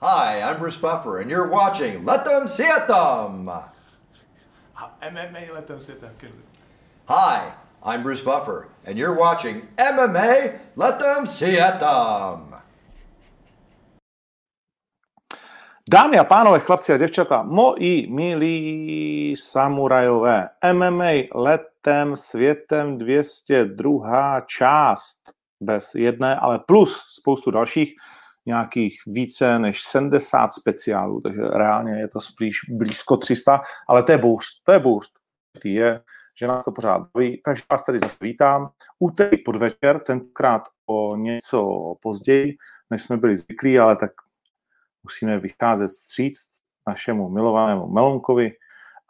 [0.00, 3.50] Hi, I'm Bruce Buffer, and you're watching Let Them See It Them.
[5.02, 6.12] MMA let them sit there.
[7.06, 12.54] Hi, I'm Bruce Buffer, and you're watching MMA Let Them See It Them.
[15.90, 24.40] Dámy a pánové, chlapci a děvčata, moji milí samurajové, MMA letem světem 202.
[24.40, 25.18] část,
[25.60, 27.94] bez jedné, ale plus spoustu dalších,
[28.48, 34.18] nějakých více než 70 speciálů, takže reálně je to spíš blízko 300, ale to je
[34.18, 34.80] bůř, to je.
[35.62, 36.00] Ty je,
[36.40, 38.70] že nás to pořád baví, takže vás tady zase vítám.
[38.98, 42.56] Úterý podvečer, tentokrát o něco později,
[42.90, 44.10] než jsme byli zvyklí, ale tak
[45.02, 46.48] musíme vycházet stříct
[46.86, 48.50] našemu milovanému Melonkovi,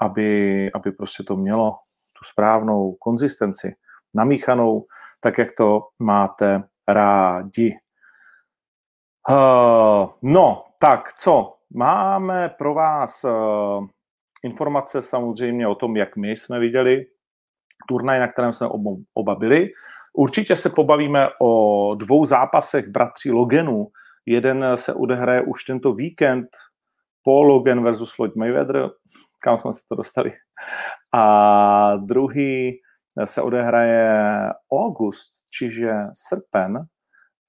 [0.00, 1.78] aby, aby prostě to mělo
[2.12, 3.74] tu správnou konzistenci,
[4.14, 4.86] namíchanou,
[5.20, 7.76] tak jak to máte rádi.
[9.30, 11.54] Uh, no, tak co?
[11.74, 13.86] Máme pro vás uh,
[14.42, 17.06] informace samozřejmě o tom, jak my jsme viděli
[17.88, 19.68] turnaj, na kterém jsme oba, oba byli.
[20.12, 23.86] Určitě se pobavíme o dvou zápasech bratří Loganů.
[24.26, 26.48] Jeden se odehraje už tento víkend,
[27.24, 28.90] Paul Logan versus Floyd Mayweather,
[29.42, 30.32] kam jsme se to dostali.
[31.14, 32.80] A druhý
[33.24, 34.12] se odehraje
[34.72, 36.78] august, čiže srpen,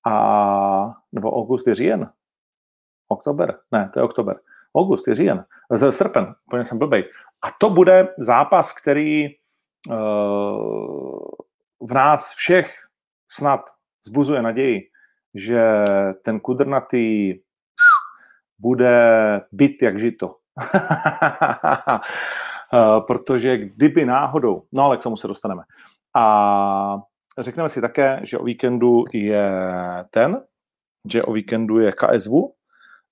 [0.08, 2.12] a, nebo august je říjen.
[3.08, 3.58] Oktober?
[3.72, 4.40] Ne, to je oktober.
[4.76, 5.46] August je říjen.
[5.72, 7.04] Z srpen, úplně jsem blbej.
[7.42, 9.28] A to bude zápas, který
[9.90, 11.28] uh,
[11.88, 12.76] v nás všech
[13.28, 13.62] snad
[14.06, 14.82] zbuzuje naději,
[15.36, 15.84] že
[16.24, 17.40] ten kudrnatý
[18.60, 20.36] bude byt jak žito.
[23.08, 25.64] Protože kdyby náhodou, no ale k tomu se dostaneme.
[26.16, 26.98] A
[27.40, 29.52] Řekneme si také, že o víkendu je
[30.10, 30.44] ten,
[31.12, 32.32] že o víkendu je KSV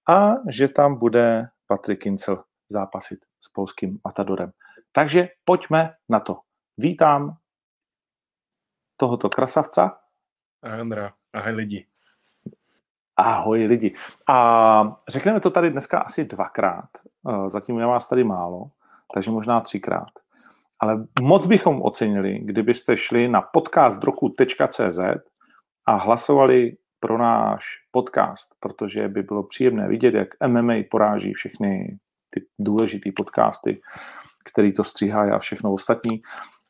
[0.10, 4.52] a že tam bude Patrik Kincel zápasit s polským Matadorem.
[4.92, 6.40] Takže pojďme na to.
[6.78, 7.38] Vítám
[8.98, 10.00] tohoto krasavca.
[10.64, 11.88] Ahoj Andra, ahoj lidi.
[13.18, 13.96] Ahoj lidi.
[14.28, 16.90] A řekneme to tady dneska asi dvakrát.
[17.48, 18.72] Zatím je vás tady málo,
[19.14, 20.27] takže možná třikrát.
[20.80, 25.00] Ale moc bychom ocenili, kdybyste šli na podcastroku.cz
[25.86, 31.98] a hlasovali pro náš podcast, protože by bylo příjemné vidět, jak MMA poráží všechny
[32.30, 33.82] ty důležité podcasty,
[34.52, 36.22] který to stříhá a všechno ostatní.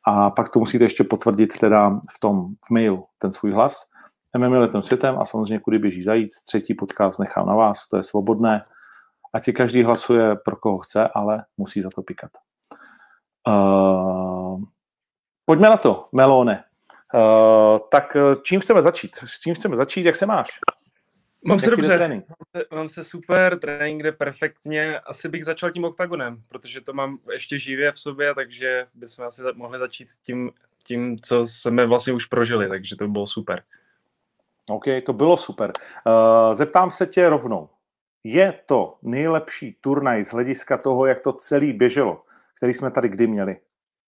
[0.07, 3.89] A pak to musíte ještě potvrdit teda v tom v mailu, ten svůj hlas.
[4.37, 6.41] MMA letem světem a samozřejmě kudy běží zajíc.
[6.41, 8.63] Třetí podcast nechám na vás, to je svobodné.
[9.33, 12.31] Ať si každý hlasuje pro koho chce, ale musí za to pikat.
[13.47, 14.63] Uh,
[15.45, 16.63] pojďme na to, Melone.
[17.13, 19.15] Uh, tak eh, čím chceme začít?
[19.15, 20.05] S čím chceme začít?
[20.05, 20.47] Jak se máš?
[21.45, 22.07] Mám se dobře?
[22.07, 22.21] Mám,
[22.55, 24.99] se, mám se super, trénink jde perfektně.
[24.99, 29.41] Asi bych začal tím oktagonem, protože to mám ještě živě v sobě, takže bychom asi
[29.55, 30.51] mohli začít tím,
[30.83, 33.63] tím, co jsme vlastně už prožili, takže to bylo super.
[34.69, 35.71] OK, to bylo super.
[36.05, 37.69] Uh, zeptám se tě rovnou.
[38.23, 42.23] Je to nejlepší turnaj z hlediska toho, jak to celý běželo?
[42.57, 43.57] Který jsme tady kdy měli.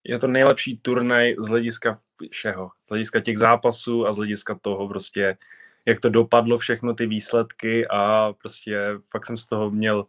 [0.04, 2.00] Je to nejlepší turnaj z hlediska
[2.32, 2.72] všeho.
[2.86, 5.38] Z hlediska těch zápasů a z hlediska toho prostě,
[5.86, 8.80] jak to dopadlo všechno ty výsledky a prostě
[9.12, 10.06] fakt jsem z toho měl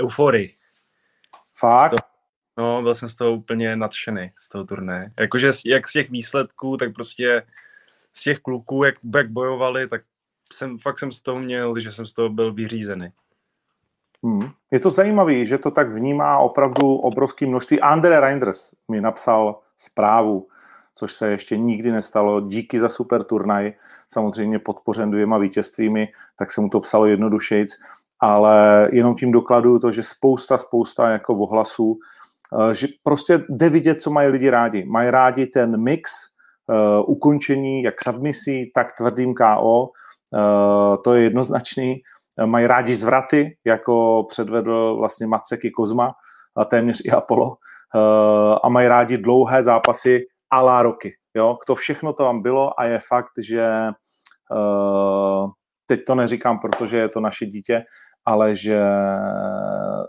[0.00, 0.54] euforii.
[1.58, 1.90] Fakt?
[1.90, 2.02] Toho,
[2.58, 5.12] no, byl jsem z toho úplně nadšený, z toho turné.
[5.18, 7.46] Jakože jak z těch výsledků, tak prostě
[8.12, 10.02] z těch kluků, jak, jak bojovali, tak
[10.52, 13.08] jsem, fakt jsem z toho měl, že jsem z toho byl vyřízený.
[14.24, 14.48] Hmm.
[14.70, 17.80] Je to zajímavé, že to tak vnímá opravdu obrovské množství.
[17.80, 20.46] Andre Reinders mi napsal zprávu,
[20.94, 22.40] což se ještě nikdy nestalo.
[22.40, 23.72] Díky za super turnaj,
[24.08, 27.72] samozřejmě podpořen dvěma vítězstvími, tak se mu to psalo jednodušejc,
[28.20, 31.98] ale jenom tím dokladuju to, že spousta, spousta jako ohlasů,
[32.70, 34.84] eh, že prostě jde vidět, co mají lidi rádi.
[34.84, 36.12] Mají rádi ten mix
[36.68, 39.88] uh, ukončení jak submisí, tak tvrdým KO, uh,
[40.34, 42.02] eh, to je jednoznačný
[42.46, 46.12] mají rádi zvraty, jako předvedl vlastně Macek i Kozma,
[46.56, 47.56] a téměř i Apollo,
[47.96, 50.20] eh, a mají rádi dlouhé zápasy
[50.50, 51.12] a la roky.
[51.34, 51.56] Jo?
[51.66, 53.62] To všechno to tam bylo a je fakt, že
[54.52, 55.46] eh,
[55.86, 57.82] teď to neříkám, protože je to naše dítě,
[58.24, 58.82] ale že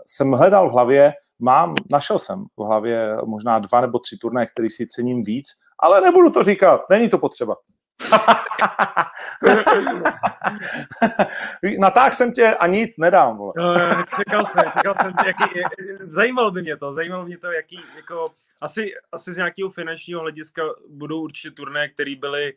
[0.06, 1.12] jsem hledal v hlavě,
[1.42, 5.46] mám, našel jsem v hlavě možná dva nebo tři turnaje, který si cením víc,
[5.78, 7.54] ale nebudu to říkat, není to potřeba.
[11.78, 13.36] Natáh jsem tě a nic nedám.
[13.36, 13.52] Vole.
[13.56, 13.74] No,
[14.16, 15.44] čekal jsem, čekal jsem, jaký,
[16.00, 18.26] zajímalo by mě to, zajímalo mě to, jaký, jako,
[18.60, 20.62] asi, asi z nějakého finančního hlediska
[20.96, 22.54] budou určitě turné, které byly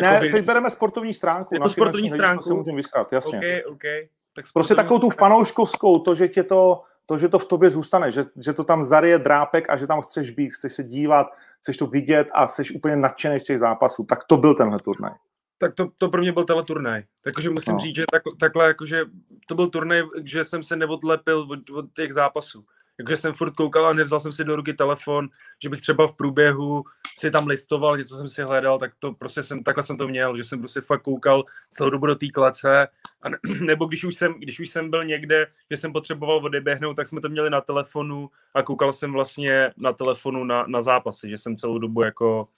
[0.00, 1.54] ne, teď bereme sportovní stránku.
[1.54, 2.42] Jako sportovní stránku.
[2.42, 3.38] se můžeme vysrat, jasně.
[3.38, 4.08] Okay, okay.
[4.34, 8.10] Tak prostě takovou tu fanouškovskou, to, že tě to, to, že to v tobě zůstane,
[8.10, 11.26] že, že to tam zarije drápek a že tam chceš být, chceš se dívat,
[11.58, 15.12] chceš to vidět a jsi úplně nadšený z těch zápasů, tak to byl tenhle turnaj.
[15.58, 17.02] Tak to, to pro mě byl tenhle turnaj.
[17.24, 17.78] Takže musím no.
[17.78, 19.04] říct, že tak, takhle, jakože
[19.46, 22.64] to byl turnaj, že jsem se neodlepil od, od těch zápasů.
[23.00, 25.28] Jakože jsem furt koukal a nevzal jsem si do ruky telefon,
[25.62, 26.84] že bych třeba v průběhu
[27.18, 30.36] si tam listoval, něco jsem si hledal, tak to prostě jsem, takhle jsem to měl,
[30.36, 32.88] že jsem prostě fakt koukal celou dobu do té klece,
[33.22, 36.96] a ne, nebo když už, jsem, když už jsem byl někde, že jsem potřeboval odeběhnout,
[36.96, 41.30] tak jsme to měli na telefonu a koukal jsem vlastně na telefonu na, na zápasy,
[41.30, 42.48] že jsem celou dobu jako,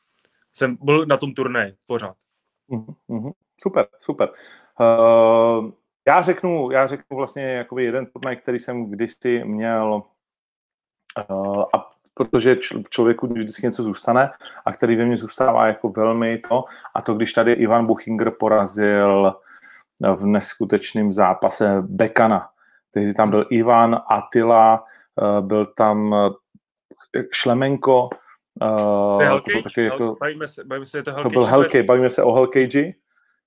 [0.53, 2.17] jsem byl na tom turnaji pořád.
[2.71, 3.33] Mm-hmm.
[3.61, 4.31] Super, super.
[4.81, 5.71] Uh,
[6.06, 10.03] já řeknu, já řeknu vlastně jakoby jeden turnaj, který jsem kdysi měl
[11.75, 12.56] a protože
[12.91, 14.31] člověku vždycky něco zůstane
[14.64, 16.64] a který ve mně zůstává jako velmi to,
[16.94, 19.32] a to když tady Ivan Buchinger porazil
[20.14, 22.49] v neskutečném zápase Bekana.
[22.91, 24.85] Tehdy tam byl Ivan, Atila,
[25.23, 28.09] eh, byl tam eh, Šlemenko,
[28.62, 32.23] uh, to, to, taky jako, bavíme se, bavíme se, to, to byl Hellcage, bavíme se
[32.23, 32.93] o Hellcage.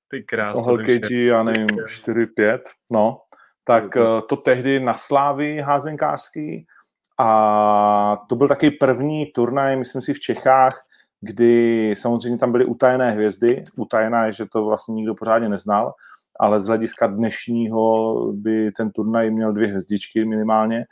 [0.07, 0.61] Ty krásně.
[0.61, 2.59] O Hellcage, já nevím, 4-5,
[2.91, 3.21] no.
[3.63, 3.97] Tak
[4.29, 6.67] to tehdy na Slávy házenkářský
[7.17, 10.85] a to byl taky první turnaj, myslím si, v Čechách,
[11.21, 13.63] kdy samozřejmě tam byly utajené hvězdy.
[13.75, 15.93] Utajená je, že to vlastně nikdo pořádně neznal,
[16.39, 20.85] ale z hlediska dnešního by ten turnaj měl dvě hvězdičky minimálně.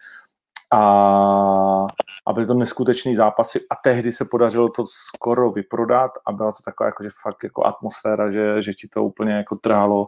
[0.73, 1.87] A,
[2.27, 6.57] a byly to neskutečné zápasy a tehdy se podařilo to skoro vyprodat a byla to
[6.65, 10.07] taková jakože fakt jako atmosféra, že, že ti to úplně jako trhalo,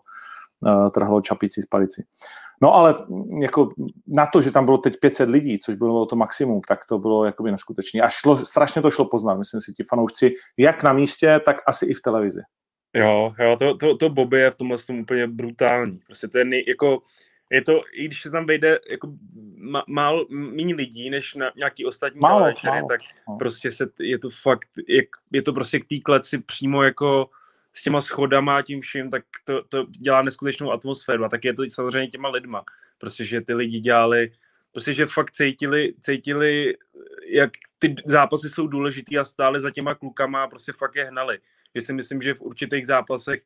[0.59, 2.05] uh, trhalo čapici z palici.
[2.61, 2.95] No ale
[3.41, 3.69] jako
[4.07, 7.25] na to, že tam bylo teď 500 lidí, což bylo to maximum, tak to bylo
[7.25, 8.01] jakoby neskutečné.
[8.01, 11.85] A šlo, strašně to šlo poznat, myslím si, ti fanoušci, jak na místě, tak asi
[11.85, 12.41] i v televizi.
[12.93, 15.99] Jo, jo, to, to, to Bobby je v tomhle tom úplně brutální.
[16.05, 17.01] Prostě to je nej, jako,
[17.51, 19.13] je to, i když se tam vejde jako
[19.87, 22.87] málo, méně lidí, než na nějaký ostatní málo, málo.
[22.87, 23.37] tak no.
[23.37, 27.29] prostě se, je to fakt, je, je to prostě k té kleci přímo jako
[27.77, 31.53] s těma schodama a tím vším, tak to, to dělá neskutečnou atmosféru a tak je
[31.53, 32.63] to samozřejmě těma lidma.
[32.97, 34.31] Prostě, že ty lidi dělali,
[34.71, 36.77] prostě, že fakt cítili, cítili,
[37.27, 41.39] jak ty zápasy jsou důležitý a stáli za těma klukama a prostě fakt je hnali.
[41.73, 43.41] Já si myslím, že v určitých zápasech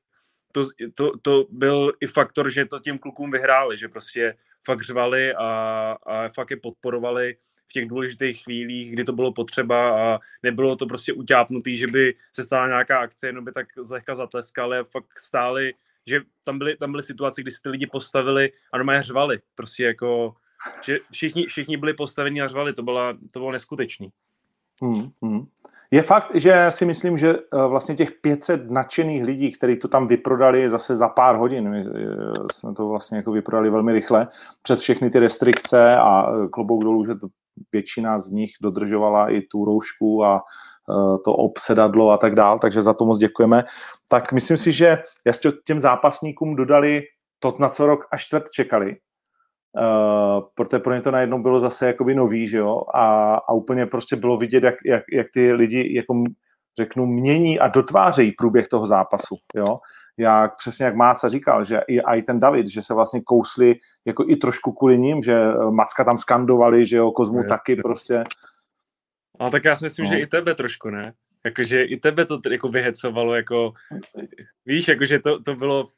[0.52, 0.66] to,
[0.96, 5.48] to, to byl i faktor, že to těm klukům vyhráli, že prostě fakt řvali a,
[6.06, 7.38] a fakt je podporovali
[7.70, 12.16] v těch důležitých chvílích, kdy to bylo potřeba a nebylo to prostě utápnutý, že by
[12.34, 15.74] se stala nějaká akce, jenom by tak zlehka zatleskali a fakt stáli,
[16.06, 19.40] že tam byly, tam byly situace, kdy se ty lidi postavili a normálně řvali.
[19.56, 20.36] Prostě jako,
[20.84, 24.12] že všichni, všichni byli postaveni a řvali, to, byla, to bylo neskutečný.
[24.82, 25.48] Hmm, hmm.
[25.92, 30.08] Je fakt, že si myslím, že eh, vlastně těch 500 nadšených lidí, kteří to tam
[30.08, 31.84] vyprodali zase za pár hodin, my eh,
[32.52, 34.28] jsme to vlastně jako vyprodali velmi rychle,
[34.62, 37.28] přes všechny ty restrikce a eh, klobouk dolů, že to
[37.72, 40.42] většina z nich dodržovala i tu roušku a
[41.26, 43.64] to obsedadlo a tak dál, takže za to moc děkujeme.
[44.08, 47.04] Tak myslím si, že jasně těm zápasníkům dodali
[47.40, 48.96] to, na co rok a čtvrt čekali,
[49.78, 53.86] Uh, protože pro ně to najednou bylo zase jakoby nový, že jo, a, a úplně
[53.86, 56.24] prostě bylo vidět, jak, jak, jak ty lidi, jako
[56.78, 59.78] řeknu, mění a dotvářejí průběh toho zápasu, jo.
[60.20, 63.76] Jak přesně jak Máca říkal, že i, a i ten David, že se vlastně kousli
[64.06, 67.72] jako i trošku kvůli ním, že eh, Macka tam skandovali, že jo, Kozmu je, taky
[67.72, 67.82] je.
[67.84, 68.24] prostě.
[69.40, 70.12] Ale tak já si myslím, no.
[70.12, 71.14] že i tebe trošku, ne?
[71.46, 73.74] Jakože i tebe to jako vyhecovalo, jako,
[74.66, 75.90] víš, jakože to, to bylo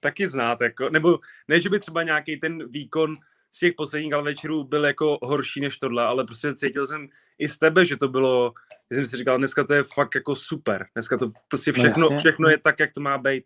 [0.00, 3.16] taky znát, jako, nebo ne, že by třeba nějaký ten výkon
[3.52, 7.08] z těch posledních večerů byl jako horší než tohle, ale prostě cítil jsem
[7.38, 8.52] i z tebe, že to bylo,
[8.92, 12.48] jsem si říkal, dneska to je fakt jako super, dneska to prostě no všechno, všechno
[12.48, 13.44] je tak, jak to má být.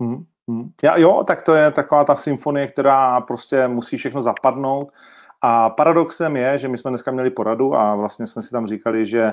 [0.00, 0.70] Hmm, hmm.
[0.82, 4.88] Já, jo, tak to je taková ta symfonie, která prostě musí všechno zapadnout
[5.42, 9.06] a paradoxem je, že my jsme dneska měli poradu a vlastně jsme si tam říkali,
[9.06, 9.32] že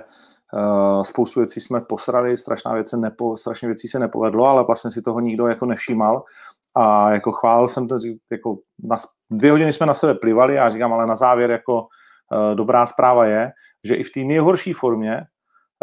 [0.54, 4.92] Uh, spoustu věcí jsme posrali, strašná věc se nepo, strašně věcí se nepovedlo, ale vlastně
[4.92, 6.24] si toho nikdo jako nevšímal.
[6.76, 7.96] A jako chválil jsem to,
[8.32, 8.98] jako na,
[9.32, 13.26] dvě hodiny jsme na sebe plivali a říkám, ale na závěr jako uh, dobrá zpráva
[13.26, 13.52] je,
[13.88, 15.22] že i v té nejhorší formě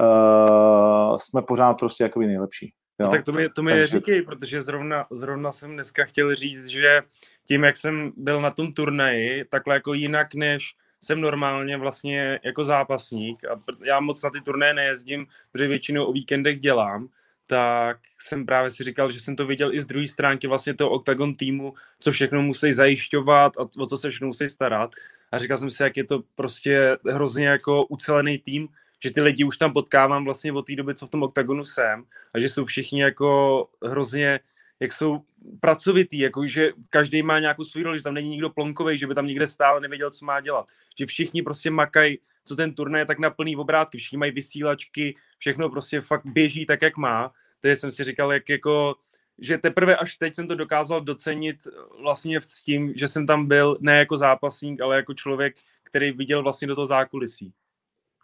[0.01, 2.73] uh, jsme pořád prostě jako nejlepší.
[3.01, 3.07] Jo?
[3.07, 3.87] No, tak to mi, to mi Takže...
[3.87, 7.03] říkej, protože zrovna, zrovna jsem dneska chtěl říct, že
[7.47, 12.65] tím, jak jsem byl na tom turnaji, takhle jako jinak než jsem normálně vlastně jako
[12.65, 17.09] zápasník a já moc na ty turné nejezdím, protože většinou o víkendech dělám,
[17.47, 20.91] tak jsem právě si říkal, že jsem to viděl i z druhé stránky vlastně toho
[20.91, 24.91] Octagon týmu, co všechno musí zajišťovat a o to se všechno musí starat.
[25.33, 28.69] A říkal jsem si, jak je to prostě hrozně jako ucelený tým,
[29.05, 32.05] že ty lidi už tam potkávám vlastně od té doby, co v tom Octagonu jsem
[32.35, 34.41] a že jsou všichni jako hrozně
[34.81, 35.23] jak jsou
[35.61, 39.15] pracovitý, jako že každý má nějakou svou roli, že tam není nikdo plonkový, že by
[39.15, 40.67] tam někde stál a nevěděl, co má dělat.
[40.99, 45.15] Že všichni prostě makají, co ten turnaj je tak na plný obrátky, všichni mají vysílačky,
[45.39, 47.33] všechno prostě fakt běží tak, jak má.
[47.61, 48.95] Takže jsem si říkal, jak jako,
[49.39, 51.57] že teprve až teď jsem to dokázal docenit
[52.01, 56.43] vlastně s tím, že jsem tam byl ne jako zápasník, ale jako člověk, který viděl
[56.43, 57.53] vlastně do toho zákulisí.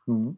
[0.08, 0.36] Hmm.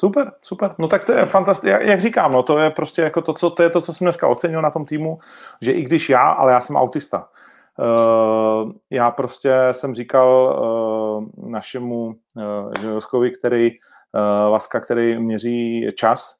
[0.00, 0.74] Super, super.
[0.78, 1.70] No tak to je fantastické.
[1.70, 4.04] Jak, jak říkám, no to je prostě jako to, co, to je to, co jsem
[4.04, 5.18] dneska ocenil na tom týmu,
[5.60, 7.28] že i když já, ale já jsem autista.
[7.78, 10.58] Uh, já prostě jsem říkal
[11.42, 12.14] uh, našemu
[12.86, 16.36] uh, který uh, Laska, který měří čas,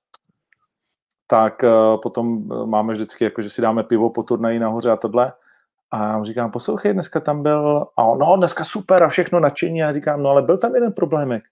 [1.27, 5.33] tak uh, potom máme vždycky, jako, že si dáme pivo po turnaji nahoře a tohle.
[5.91, 9.41] A já mu říkám, poslouchej, dneska tam byl, a on, no, dneska super a všechno
[9.41, 9.83] nadšení.
[9.83, 11.45] A já říkám, no ale byl tam jeden problémek.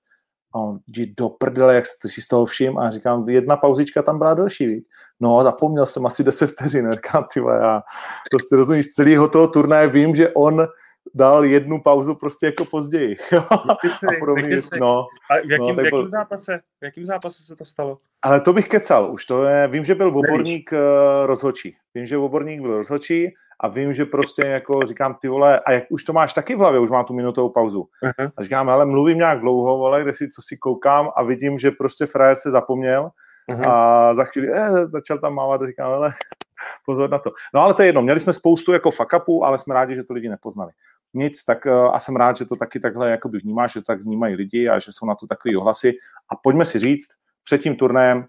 [0.54, 2.78] A on, jdi do prdele, jak jsi si z toho všim?
[2.78, 4.86] A říkám, jedna pauzička tam byla delší, víc.
[5.20, 6.92] No, zapomněl jsem asi 10 vteřin.
[6.94, 7.82] Říkám, ty já
[8.30, 10.66] prostě rozumíš, celého toho turnaje vím, že on
[11.14, 13.16] dal jednu pauzu prostě jako později.
[13.50, 13.76] a
[14.20, 16.08] podobně, no, a v jakým, no, v jakým byl...
[16.08, 16.60] zápase?
[16.80, 17.98] V jakým zápase se to stalo?
[18.22, 20.78] Ale to bych kecal už, to je, vím, že byl oborník uh,
[21.26, 21.76] rozhočí.
[21.94, 25.84] Vím, že oborník byl rozhočí a vím, že prostě jako říkám, ty vole, a jak
[25.90, 27.88] už to máš taky v hlavě, už mám tu minutovou pauzu.
[28.02, 28.32] Uh-huh.
[28.36, 31.70] A říkám, ale mluvím nějak dlouho, vole, kde si, co si koukám a vidím, že
[31.70, 33.10] prostě frajer se zapomněl
[33.50, 33.70] uh-huh.
[33.70, 36.12] a za chvíli eh, začal tam mávat a říkám, ale
[36.86, 37.30] pozor na to.
[37.54, 40.04] No ale to je jedno, měli jsme spoustu jako fuck upů, ale jsme rádi, že
[40.04, 40.72] to lidi nepoznali.
[41.14, 44.00] Nic, tak uh, a jsem rád, že to taky takhle jako vnímáš, že to tak
[44.00, 45.92] vnímají lidi a že jsou na to takový ohlasy.
[46.28, 47.08] A pojďme si říct,
[47.44, 48.26] před tím turnajem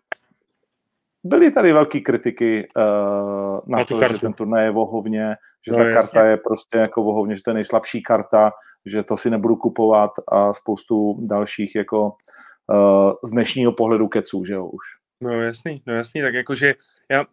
[1.24, 4.16] byly tady velké kritiky uh, na, na to, kartu.
[4.16, 5.36] že ten turnaj je vohovně,
[5.68, 6.00] že no, ta jasně.
[6.00, 8.52] karta je prostě jako vohovně, že to je nejslabší karta,
[8.86, 14.54] že to si nebudu kupovat a spoustu dalších jako uh, z dnešního pohledu keců, že
[14.54, 14.84] jo, už.
[15.22, 16.74] No jasný, no jasný, tak jakože
[17.12, 17.26] já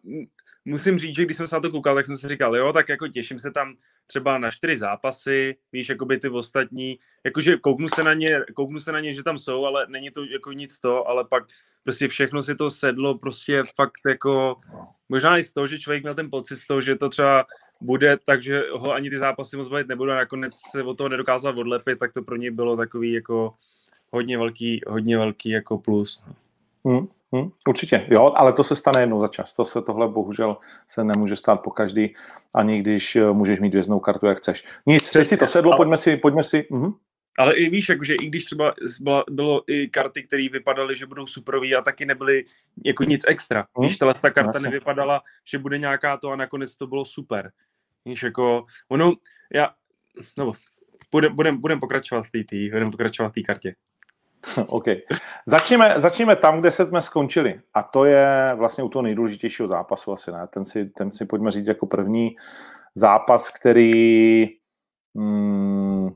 [0.64, 2.88] musím říct, že když jsem se na to koukal, tak jsem si říkal, jo, tak
[2.88, 3.76] jako těším se tam
[4.06, 8.80] třeba na čtyři zápasy, víš, jako by ty ostatní, jakože kouknu se na ně, kouknu
[8.80, 11.44] se na ně, že tam jsou, ale není to jako nic to, ale pak
[11.84, 14.60] prostě všechno si to sedlo, prostě fakt jako,
[15.08, 17.46] možná i z toho, že člověk měl ten pocit z toho, že to třeba
[17.80, 21.08] bude tak, že ho ani ty zápasy moc bavit nebudou a nakonec se od toho
[21.08, 23.54] nedokázal odlepit, tak to pro něj bylo takový jako
[24.10, 26.24] hodně velký, hodně velký jako plus.
[26.84, 26.92] No.
[26.92, 27.08] Hmm.
[27.34, 29.52] Hmm, určitě, jo, ale to se stane jednou za čas.
[29.52, 30.56] To se tohle bohužel
[30.88, 32.14] se nemůže stát po každý,
[32.54, 34.64] ani když eh, můžeš mít věznou kartu, jak chceš.
[34.86, 36.62] Nic, teď si to sedlo, ale, pojďme si, pojďme si.
[36.70, 36.94] Uh-huh.
[37.38, 41.26] Ale i víš, jakože i když třeba byla, bylo i karty, které vypadaly, že budou
[41.26, 42.44] superový a taky nebyly
[42.84, 43.66] jako nic extra.
[43.76, 43.88] Hmm.
[43.88, 44.68] Víš, tahle ta karta Jasně.
[44.68, 47.52] nevypadala, že bude nějaká to a nakonec to bylo super.
[48.04, 49.12] Víš, jako, ono,
[49.54, 49.70] já,
[50.38, 50.52] no,
[51.10, 53.74] budem, budem, budem pokračovat v té budem pokračovat v té kartě.
[54.66, 54.84] OK.
[55.46, 57.60] Začněme, začněme tam, kde jsme skončili.
[57.74, 60.46] A to je vlastně u toho nejdůležitějšího zápasu asi, ne?
[60.46, 62.36] Ten si, ten si pojďme říct jako první
[62.94, 64.44] zápas, který...
[65.16, 66.10] Hmm,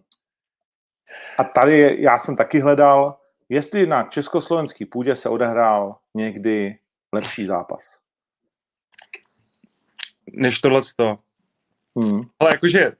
[1.38, 6.78] a tady já jsem taky hledal, jestli na československý půdě se odehrál někdy
[7.12, 8.00] lepší zápas.
[10.32, 11.18] Než tohle to.
[11.96, 12.22] Hmm.
[12.38, 12.92] Ale jakože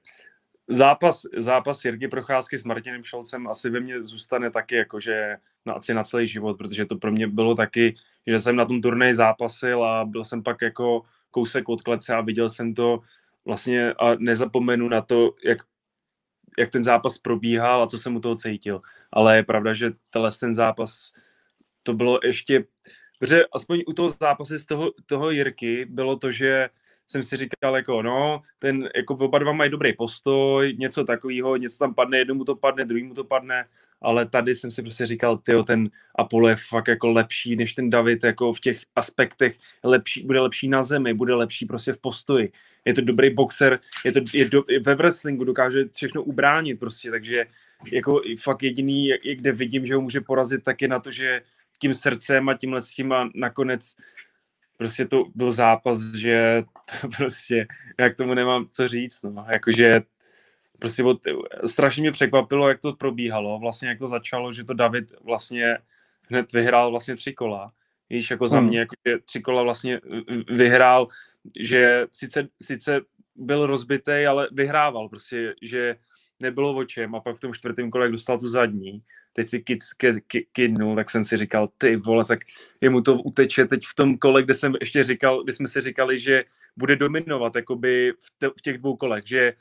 [0.69, 5.95] zápas, zápas Jirky Procházky s Martinem Šolcem asi ve mně zůstane taky jakože na, asi
[5.95, 7.95] na celý život, protože to pro mě bylo taky,
[8.27, 12.21] že jsem na tom turnaji zápasil a byl jsem pak jako kousek od klece a
[12.21, 13.01] viděl jsem to
[13.45, 15.59] vlastně a nezapomenu na to, jak,
[16.59, 18.83] jak ten zápas probíhal a co jsem u toho cítil.
[19.13, 21.13] Ale je pravda, že tenhle ten zápas,
[21.83, 22.65] to bylo ještě,
[23.19, 26.69] protože aspoň u toho zápasu z toho, toho Jirky bylo to, že
[27.09, 31.79] jsem si říkal, jako no, ten, jako oba dva mají dobrý postoj, něco takového, něco
[31.79, 33.65] tam padne, jednomu to padne, druhýmu to padne,
[34.03, 37.91] ale tady jsem si prostě říkal, tyjo, ten Apollo je fakt jako lepší než ten
[37.91, 42.53] David, jako v těch aspektech lepší, bude lepší na zemi, bude lepší prostě v postoji.
[42.85, 47.47] Je to dobrý boxer, je to je do, ve wrestlingu dokáže všechno ubránit prostě, takže
[47.93, 51.43] jako fakt jediný, kde vidím, že ho může porazit, tak je na to, že
[51.79, 53.97] tím srdcem a tímhle s tím a nakonec
[54.77, 56.63] prostě to byl zápas, že
[57.01, 57.67] to prostě,
[57.99, 60.03] jak tomu nemám co říct, no, jakože
[60.79, 61.21] prostě od,
[61.67, 65.79] strašně mě překvapilo, jak to probíhalo, vlastně jak to začalo, že to David vlastně
[66.29, 67.73] hned vyhrál vlastně tři kola,
[68.11, 68.69] víš, jako za hmm.
[68.69, 70.01] mě, jako, že tři kola vlastně
[70.49, 71.09] vyhrál,
[71.61, 73.01] že sice, sice
[73.37, 75.97] byl rozbitý, ale vyhrával, prostě, že
[76.41, 77.15] nebylo o čem.
[77.15, 79.03] A pak v tom čtvrtém kole, jak dostal tu zadní,
[79.35, 82.41] teď si kid, kid, kid, kidnul, tak jsem si říkal, ty vole, tak
[82.81, 86.19] jemu to uteče teď v tom kole, kde jsem ještě říkal, kdy jsme si říkali,
[86.19, 86.45] že
[86.77, 89.53] bude dominovat jakoby v, te, v těch dvou kolech, že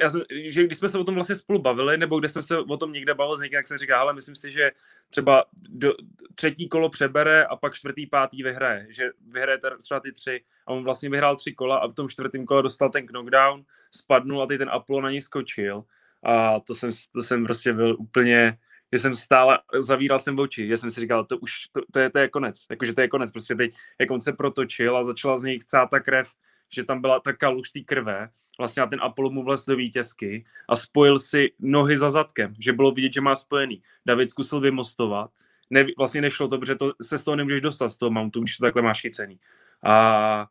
[0.00, 2.58] já jsem, že když jsme se o tom vlastně spolu bavili, nebo kde jsem se
[2.58, 4.70] o tom někde bavil s někým, tak jsem říkal, ale myslím si, že
[5.10, 5.94] třeba do,
[6.34, 10.44] třetí kolo přebere a pak čtvrtý, pátý vyhraje, že vyhraje třeba ty tři.
[10.66, 14.42] A on vlastně vyhrál tři kola a v tom čtvrtém kole dostal ten knockdown, spadnul
[14.42, 15.84] a teď ten Apollo na něj skočil.
[16.22, 18.58] A to jsem, to jsem prostě byl úplně,
[18.92, 22.10] že jsem stále, zavíral jsem oči, že jsem si říkal, to už, to, to, je,
[22.10, 25.38] to je konec, jakože to je konec, prostě teď, jak on se protočil a začala
[25.38, 26.28] z něj chcát ta krev,
[26.72, 28.28] že tam byla ta kaluž té krve,
[28.58, 32.72] vlastně na ten Apollo mu vlez do vítězky a spojil si nohy za zadkem, že
[32.72, 33.82] bylo vidět, že má spojený.
[34.06, 35.30] David zkusil vymostovat,
[35.70, 38.56] ne, vlastně nešlo to, protože to, se z toho nemůžeš dostat, z toho mountu, když
[38.56, 39.38] to takhle máš chycený.
[39.84, 40.46] A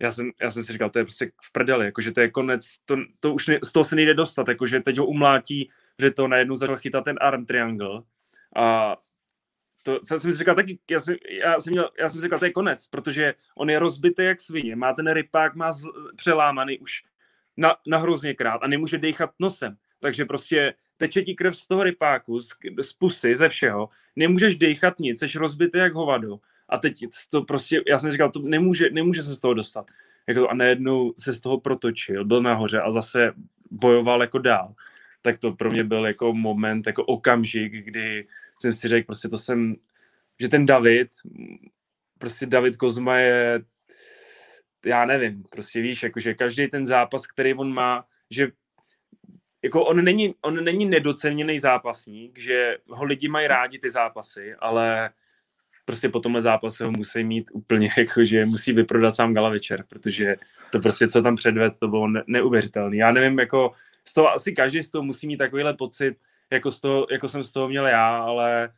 [0.00, 2.66] já jsem, já jsem si říkal, to je prostě v prdeli, jakože to je konec,
[2.84, 6.28] to, to už ne, z toho se nejde dostat, jakože teď ho umlátí, že to
[6.28, 8.02] najednou začal chytat ten arm triangle
[8.56, 8.96] a
[9.82, 12.44] to jsem si říkal taky, já jsem, já jsem, měl, já jsem si říkal, to
[12.44, 15.84] je konec, protože on je rozbitý jak svině, má ten rypák, má z,
[16.16, 17.02] přelámaný už
[17.56, 19.76] na, na hrozněkrát a nemůže dechat nosem.
[20.00, 22.48] Takže prostě teče ti krev z toho rypáku, z,
[22.82, 26.38] z pusy, ze všeho, nemůžeš dechat nic, jsi rozbitý jak hovado.
[26.68, 29.86] A teď to prostě, já jsem říkal, to nemůže, nemůže se z toho dostat.
[30.26, 33.32] Jako, a najednou se z toho protočil, byl nahoře a zase
[33.70, 34.74] bojoval jako dál.
[35.22, 38.26] Tak to pro mě byl jako moment, jako okamžik, kdy
[38.60, 39.76] jsem si řekl, prostě to jsem,
[40.40, 41.08] že ten David,
[42.18, 43.62] prostě David Kozma je
[44.86, 48.48] já nevím, prostě víš, jakože každý ten zápas, který on má, že
[49.62, 55.10] jako on není, on není nedoceněný zápasník, že ho lidi mají rádi ty zápasy, ale
[55.84, 60.36] prostě po tomhle zápase ho musí mít úplně, jakože musí vyprodat sám gala večer, protože
[60.70, 62.96] to prostě, co tam předved, to bylo ne- neuvěřitelné.
[62.96, 63.72] Já nevím, jako
[64.08, 66.16] z toho asi každý z toho musí mít takovýhle pocit,
[66.50, 68.72] jako, z toho, jako jsem z toho měl já, ale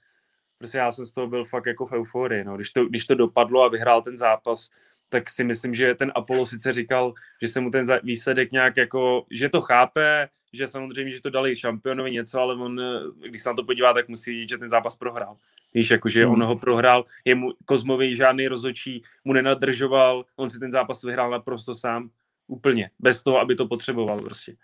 [0.59, 2.57] prostě já jsem z toho byl fakt jako v euforii, no.
[2.57, 4.71] když, to, když to dopadlo a vyhrál ten zápas,
[5.09, 9.27] tak si myslím, že ten Apollo sice říkal, že se mu ten výsledek nějak jako,
[9.31, 12.81] že to chápe, že samozřejmě, že to dali šampionovi něco, ale on,
[13.29, 15.37] když se na to podívá, tak musí vidět, že ten zápas prohrál.
[15.75, 16.33] Víš, jakože hmm.
[16.33, 21.75] on ho prohrál, jemu Kozmovi žádný rozočí mu nenadržoval, on si ten zápas vyhrál naprosto
[21.75, 22.11] sám,
[22.47, 24.57] úplně, bez toho, aby to potřeboval prostě.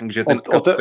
[0.00, 0.76] Takže ten, o, o te,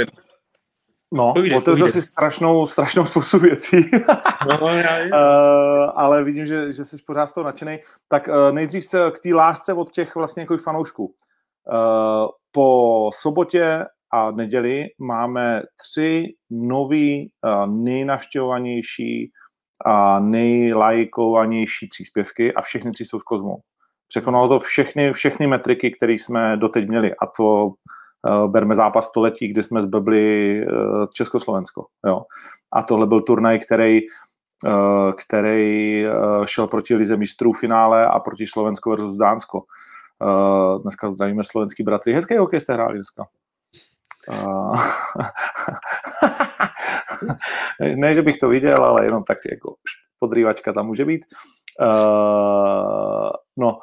[1.14, 3.92] No, povídej, otevřel si strašnou, strašnou spoustu věcí,
[4.62, 5.00] no, já.
[5.04, 7.80] Uh, ale vidím, že, že jsi pořád z toho nadšený.
[8.08, 11.06] Tak uh, nejdřív se k té lásce od těch vlastně jako fanoušků.
[11.06, 19.32] Uh, po sobotě a neděli máme tři nový uh, nejnaštěvovanější
[19.86, 23.58] a nejlajkovanější příspěvky a všechny tři jsou s Kozmou.
[24.08, 27.72] Překonalo to všechny, všechny metriky, které jsme doteď měli a to
[28.48, 30.68] berme zápas století, kdy jsme zblbli eh,
[31.14, 31.86] Československo.
[32.08, 32.22] Jo.
[32.72, 34.00] A tohle byl turnaj, který,
[34.66, 36.06] eh, který
[36.46, 39.64] šel proti Lize mistrů finále a proti Slovensko versus Dánsko.
[40.82, 42.14] Dneska zdravíme slovenský bratry.
[42.14, 43.26] Hezký hokej jste hráli dneska.
[47.96, 49.76] ne, že bych to viděl, ale jenom tak jako
[50.20, 51.26] podrývačka tam může být.
[53.58, 53.80] no,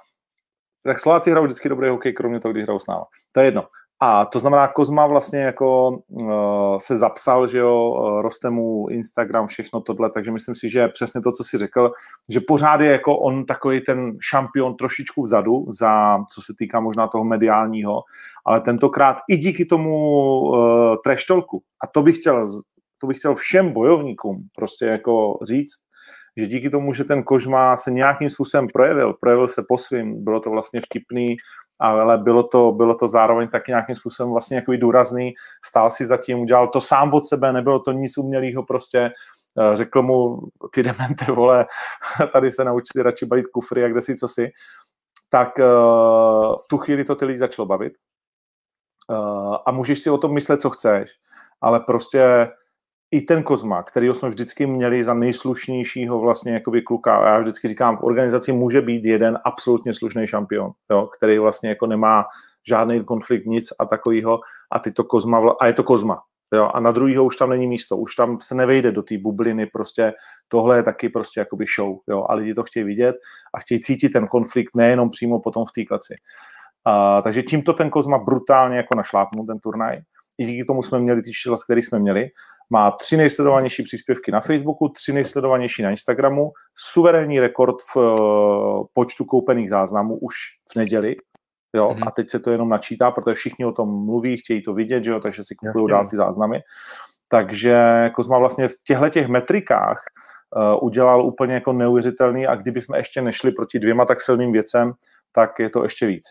[0.87, 3.05] tak Slováci hrajou vždycky dobrý hokej, kromě toho, když hrajou s náma.
[3.33, 3.69] To je jedno.
[4.01, 9.47] A to znamená, Kozma vlastně jako uh, se zapsal, že jo, uh, roste mu Instagram,
[9.47, 11.91] všechno tohle, takže myslím si, že přesně to, co si řekl,
[12.31, 17.09] že pořád je jako on takový ten šampion trošičku vzadu, za, co se týká možná
[17.09, 18.03] toho mediálního,
[18.47, 22.47] ale tentokrát i díky tomu uh, treštolku, a to bych chtěl,
[22.99, 25.75] to bych chtěl všem bojovníkům prostě jako říct,
[26.37, 30.41] že díky tomu, že ten Kožma se nějakým způsobem projevil, projevil se po svým, bylo
[30.41, 31.27] to vlastně vtipný,
[31.81, 35.35] ale bylo to, bylo to zároveň taky nějakým způsobem vlastně jako důrazný,
[35.65, 39.11] stál si zatím, udělal to sám od sebe, nebylo to nic umělého prostě,
[39.59, 40.39] eh, řekl mu,
[40.73, 41.67] ty demente, vole,
[42.33, 44.51] tady se nauč si radši balit kufry a kde si co si,
[45.31, 45.65] tak eh,
[46.65, 47.93] v tu chvíli to ty lidi začalo bavit.
[49.11, 51.11] Eh, a můžeš si o tom myslet, co chceš,
[51.61, 52.49] ale prostě
[53.11, 57.29] i ten Kozma, který jsme vždycky měli za nejslušnějšího vlastně jakoby kluka.
[57.29, 61.87] Já vždycky říkám, v organizaci může být jeden absolutně slušný šampion, jo, který vlastně jako
[61.87, 62.25] nemá
[62.69, 64.41] žádný konflikt, nic a takovýho.
[64.73, 66.23] A ty to Kozma, a je to Kozma.
[66.55, 69.67] Jo, a na druhýho už tam není místo, už tam se nevejde do té bubliny,
[69.67, 70.13] prostě
[70.49, 73.17] tohle je taky prostě jakoby show, jo, a lidi to chtějí vidět
[73.55, 76.15] a chtějí cítit ten konflikt nejenom přímo potom v té klaci.
[76.87, 80.01] Uh, takže tímto ten Kozma brutálně jako našlápnul ten turnaj
[80.39, 82.29] i díky tomu jsme měli ty čísla, které jsme měli.
[82.71, 89.25] Má tři nejsledovanější příspěvky na Facebooku, tři nejsledovanější na Instagramu, suverénní rekord v uh, počtu
[89.25, 90.35] koupených záznamů už
[90.73, 91.17] v neděli,
[91.75, 92.09] jo, mm-hmm.
[92.09, 95.11] a teď se to jenom načítá, protože všichni o tom mluví, chtějí to vidět, že
[95.11, 96.61] jo, takže si kupují dál ty záznamy.
[97.29, 97.77] Takže
[98.15, 99.99] Kozma vlastně v těchto těch metrikách
[100.57, 104.93] uh, udělal úplně jako neuvěřitelný a kdyby jsme ještě nešli proti dvěma tak silným věcem,
[105.33, 106.25] tak je to ještě víc.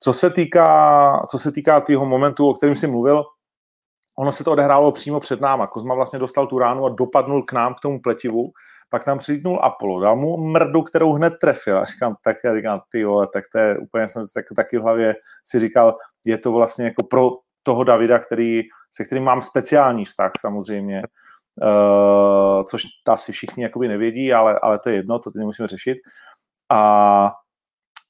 [0.00, 3.24] Co se týká, co se týká toho momentu, o kterém jsi mluvil,
[4.18, 5.66] ono se to odehrálo přímo před náma.
[5.66, 8.50] Kozma vlastně dostal tu ránu a dopadnul k nám, k tomu pletivu.
[8.90, 11.78] Pak tam přilítnul Apollo, dal mu mrdu, kterou hned trefil.
[11.78, 14.82] A říkám, tak já říkám, ty vole, tak to je úplně, jsem tak, taky v
[14.82, 17.30] hlavě si říkal, je to vlastně jako pro
[17.62, 21.02] toho Davida, který, se kterým mám speciální vztah samozřejmě,
[21.62, 25.98] uh, což asi všichni jakoby nevědí, ale, ale to je jedno, to teď nemusíme řešit.
[26.70, 27.32] A,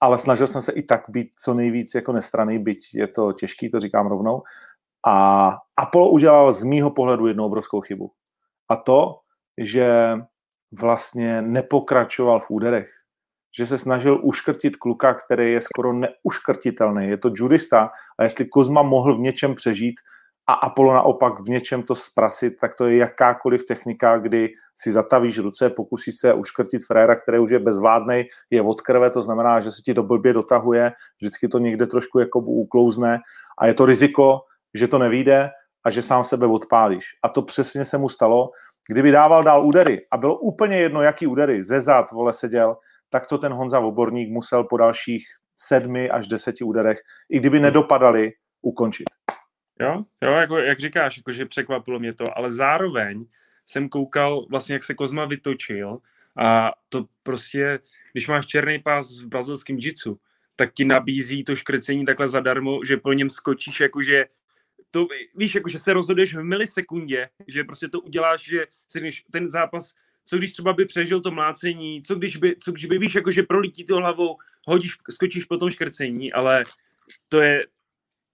[0.01, 3.71] ale snažil jsem se i tak být co nejvíc jako nestraný, byť je to těžký,
[3.71, 4.43] to říkám rovnou.
[5.07, 8.11] A Apollo udělal z mýho pohledu jednu obrovskou chybu.
[8.69, 9.15] A to,
[9.59, 10.17] že
[10.73, 12.91] vlastně nepokračoval v úderech.
[13.57, 17.09] Že se snažil uškrtit kluka, který je skoro neuškrtitelný.
[17.09, 19.95] Je to judista a jestli Kozma mohl v něčem přežít
[20.49, 25.39] a Apollo naopak v něčem to zprasit, tak to je jakákoliv technika, kdy si zatavíš
[25.39, 29.73] ruce, pokusíš se uškrtit fréra, který už je bezvládnej, je od krve, to znamená, že
[29.73, 33.19] se ti to blbě dotahuje, vždycky to někde trošku jako uklouzne
[33.59, 34.41] a je to riziko,
[34.75, 35.51] že to nevíde
[35.85, 37.05] a že sám sebe odpálíš.
[37.25, 38.51] A to přesně se mu stalo.
[38.91, 42.77] Kdyby dával dál údery a bylo úplně jedno, jaký údery, ze zad, vole, seděl,
[43.11, 45.25] tak to ten Honza Oborník musel po dalších
[45.57, 46.99] sedmi až deseti úderech,
[47.31, 48.33] i kdyby nedopadali,
[48.63, 49.05] ukončit.
[49.81, 53.27] Jo, jo jako, jak říkáš, jako, že překvapilo mě to, ale zároveň
[53.67, 55.99] jsem koukal vlastně, jak se Kozma vytočil
[56.37, 57.79] a to prostě,
[58.13, 60.21] když máš černý pás v brazilském jitsu,
[60.57, 64.25] tak ti nabízí to škrcení takhle zadarmo, že po něm skočíš jakože
[64.91, 69.25] to víš, jako, že se rozhoduješ v milisekundě, že prostě to uděláš, že si když
[69.31, 72.99] ten zápas, co když třeba by přežil to mlácení, co když by, co když by
[72.99, 74.37] víš, jako, že prolítí to hlavou,
[74.67, 76.63] hodíš, skočíš po tom škrcení, ale
[77.29, 77.67] to je,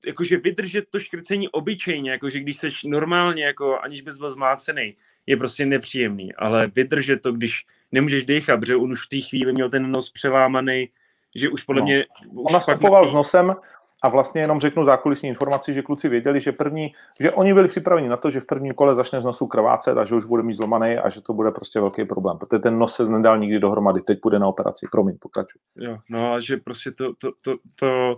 [0.06, 5.36] jakože vydržet to škrcení obyčejně, jakože když seš normálně, jako aniž bys byl zmácený, je
[5.36, 9.70] prostě nepříjemný, ale vydržet to, když nemůžeš dýchat, protože on už v té chvíli měl
[9.70, 10.88] ten nos přelámaný,
[11.34, 11.86] že už podle no.
[11.86, 12.06] mě...
[12.30, 13.54] Už on nastupoval s nosem,
[14.02, 18.08] a vlastně jenom řeknu zákulisní informaci, že kluci věděli, že první, že oni byli připraveni
[18.08, 20.54] na to, že v prvním kole začne z nosu krvácet a že už bude mít
[20.54, 24.00] zlomaný a že to bude prostě velký problém, protože ten nos se nedal nikdy dohromady,
[24.00, 24.86] teď bude na operaci.
[24.92, 25.60] Promiň, pokračuj.
[25.76, 28.16] Jo, no a že prostě to, to, to, to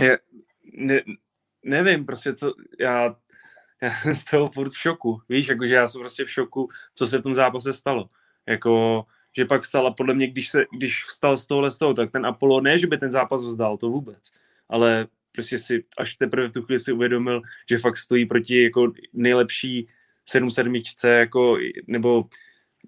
[0.00, 0.18] je,
[0.76, 1.02] ne,
[1.64, 3.16] nevím prostě, co, já,
[3.82, 7.06] já jsem z toho furt v šoku, víš, jakože já jsem prostě v šoku, co
[7.06, 8.10] se v tom zápase stalo.
[8.46, 9.04] Jako,
[9.36, 12.26] že pak vstal a podle mě, když, se, když vstal z tohohle toho, tak ten
[12.26, 14.22] Apollo, ne, že by ten zápas vzdal, to vůbec,
[14.68, 18.92] ale prostě si až teprve v tu chvíli si uvědomil, že fakt stojí proti jako
[19.12, 19.86] nejlepší
[20.30, 22.24] 7-7 jako, nebo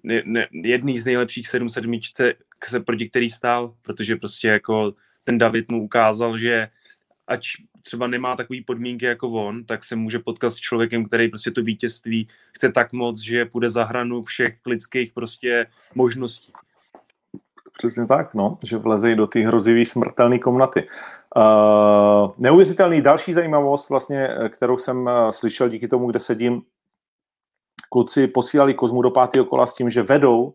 [0.03, 5.71] ne, ne, jedný z nejlepších 7-7 se proti který stál, protože prostě jako ten David
[5.71, 6.67] mu ukázal, že
[7.29, 7.41] ať
[7.83, 11.61] třeba nemá takové podmínky jako on, tak se může potkat s člověkem, který prostě to
[11.61, 15.65] vítězství chce tak moc, že půjde za hranu všech lidských prostě
[15.95, 16.53] možností.
[17.77, 20.87] Přesně tak, no, že vlezejí do té hrozivý smrtelné komnaty.
[21.35, 26.61] Uh, neuvěřitelný další zajímavost, vlastně, kterou jsem uh, slyšel díky tomu, kde sedím,
[27.89, 30.53] kluci posílali Kozmu do pátého kola s tím, že vedou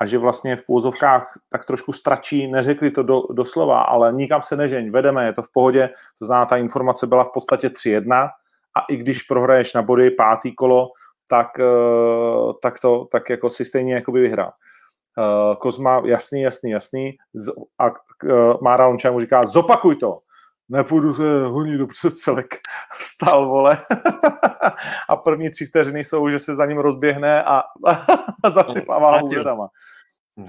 [0.00, 4.56] a že vlastně v půzovkách tak trošku stračí, neřekli to do, doslova, ale nikam se
[4.56, 8.28] nežeň, vedeme, je to v pohodě, to znamená, ta informace byla v podstatě 3-1
[8.76, 10.88] a i když prohraješ na body pátý kolo,
[11.28, 14.52] tak, uh, tak to tak jako si stejně jakoby vyhrál.
[15.18, 17.16] Uh, Kozma, jasný, jasný, jasný.
[17.78, 17.92] A uh,
[18.62, 20.18] Mára Onča mu říká, zopakuj to.
[20.68, 22.54] Nepůjdu se honit do přestřelek.
[22.98, 23.78] Vstal, vole.
[25.08, 27.62] a první tři vteřiny jsou, že se za ním rozběhne a,
[28.44, 29.68] a zasypává mu vědama.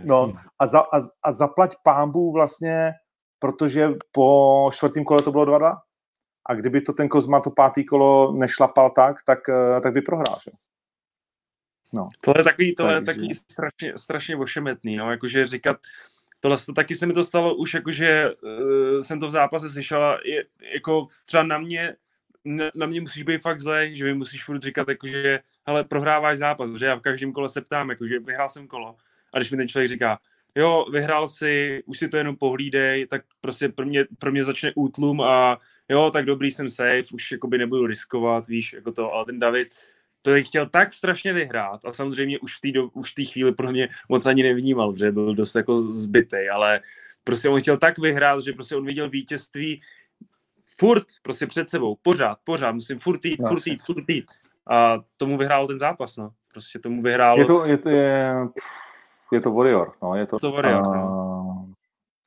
[0.03, 2.91] No a, za, a, a zaplať pámbu vlastně,
[3.39, 5.77] protože po čtvrtém kole to bylo 2-2.
[6.49, 10.37] A kdyby to ten Kozma to pátý kolo nešlapal tak, tak, eh, tak by prohrál.
[10.43, 10.51] Že?
[11.93, 12.09] No.
[12.21, 15.77] Tohle je takový, tohle je takový strašně, strašně ošemetný, no, jakože říkat,
[16.39, 20.17] tohle to, taky se mi to stalo už, jakože uh, jsem to v zápase slyšela,
[20.25, 21.95] je, jako třeba na mě,
[22.45, 26.69] na, mě musíš být fakt zle, že mi musíš furt říkat, jakože, hele, prohráváš zápas,
[26.79, 26.85] že?
[26.85, 28.95] Já v každém kole se ptám, jakože vyhrál jsem kolo,
[29.33, 30.19] a když mi ten člověk říká,
[30.55, 34.71] jo, vyhrál si, už si to jenom pohlídej, tak prostě pro mě, pro mě začne
[34.75, 39.25] útlum a jo, tak dobrý, jsem safe, už jakoby nebudu riskovat, víš, jako to, ale
[39.25, 39.67] ten David,
[40.21, 43.71] to je chtěl tak strašně vyhrát a samozřejmě už v té už v chvíli pro
[43.71, 46.81] mě moc ani nevnímal, že byl dost jako zbytej, ale
[47.23, 49.81] prostě on chtěl tak vyhrát, že prostě on viděl vítězství
[50.81, 54.25] furt, prostě před sebou, pořád, pořád, musím furt jít, furt jít, furt jít.
[54.71, 56.29] A tomu vyhrál ten zápas, no.
[56.53, 57.39] Prostě tomu vyhrál.
[57.39, 58.33] Je to, je to, je,
[59.31, 60.15] je to Warrior, no.
[60.15, 61.65] Je to, to Warrior, uh, no.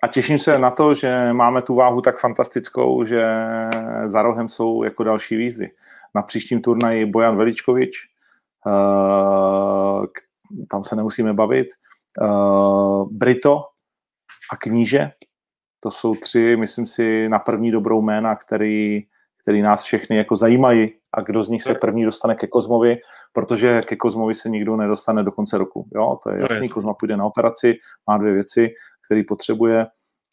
[0.02, 3.26] A těším se na to, že máme tu váhu tak fantastickou, že
[4.04, 5.70] za rohem jsou jako další výzvy
[6.14, 7.96] na příštím turnaji Bojan Veličkovič,
[8.66, 10.06] uh,
[10.70, 11.66] tam se nemusíme bavit,
[12.20, 13.62] uh, Brito
[14.52, 15.10] a Kníže,
[15.84, 19.02] To jsou tři, myslím si, na první dobrou jména, který,
[19.42, 22.96] který nás všechny jako zajímají a kdo z nich se první dostane ke Kozmovi,
[23.32, 25.88] protože ke Kozmovi se nikdo nedostane do konce roku.
[25.94, 27.74] Jo, to je jasný, Kozma půjde na operaci,
[28.10, 28.70] má dvě věci,
[29.06, 29.86] které potřebuje,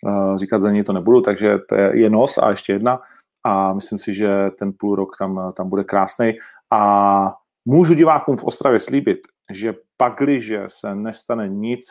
[0.05, 2.99] uh, říkat za něj to nebudu, takže to je, je nos a ještě jedna
[3.43, 6.33] a myslím si, že ten půl rok tam, tam bude krásný
[6.71, 7.33] a
[7.65, 9.19] můžu divákům v Ostravě slíbit,
[9.51, 11.87] že pakliže se nestane nic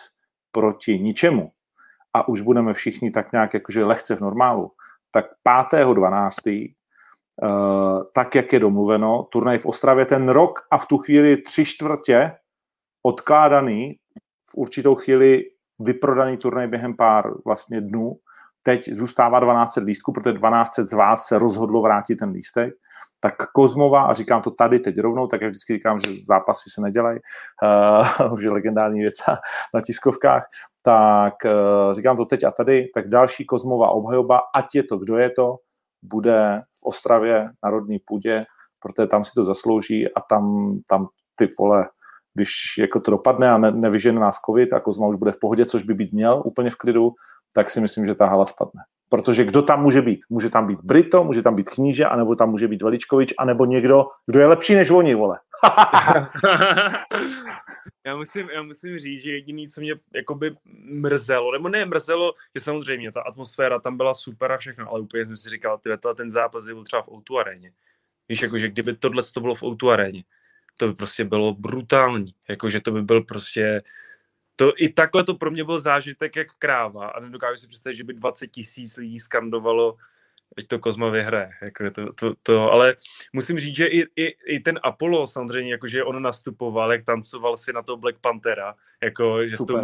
[0.53, 1.51] proti ničemu
[2.14, 4.73] a už budeme všichni tak nějak jakože lehce v normálu,
[5.11, 6.75] tak 5.12.
[7.42, 11.64] Uh, tak, jak je domluveno, turnaj v Ostravě ten rok a v tu chvíli tři
[11.64, 12.33] čtvrtě
[13.03, 13.96] odkládaný,
[14.51, 15.42] v určitou chvíli
[15.79, 18.16] vyprodaný turnaj během pár vlastně dnů,
[18.62, 22.75] teď zůstává 12 lístků, protože 12 z vás se rozhodlo vrátit ten lístek,
[23.20, 26.81] tak Kozmova, a říkám to tady teď rovnou, tak já vždycky říkám, že zápasy se
[26.81, 27.18] nedělají,
[28.20, 29.14] uh, už je legendární věc
[29.75, 30.44] na tiskovkách,
[30.83, 35.16] tak uh, říkám to teď a tady, tak další Kozmova obhajoba, ať je to, kdo
[35.16, 35.57] je to,
[36.03, 38.45] bude v Ostravě na rodný půdě,
[38.83, 41.88] protože tam si to zaslouží a tam, tam ty vole,
[42.35, 45.66] když jako to dopadne a ne, nevyžene nás covid a Kozma už bude v pohodě,
[45.66, 47.11] což by být měl úplně v klidu,
[47.55, 48.83] tak si myslím, že ta hala spadne.
[49.09, 50.21] Protože kdo tam může být?
[50.31, 54.07] Může tam být Brito, může tam být Kníže, anebo tam může být Veličkovič, anebo někdo,
[54.27, 55.38] kdo je lepší než oni, vole.
[58.07, 62.64] já, musím, já musím říct, že jediný, co mě jakoby mrzelo, nebo ne mrzelo, že
[62.64, 66.31] samozřejmě ta atmosféra tam byla super a všechno, ale úplně jsem si říkal, ty ten
[66.31, 67.73] zápas byl třeba v O2 aréně.
[68.29, 70.25] Víš, jakože kdyby tohle to bylo v O2 aréně,
[70.77, 72.35] to by prostě bylo brutální.
[72.49, 73.83] Jakože to by byl prostě
[74.57, 78.05] to, I takhle to pro mě byl zážitek jak kráva a nedokážu si představit, že
[78.05, 79.96] by 20 tisíc lidí skandovalo,
[80.59, 81.51] ať to Kozma vyhraje.
[81.63, 82.95] Jako to, to, to, ale
[83.33, 87.73] musím říct, že i, i, i ten Apollo samozřejmě, jakože on nastupoval, jak tancoval si
[87.73, 89.81] na to Black Panthera, jako, že to,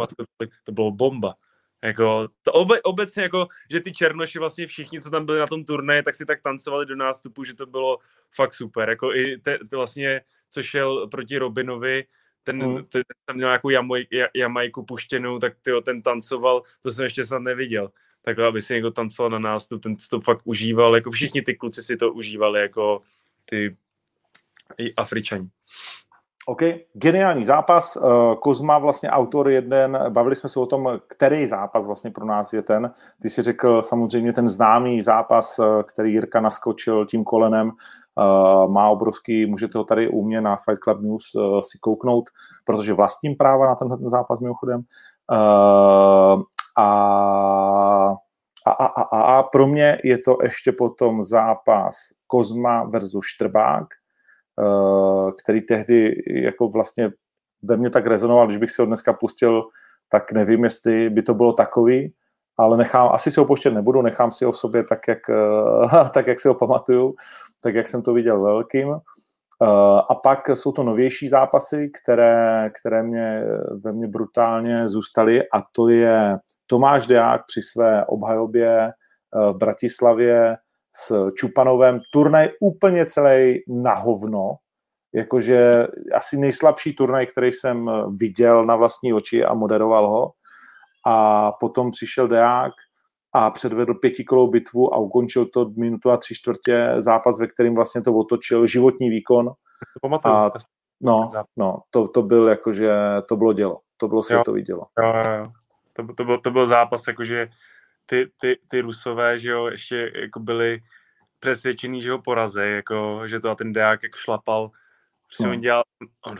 [0.63, 1.35] to bylo bomba.
[1.83, 5.65] Jako, to obe, obecně jako, že ty černoši vlastně všichni, co tam byli na tom
[5.65, 7.97] turnaji, tak si tak tancovali do nástupu, že to bylo
[8.35, 8.89] fakt super.
[8.89, 12.05] Jako i te, te vlastně, co šel proti Robinovi,
[12.43, 12.85] ten, mm.
[12.85, 17.39] ten, ten měl nějakou jamaj, jamajku puštěnou, tak tyjo, ten tancoval, to jsem ještě snad
[17.39, 17.91] neviděl.
[18.27, 21.83] Takhle, aby si někdo tancoval na nás, ten to fakt užíval, jako všichni ty kluci
[21.83, 23.01] si to užívali, jako
[23.45, 23.77] ty
[24.77, 25.49] i Afričani.
[26.45, 26.61] OK,
[26.93, 27.95] geniální zápas.
[27.95, 32.53] Eh, Kozma vlastně autor jeden, bavili jsme se o tom, který zápas vlastně pro nás
[32.53, 32.93] je ten.
[33.21, 37.71] Ty si řekl samozřejmě ten známý zápas, eh, který Jirka naskočil tím kolenem
[38.19, 41.23] Uh, má obrovský, můžete ho tady u mě na Fight Club News
[41.61, 42.29] si kouknout,
[42.65, 44.81] protože vlastním práva na ten zápas mimochodem.
[45.31, 46.41] Uh,
[46.77, 46.87] a,
[48.65, 51.95] a, a, a, a pro mě je to ještě potom zápas
[52.27, 53.87] Kozma versus Štrbák,
[55.43, 57.11] který tehdy jako vlastně
[57.63, 59.63] ve mně tak rezonoval, když bych si ho dneska pustil,
[60.09, 62.13] tak nevím, jestli by to bylo takový,
[62.57, 65.19] ale nechám, asi si ho pouštět nebudu, nechám si ho v sobě tak, jak,
[66.13, 67.15] tak, jak si ho pamatuju
[67.63, 68.95] tak jak jsem to viděl velkým.
[69.61, 69.69] Uh,
[70.09, 73.43] a pak jsou to novější zápasy, které, které mě,
[73.85, 78.91] ve mně brutálně zůstaly a to je Tomáš Deák při své obhajobě
[79.35, 80.55] uh, v Bratislavě
[80.95, 81.99] s Čupanovem.
[82.13, 84.55] Turnaj úplně celý na hovno,
[85.15, 87.89] jakože asi nejslabší turnaj, který jsem
[88.19, 90.31] viděl na vlastní oči a moderoval ho.
[91.07, 92.73] A potom přišel Deák,
[93.37, 98.01] a předvedl pětikolou bitvu a ukončil to minutu a tři čtvrtě zápas, ve kterým vlastně
[98.01, 99.51] to otočil, životní výkon.
[100.23, 100.51] A,
[101.01, 102.91] no, no to, to byl jakože,
[103.29, 104.87] to bylo dělo, to bylo světový dělo.
[104.99, 105.51] Jo, jo,
[105.93, 107.49] To, to, byl, to byl zápas, jakože
[108.05, 110.79] ty, ty, ty Rusové, že jo, ještě jako byli
[111.39, 114.71] přesvědčený, že ho porazí, jako, že to a ten Deák jak šlapal,
[115.27, 115.51] prostě no.
[115.51, 115.83] on dělal,
[116.25, 116.37] on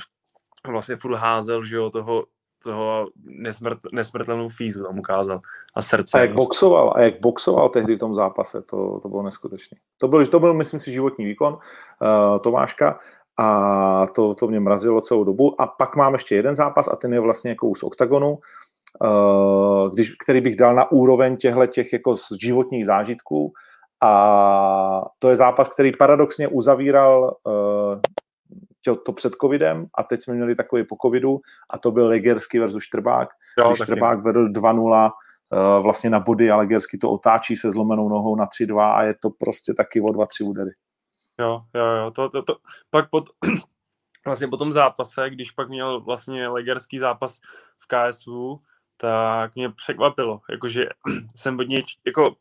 [0.72, 2.26] vlastně furt házel, že jo, toho
[2.68, 5.40] toho nesmrt, nesmrtelnou fízu tam ukázal
[5.76, 6.18] a srdce.
[6.18, 9.78] A jak boxoval, a jak boxoval tehdy v tom zápase, to, to bylo neskutečné.
[10.02, 13.00] To byl, to byl, myslím si, životní výkon uh, Tomáška
[13.40, 15.62] a to, to mě mrazilo celou dobu.
[15.62, 18.38] A pak mám ještě jeden zápas a ten je vlastně jako z oktagonu,
[19.02, 23.54] uh, když, který bych dal na úroveň těchto těch jako z životních zážitků
[24.04, 28.00] a to je zápas, který paradoxně uzavíral uh,
[28.88, 32.60] to, to před covidem a teď jsme měli takový po covidu a to byl Legerský
[32.60, 35.10] versus Štrbák, jo, když Štrbák vedl 2-0 uh,
[35.54, 39.14] eh, vlastně na body a Legerský to otáčí se zlomenou nohou na 3-2 a je
[39.22, 40.72] to prostě taky o 2-3 údery.
[41.40, 42.58] Jo, jo, jo, to, to, to,
[42.90, 43.30] pak pod,
[44.26, 47.40] vlastně po tom zápase, když pak měl vlastně Legerský zápas
[47.80, 48.30] v KSV,
[48.98, 50.86] tak mě překvapilo, jakože
[51.36, 52.36] jsem od něj, jako,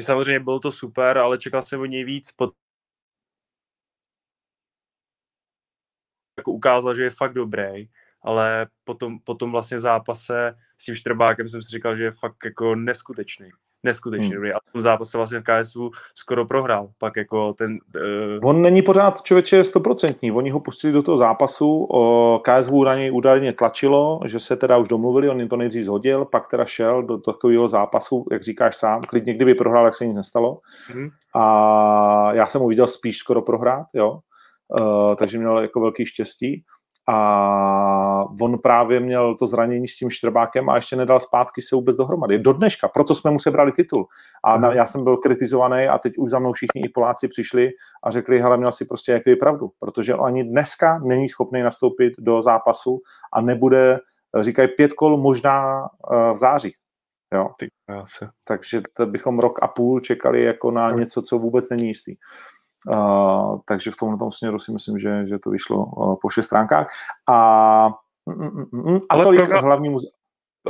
[0.00, 2.50] samozřejmě bylo to super, ale čekal jsem od něj víc, pod
[6.44, 7.88] jako ukázal, že je fakt dobrý,
[8.22, 12.74] ale potom, potom vlastně zápase s tím Štrbákem jsem si říkal, že je fakt jako
[12.74, 13.48] neskutečný.
[13.84, 14.34] neskutečně hmm.
[14.34, 14.52] dobrý.
[14.52, 16.88] A v tom zápase vlastně v KSU skoro prohrál.
[16.98, 17.78] Pak jako ten...
[17.96, 18.48] Uh...
[18.48, 20.32] On není pořád člověče stoprocentní.
[20.32, 24.78] Oni ho pustili do toho zápasu, o, KSU na něj údajně tlačilo, že se teda
[24.78, 28.76] už domluvili, on jim to nejdřív zhodil, pak teda šel do takového zápasu, jak říkáš
[28.76, 30.60] sám, klidně kdyby prohrál, jak se nic nestalo.
[30.86, 31.08] Hmm.
[31.34, 34.18] A já jsem ho viděl spíš skoro prohrát, jo.
[34.80, 36.64] Uh, takže měl jako velký štěstí
[37.08, 41.96] a on právě měl to zranění s tím Štrbákem a ještě nedal zpátky se vůbec
[41.96, 42.38] dohromady.
[42.38, 44.06] Do dneška, proto jsme mu sebrali titul.
[44.44, 47.68] A na, já jsem byl kritizovaný a teď už za mnou všichni i Poláci přišli
[48.04, 52.12] a řekli, hele, měl si prostě jaký pravdu, protože on ani dneska není schopný nastoupit
[52.18, 52.98] do zápasu
[53.32, 53.98] a nebude,
[54.40, 56.72] říkají, pět kol možná uh, v září.
[57.34, 57.48] Jo?
[57.58, 57.68] Ty,
[58.44, 62.14] Takže to bychom rok a půl čekali jako na něco, co vůbec není jistý.
[62.90, 66.88] Uh, takže v tomhle směru si myslím, že, že to vyšlo uh, po všech stránkách.
[67.26, 67.88] A,
[68.26, 70.08] mm, mm, mm, mm a Ale tolik probral, hlavní muze-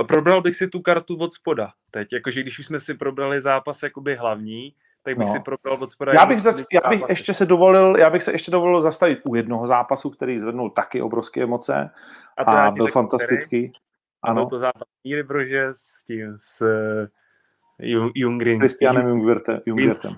[0.08, 3.82] Probral bych si tu kartu od spoda teď, jakože když už jsme si probrali zápas
[3.82, 5.32] jakoby hlavní, tak bych no.
[5.32, 6.12] si probral od spoda.
[6.12, 9.34] Já bych, zač- já bych ještě se dovolil, já bych se ještě dovolil zastavit u
[9.34, 11.90] jednoho zápasu, který zvednul taky obrovské emoce
[12.36, 13.68] a, a byl fantastický.
[13.68, 13.84] Který?
[14.22, 14.34] Ano.
[14.34, 18.58] Byl to zápas Míry Brože s tím, s uh, Jungrin.
[18.58, 19.60] Christianem Jungwirtem.
[19.66, 20.12] Jungwirtem.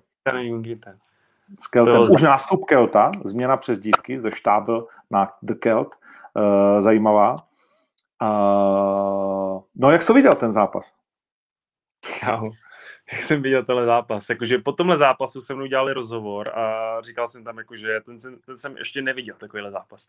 [1.54, 1.94] S Keltem.
[1.94, 2.12] To...
[2.12, 5.94] Už nástup Kelta, změna přes dívky ze štábl na The Kelt,
[6.34, 7.36] uh, zajímavá.
[8.22, 10.94] Uh, no jak jsi viděl ten zápas?
[12.22, 12.42] Já,
[13.12, 14.28] jak jsem viděl tenhle zápas.
[14.28, 18.76] Jakože po tomhle zápasu jsem udělali rozhovor a říkal jsem tam, jakože ten, ten jsem
[18.76, 20.08] ještě neviděl takovýhle zápas.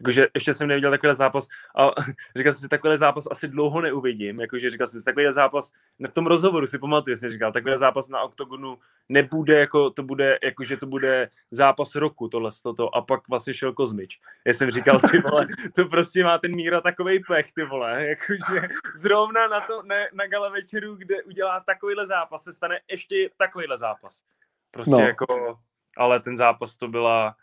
[0.00, 1.90] Jakože ještě jsem neviděl takový zápas a
[2.36, 4.40] říkal jsem si, takový zápas asi dlouho neuvidím.
[4.40, 5.72] Jakože říkal jsem si, takový zápas,
[6.08, 10.38] v tom rozhovoru si pamatuju, jsem říkal, takový zápas na oktogonu nebude, jako to bude,
[10.42, 14.20] jakože to bude zápas roku, tohle, toto, a pak vlastně šel Kozmič.
[14.46, 18.68] Já jsem říkal, ty vole, to prostě má ten Míra takový pech, ty vole, jakože
[18.94, 23.78] zrovna na, to, na, na gala večeru, kde udělá takovýhle zápas, se stane ještě takovýhle
[23.78, 24.22] zápas.
[24.70, 25.00] Prostě no.
[25.00, 25.58] jako,
[25.96, 27.34] ale ten zápas to byla,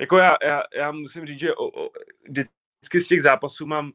[0.00, 1.90] jako já, já, já musím říct, že o, o,
[2.28, 3.92] vždycky z těch zápasů mám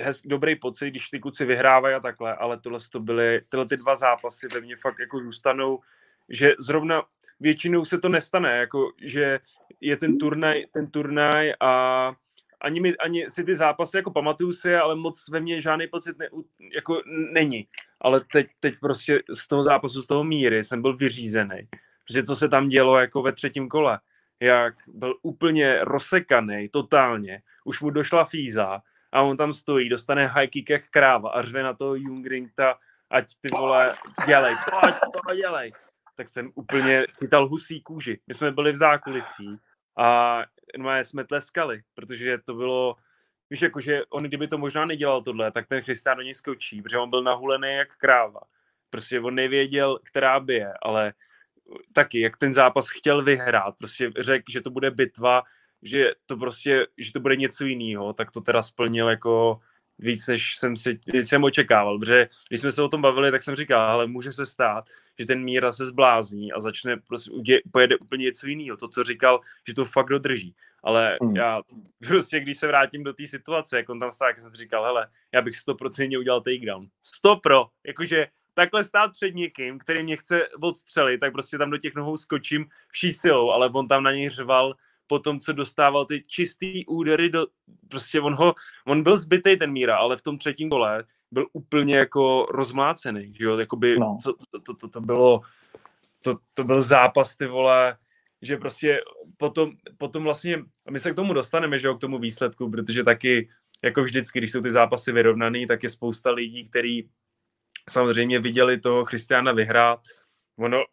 [0.00, 3.76] hez, dobrý pocit, když ty kluci vyhrávají a takhle, ale tohle to byly, tyhle ty
[3.76, 5.80] dva zápasy ve mně fakt jako zůstanou,
[6.28, 7.02] že zrovna
[7.40, 9.40] většinou se to nestane, jako že
[9.80, 12.12] je ten turnaj, ten turnaj a
[12.60, 16.18] ani, mi, ani si ty zápasy jako pamatuju si, ale moc ve mně žádný pocit
[16.18, 16.28] ne,
[16.74, 17.68] jako není.
[18.00, 21.68] Ale teď, teď prostě z toho zápasu, z toho míry jsem byl vyřízený.
[22.06, 23.98] Protože co se tam dělo jako ve třetím kole
[24.40, 30.48] jak byl úplně rozsekaný totálně, už mu došla fíza a on tam stojí, dostane high
[30.48, 32.78] kick jak kráva a řve na toho Jungringta,
[33.10, 33.94] ať ty vole,
[34.26, 34.94] dělej, pojď,
[35.28, 35.72] to dělej.
[36.16, 38.20] Tak jsem úplně chytal husí kůži.
[38.26, 39.56] My jsme byli v zákulisí
[39.98, 40.42] a
[41.02, 42.96] jsme tleskali, protože to bylo,
[43.50, 46.98] víš, jakože on kdyby to možná nedělal tohle, tak ten Christian do něj skočí, protože
[46.98, 48.40] on byl nahulený jak kráva.
[48.90, 51.12] Prostě on nevěděl, která by je, ale
[51.92, 55.42] taky, jak ten zápas chtěl vyhrát, prostě řekl, že to bude bitva,
[55.82, 59.60] že to prostě, že to bude něco jiného, tak to teda splnil jako
[59.98, 63.42] víc, než jsem si než jsem očekával, protože když jsme se o tom bavili, tak
[63.42, 64.84] jsem říkal, ale může se stát,
[65.18, 69.40] že ten Míra se zblázní a začne prostě, pojede úplně něco jiného, to, co říkal,
[69.68, 70.54] že to fakt dodrží.
[70.82, 71.36] Ale mm.
[71.36, 71.62] já
[72.08, 74.84] prostě, když se vrátím do té situace, jak on tam stál, jak jsem si říkal,
[74.84, 76.86] hele, já bych 100% udělal takedown.
[77.02, 78.26] 100 pro, jakože
[78.58, 82.66] takhle stát před někým, který mě chce odstřelit, tak prostě tam do těch nohou skočím
[82.88, 84.74] vší silou, ale on tam na něj řval
[85.06, 87.46] po tom, co dostával ty čistý údery do,
[87.88, 88.54] prostě on ho,
[88.86, 93.44] on byl zbytej ten Míra, ale v tom třetím gole byl úplně jako rozmácený, že
[93.44, 94.18] jo, jakoby, no.
[94.22, 95.40] co, to, to, to, to, bylo,
[96.22, 97.96] to, to byl zápas, ty vole,
[98.42, 99.00] že prostě
[99.36, 103.48] potom, potom vlastně, my se k tomu dostaneme, že jo, k tomu výsledku, protože taky,
[103.84, 107.08] jako vždycky, když jsou ty zápasy vyrovnaný, tak je spousta lidí, který
[107.90, 110.00] samozřejmě viděli toho Christiana vyhrát.
[110.58, 110.84] Ono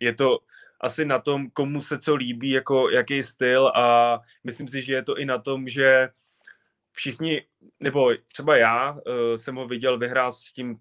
[0.00, 0.38] je to
[0.80, 5.02] asi na tom, komu se co líbí, jako jaký styl a myslím si, že je
[5.02, 6.08] to i na tom, že
[6.92, 7.42] všichni,
[7.80, 9.00] nebo třeba já uh,
[9.36, 10.78] jsem ho viděl vyhrát s tím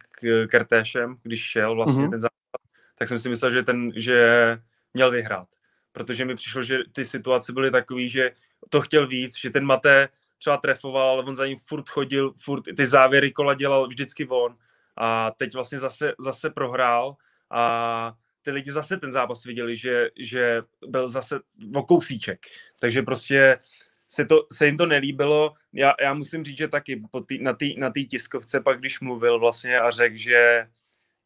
[0.49, 2.09] Kertéšem, když šel vlastně mm-hmm.
[2.09, 2.61] ten zápas,
[2.95, 4.59] tak jsem si myslel, že ten, že
[4.93, 5.47] měl vyhrát.
[5.91, 8.31] Protože mi přišlo, že ty situace byly takové, že
[8.69, 12.63] to chtěl víc, že ten Mate třeba trefoval, ale on za ním furt chodil, furt
[12.77, 14.55] ty závěry kola dělal vždycky on
[14.97, 17.15] a teď vlastně zase, zase prohrál
[17.51, 21.39] a ty lidi zase ten zápas viděli, že, že byl zase
[21.75, 22.39] o kousíček.
[22.79, 23.57] Takže prostě
[24.07, 25.53] se, to, se jim to nelíbilo.
[25.73, 28.99] Já, já musím říct, že taky po tý, na té na tý tiskovce pak, když
[28.99, 30.67] mluvil vlastně a řekl, že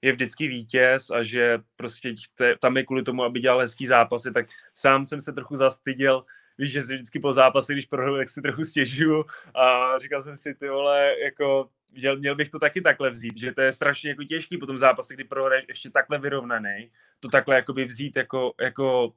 [0.02, 4.32] je vždycky vítěz a že prostě te, tam je kvůli tomu, aby dělal hezký zápasy,
[4.32, 6.26] tak sám jsem se trochu zastyděl,
[6.58, 9.26] víš, že si vždycky po zápase, když prohru, tak si trochu stěžuju
[9.56, 13.54] a říkal jsem si, ty vole, jako měl, měl bych to taky takhle vzít, že
[13.54, 17.56] to je strašně jako těžký po tom zápase, kdy prohraješ ještě takhle vyrovnaný, to takhle
[17.56, 19.14] jakoby vzít jako, jako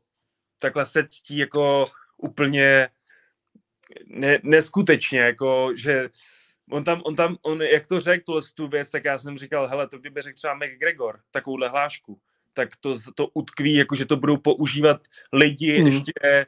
[0.59, 2.89] takhle se ctí jako úplně
[4.07, 6.09] ne, neskutečně, jako že
[6.71, 9.69] on tam, on tam, on, jak to řekl tuhle tu věc, tak já jsem říkal,
[9.69, 12.21] hele, to kdyby řekl třeba McGregor, takovouhle hlášku,
[12.53, 15.01] tak to, to utkví, jako že to budou používat
[15.33, 15.87] lidi mm.
[15.87, 16.47] ještě,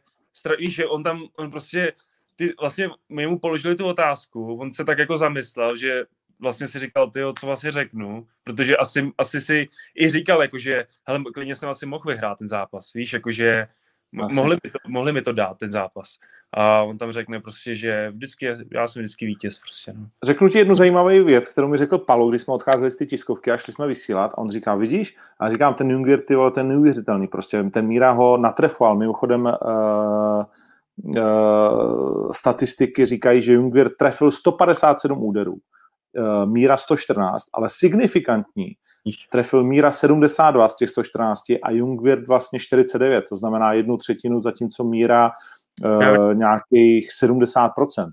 [0.58, 1.92] víš, že on tam, on prostě,
[2.36, 6.04] ty, vlastně my mu položili tu otázku, on se tak jako zamyslel, že
[6.40, 9.68] vlastně si říkal, ty co vlastně řeknu, protože asi, asi si
[10.00, 13.66] i říkal, jako že, hele, klidně jsem asi mohl vyhrát ten zápas, víš, jakože
[14.12, 16.18] mohli, mi to, mohli mi to dát, ten zápas.
[16.54, 19.58] A on tam řekne prostě, že vždycky, já jsem vždycky vítěz.
[19.58, 20.04] Prostě, no.
[20.24, 23.50] Řeknu ti jednu zajímavou věc, kterou mi řekl Palu, když jsme odcházeli z ty tiskovky
[23.50, 24.30] a šli jsme vysílat.
[24.34, 25.16] A on říká, vidíš?
[25.38, 27.26] A říkám, ten Junger, ty vole, ten neuvěřitelný.
[27.26, 28.96] Prostě ten Míra ho natrefoval.
[28.96, 30.44] Mimochodem uh,
[32.32, 35.56] statistiky říkají, že Junger trefil 157 úderů.
[36.18, 38.68] Uh, Míra 114, ale signifikantní
[39.30, 44.84] trefil Míra 72 z těch 114 a Jungwirth vlastně 49, to znamená jednu třetinu, zatímco
[44.84, 45.30] Míra
[45.84, 47.70] uh, nějakých 70%.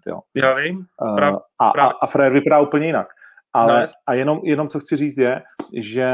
[0.07, 0.19] Jo.
[0.35, 0.85] Já vím.
[1.01, 1.19] Uh,
[1.59, 3.07] a, a, a Frér vypadá úplně jinak.
[3.53, 5.41] Ale, no, a jenom, jenom co chci říct je,
[5.73, 6.11] že,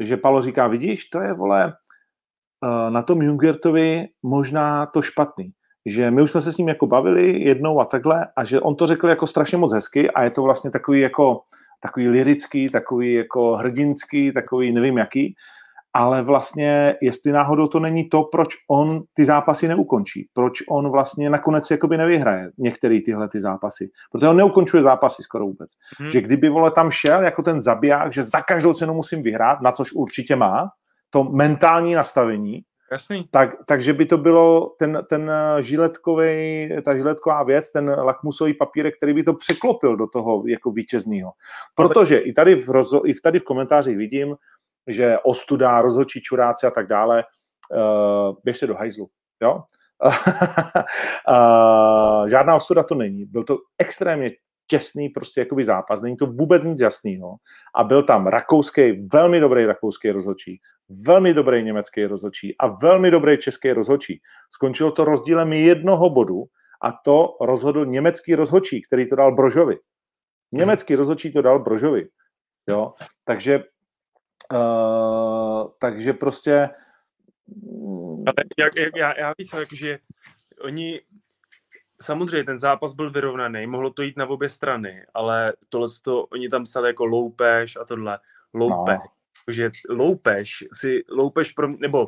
[0.00, 1.72] že Palo říká, vidíš, to je, vole,
[2.88, 5.52] na tom Jungwirthovi možná to špatný
[5.86, 8.76] že my už jsme se s ním jako bavili jednou a takhle a že on
[8.76, 11.40] to řekl jako strašně moc hezky a je to vlastně takový jako
[11.80, 15.34] takový lirický, takový jako hrdinský, takový nevím jaký,
[15.94, 21.30] ale vlastně jestli náhodou to není to, proč on ty zápasy neukončí, proč on vlastně
[21.30, 25.70] nakonec jakoby nevyhraje některé tyhle ty zápasy, protože on neukončuje zápasy skoro vůbec.
[25.98, 26.10] Hmm.
[26.10, 29.72] Že kdyby vole tam šel jako ten zabiják, že za každou cenu musím vyhrát, na
[29.72, 30.68] což určitě má,
[31.10, 32.62] to mentální nastavení,
[32.92, 33.28] Jasný.
[33.30, 35.30] Tak, takže by to bylo ten, ten
[35.60, 41.32] žiletkový, ta žiletková věc, ten lakmusový papírek, který by to překlopil do toho jako vítězného.
[41.74, 44.36] Protože i tady v, rozo, i tady v komentářích vidím,
[44.86, 47.24] že ostuda, rozhodčí čuráci a tak dále,
[47.70, 49.08] uh, běžte do hajzlu,
[49.42, 49.62] jo?
[50.04, 50.12] uh,
[52.28, 53.24] žádná ostuda to není.
[53.24, 54.30] Byl to extrémně
[54.66, 57.36] těsný prostě jakoby zápas, není to vůbec nic jasného.
[57.74, 60.60] A byl tam rakouský, velmi dobrý rakouský rozhodčí,
[61.06, 64.20] velmi dobrý německý rozhodčí a velmi dobrý český rozhodčí.
[64.50, 66.44] Skončilo to rozdílem jednoho bodu
[66.82, 69.76] a to rozhodl německý rozhodčí, který to dal Brožovi.
[70.54, 72.08] Německý rozhodčí to dal Brožovi.
[72.68, 72.92] Jo?
[73.24, 73.64] Takže,
[74.52, 76.68] uh, takže prostě
[78.26, 79.98] ale jak, jak, já, já víc, že
[80.60, 81.00] oni
[82.04, 86.48] samozřejmě ten zápas byl vyrovnaný, mohlo to jít na obě strany, ale tohle to, oni
[86.48, 88.18] tam psali jako loupež a tohle.
[88.54, 88.98] Loupež.
[88.98, 89.14] No
[89.50, 92.06] že loupež si, loupež pro, nebo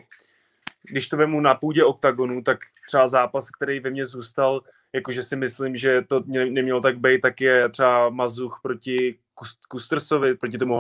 [0.91, 4.61] když to vemu na půdě oktagonu, tak třeba zápas, který ve mně zůstal,
[4.93, 9.19] jakože si myslím, že to nemělo tak být, tak je třeba Mazuch proti
[9.69, 10.75] Kustersovi, proti tomu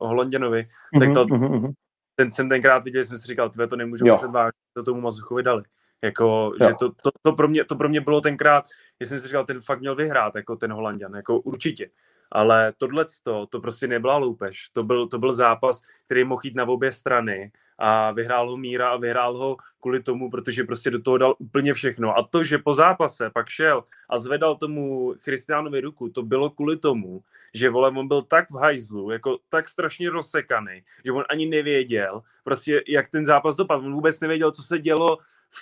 [0.00, 1.72] Holanděnovi, mm-hmm, tak to, mm-hmm.
[2.16, 5.42] ten jsem tenkrát viděl, jsem si říkal, tvé to nemůžu myslet vážně, to tomu Mazuchovi
[5.42, 5.62] dali.
[6.04, 8.64] Jako, že to, to, to, pro mě, to pro mě bylo tenkrát,
[9.00, 11.90] jsem si říkal, ten fakt měl vyhrát, jako ten Holanděn, jako určitě.
[12.32, 13.06] Ale tohle
[13.48, 14.70] to prostě nebyla loupež.
[14.72, 18.90] To byl, to byl zápas, který mohl jít na obě strany a vyhrál ho Míra
[18.90, 22.18] a vyhrál ho kvůli tomu, protože prostě do toho dal úplně všechno.
[22.18, 26.76] A to, že po zápase pak šel a zvedal tomu Christianovi ruku, to bylo kvůli
[26.76, 27.22] tomu,
[27.54, 32.22] že vole, on byl tak v hajzlu, jako tak strašně rozsekaný, že on ani nevěděl,
[32.44, 33.86] prostě jak ten zápas dopadl.
[33.86, 35.18] On vůbec nevěděl, co se dělo,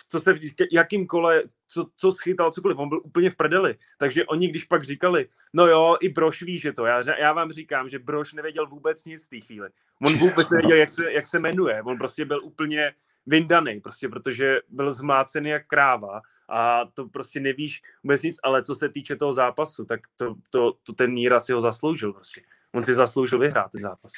[0.09, 0.41] co se v
[0.73, 2.79] jakým kole, co, co schytal, cokoliv.
[2.79, 3.75] On byl úplně v prdeli.
[3.99, 6.87] Takže oni, když pak říkali, no jo, i Broš ví, že to.
[6.87, 9.69] Já, já vám říkám, že Broš nevěděl vůbec nic v té chvíli.
[10.07, 11.83] On vůbec nevěděl, jak se, jak se jmenuje.
[11.83, 12.93] On prostě byl úplně
[13.27, 18.75] vyndaný, prostě protože byl zmácený jak kráva a to prostě nevíš vůbec nic, ale co
[18.75, 22.43] se týče toho zápasu, tak to, to, to ten Míra si ho zasloužil prostě.
[22.75, 24.13] On si zasloužil vyhrát ten zápas.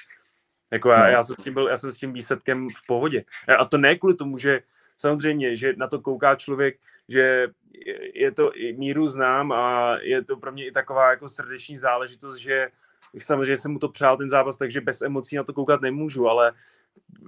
[0.71, 1.09] Jako já, no.
[1.09, 3.25] já, jsem s tím byl, já jsem s tím výsledkem v pohodě.
[3.59, 4.63] A to ne kvůli tomu, že
[4.99, 6.79] samozřejmě, že na to kouká člověk,
[7.09, 7.49] že
[8.21, 12.69] je to, míru znám a je to pro mě i taková jako srdeční záležitost, že
[13.19, 16.53] samozřejmě jsem mu to přál ten zápas, takže bez emocí na to koukat nemůžu, ale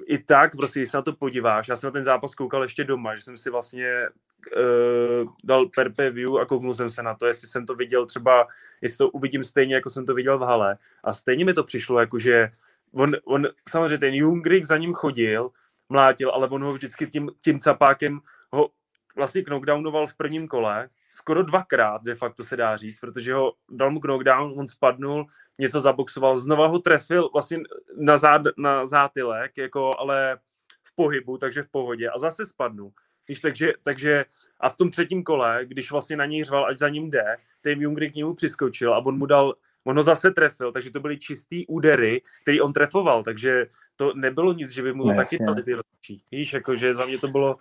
[0.06, 2.84] i tak, prostě, když se na to podíváš, já jsem na ten zápas koukal ještě
[2.84, 4.08] doma, že jsem si vlastně
[4.56, 8.46] uh, dal per view a kouknul jsem se na to, jestli jsem to viděl třeba,
[8.80, 10.78] jestli to uvidím stejně, jako jsem to viděl v hale.
[11.04, 12.50] A stejně mi to přišlo, jako že
[12.94, 15.50] on, on samozřejmě ten Jungrik za ním chodil,
[15.88, 18.20] mlátil, ale on ho vždycky tím, tím capákem
[18.50, 18.70] ho
[19.16, 23.90] vlastně knockdownoval v prvním kole, skoro dvakrát, de facto se dá říct, protože ho dal
[23.90, 25.26] mu knockdown, on spadnul,
[25.58, 27.58] něco zaboxoval, znova ho trefil vlastně
[27.96, 30.38] na, zád, na zátylek, jako ale
[30.84, 32.92] v pohybu, takže v pohodě a zase spadnul.
[33.28, 34.24] Víš, takže, takže
[34.60, 37.80] a v tom třetím kole, když vlastně na něj řval, ať za ním jde, ten
[37.80, 39.54] Jungry k němu přiskočil a on mu dal
[39.84, 44.52] on ho zase trefil, takže to byly čistý údery, který on trefoval, takže to nebylo
[44.52, 46.24] nic, že by mu to taky dali ty rozhodčí.
[46.30, 47.56] Víš, jakože za mě to bylo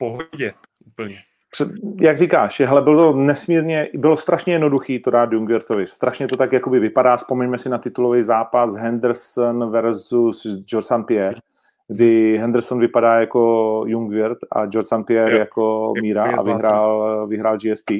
[0.00, 0.54] pohodě
[0.86, 1.18] úplně.
[1.50, 1.68] Před,
[2.00, 5.86] jak říkáš, hele, bylo to nesmírně, bylo strašně jednoduchý to dát Jungwirtovi.
[5.86, 11.06] Strašně to tak jakoby vypadá, vzpomeňme si na titulový zápas Henderson versus George St.
[11.06, 11.40] Pierre,
[11.88, 15.06] kdy Henderson vypadá jako Jungwirth a George St.
[15.06, 15.38] Pierre jo.
[15.38, 17.90] jako Míra a vyhrál, vyhrál GSP.
[17.90, 17.96] Uh,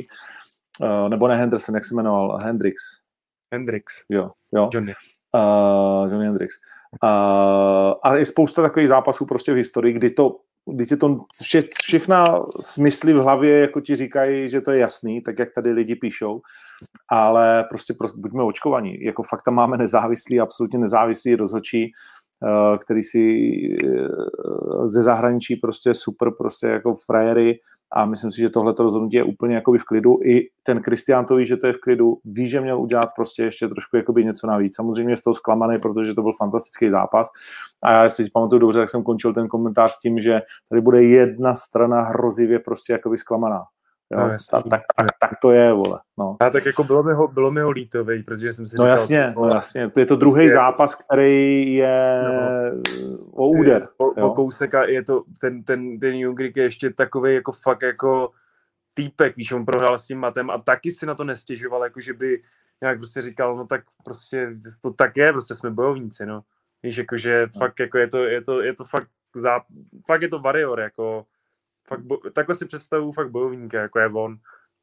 [0.82, 2.38] eh, nebo ne Henderson, jak se jmenoval?
[2.42, 2.82] Hendrix.
[3.53, 4.05] Hendrix.
[4.09, 4.70] Jo, jo.
[4.74, 4.94] Johnny.
[5.34, 6.55] Uh, Johnny Hendrix.
[6.55, 6.80] Uh,
[8.03, 10.36] a je spousta takových zápasů prostě v historii, kdy to
[10.72, 15.38] když to vše, všechna smysly v hlavě, jako ti říkají, že to je jasný, tak
[15.38, 16.41] jak tady lidi píšou,
[17.09, 19.05] ale prostě, prostě buďme očkovaní.
[19.05, 21.93] Jako fakt tam máme nezávislý, absolutně nezávislý rozhodčí,
[22.47, 23.20] Eh, který si
[23.84, 27.59] eh, ze zahraničí prostě super prostě jako frajery
[27.93, 30.18] a myslím si, že tohle rozhodnutí je úplně jakoby v klidu.
[30.24, 33.43] I ten Kristián to ví, že to je v klidu, ví, že měl udělat prostě
[33.43, 34.76] ještě trošku jakoby něco navíc.
[34.76, 37.28] Samozřejmě z toho zklamaný, protože to byl fantastický zápas.
[37.82, 41.03] A já si pamatuju dobře, tak jsem končil ten komentář s tím, že tady bude
[41.03, 43.62] jedna strana hrozivě prostě jakoby zklamaná.
[44.12, 46.00] Jo, no, tak, tak, tak, tak, to je, vole.
[46.18, 46.36] No.
[46.40, 48.84] A tak jako bylo mi ho, bylo mi ho líto, vej, protože jsem si no
[48.84, 48.88] říkal...
[48.88, 53.82] Jasně, no jasně, je to druhý prostě, zápas, který je no, o úder.
[53.96, 57.82] Po, po kousek a je to, ten, ten, ten Jungrik je ještě takový jako fakt
[57.82, 58.30] jako
[58.94, 62.12] týpek, víš, on prohrál s tím matem a taky si na to nestěžoval, jako že
[62.12, 62.42] by
[62.82, 64.48] nějak prostě říkal, no tak prostě
[64.82, 66.40] to tak je, prostě jsme bojovníci, no.
[66.82, 67.58] Víš, jakože no.
[67.58, 69.61] fakt jako je to, je to, je to fakt, zá,
[70.06, 71.24] fakt je to varior, jako
[71.91, 74.36] fakt bo, takhle si představuju fakt bojovníka, jako je on.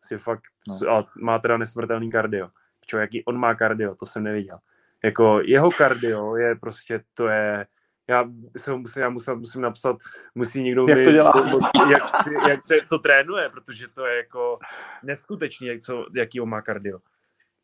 [0.04, 0.92] Si fakt, no.
[0.92, 2.50] a má teda nesmrtelný kardio.
[2.86, 4.60] Čo, jaký on má kardio, to jsem neviděl.
[5.04, 7.66] Jako jeho kardio je prostě, to je,
[8.08, 8.26] já
[8.58, 9.98] se ho musím, já musím, musím napsat,
[10.36, 11.34] musí někdo jak to dělá?
[11.92, 12.04] jak,
[12.48, 14.60] jak, jak, co trénuje, protože to je jako
[15.04, 17.00] neskutečný, jak, co, jaký on má kardio.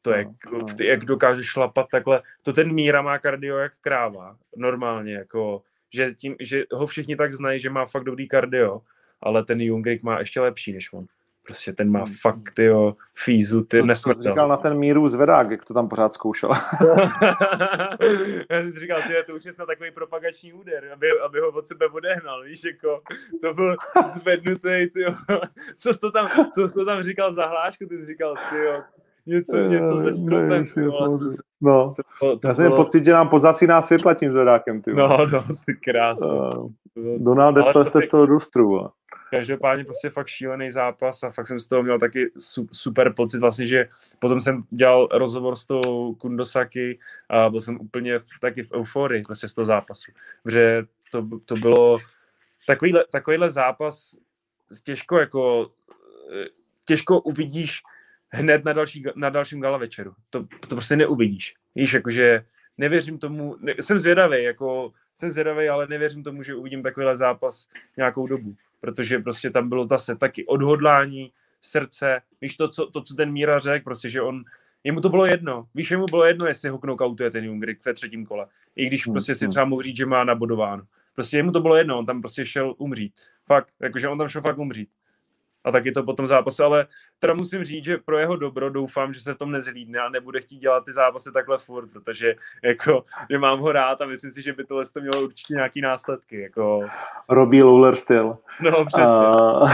[0.01, 0.65] To je, no, no.
[0.79, 2.21] jak dokáže šlapat takhle.
[2.41, 5.63] To ten Míra má kardio jak kráva, normálně, jako,
[5.93, 8.81] že, tím, že ho všichni tak znají, že má fakt dobrý kardio
[9.23, 11.05] ale ten Jungrik má ještě lepší než on.
[11.45, 12.13] Prostě ten má hmm.
[12.21, 14.21] fakt, jo, fízu, ty nesmrtel.
[14.21, 16.49] říkal na ten míru zvedák, jak to tam pořád zkoušel.
[18.49, 21.67] Já jsem říkal, ty, to už je snad takový propagační úder, aby, aby ho od
[21.67, 23.01] sebe odehnal, víš, jako,
[23.41, 23.75] to byl
[24.13, 25.05] zvednutý, ty,
[25.77, 28.57] co jsi to tam, co jsi to tam říkal za hlášku, ty jsi říkal, ty,
[29.25, 30.63] něco, něco se stropem.
[31.61, 32.75] No, to, to, to já jsem bylo...
[32.75, 34.81] pocit, že nám pozasíná světla tím zvedákem.
[34.81, 36.49] Ty no, no, ty krásno.
[36.95, 38.89] Uh, Donald Dessler jste z toho růstru.
[39.31, 42.31] Každopádně prostě fakt šílený zápas a fakt jsem z toho měl taky
[42.71, 43.87] super pocit vlastně, že
[44.19, 46.99] potom jsem dělal rozhovor s tou Kundosaki
[47.29, 50.11] a byl jsem úplně v, taky v euforii vlastně z toho zápasu.
[50.43, 51.97] Protože to, to bylo
[52.67, 54.17] takovýhle, takovýhle zápas
[54.83, 55.71] těžko jako
[56.85, 57.81] těžko uvidíš
[58.33, 60.13] hned na, další, na dalším gala večeru.
[60.29, 61.55] To, to prostě neuvidíš.
[61.75, 62.45] Víš, jakože
[62.77, 67.67] nevěřím tomu, ne, jsem zvědavý, jako jsem zvědavý, ale nevěřím tomu, že uvidím takovýhle zápas
[67.97, 71.31] nějakou dobu, protože prostě tam bylo zase taky odhodlání,
[71.61, 74.43] srdce, víš to, co, to, co ten Míra řekl, prostě, že on,
[74.83, 78.25] jemu to bylo jedno, víš, jemu bylo jedno, jestli ho knockoutuje ten Jungrik ve třetím
[78.25, 79.49] kole, i když hmm, prostě si hmm.
[79.49, 80.83] třeba mohl říct, že má nabodováno.
[81.15, 83.13] Prostě jemu to bylo jedno, on tam prostě šel umřít.
[83.45, 84.89] Fakt, jakože on tam šel fakt umřít
[85.63, 86.87] a taky to potom zápasy, ale
[87.19, 90.41] teda musím říct, že pro jeho dobro doufám, že se v tom nezhlídne a nebude
[90.41, 94.41] chtít dělat ty zápasy takhle furt, protože jako, že mám ho rád a myslím si,
[94.41, 96.41] že by tohle to mělo určitě nějaký následky.
[96.41, 96.85] Jako...
[97.29, 98.37] Robbie Lawler styl.
[98.61, 99.05] No, přesně.
[99.05, 99.69] Uh,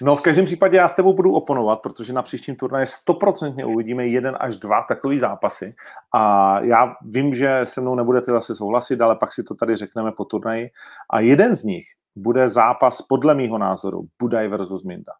[0.00, 4.06] no, v každém případě já s tebou budu oponovat, protože na příštím turnaji stoprocentně uvidíme
[4.06, 5.74] jeden až dva takový zápasy
[6.14, 10.12] a já vím, že se mnou nebudete zase souhlasit, ale pak si to tady řekneme
[10.12, 10.70] po turnaji
[11.10, 11.84] a jeden z nich
[12.16, 15.12] bude zápas podle mýho názoru Budaj versus Minda.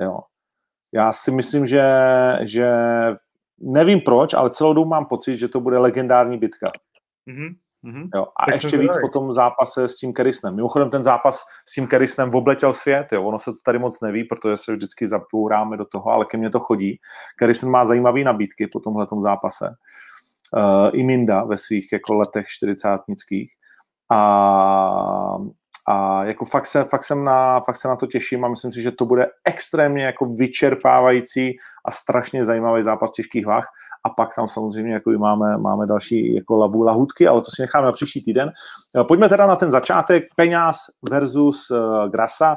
[0.00, 0.18] Jo.
[0.92, 1.84] Já si myslím, že,
[2.42, 2.72] že
[3.60, 6.70] nevím proč, ale celou dobu mám pocit, že to bude legendární bitka.
[7.30, 8.08] Mm-hmm.
[8.14, 8.26] Jo.
[8.40, 10.54] A tak ještě víc po tom zápase s tím Kerisnem.
[10.54, 13.24] Mimochodem ten zápas s tím Kerisnem obletěl svět, jo.
[13.24, 16.50] ono se to tady moc neví, protože se vždycky zapouráme do toho, ale ke mně
[16.50, 17.00] to chodí.
[17.38, 19.74] Kerisen má zajímavé nabídky po tomhle zápase.
[20.56, 23.50] Uh, I Minda ve svých jako letech čtyřicátnických.
[24.12, 25.36] A
[26.24, 28.82] a jako fakt se, fakt, jsem na, fakt se na to těším a myslím si,
[28.82, 33.66] že to bude extrémně jako vyčerpávající a strašně zajímavý zápas těžkých vah.
[34.04, 37.86] A pak tam samozřejmě jako máme, máme další jako labu lahutky, ale to si necháme
[37.86, 38.52] na příští týden.
[39.00, 40.24] E, pojďme teda na ten začátek.
[40.36, 40.76] Peňáz
[41.10, 42.56] versus uh, Grasa.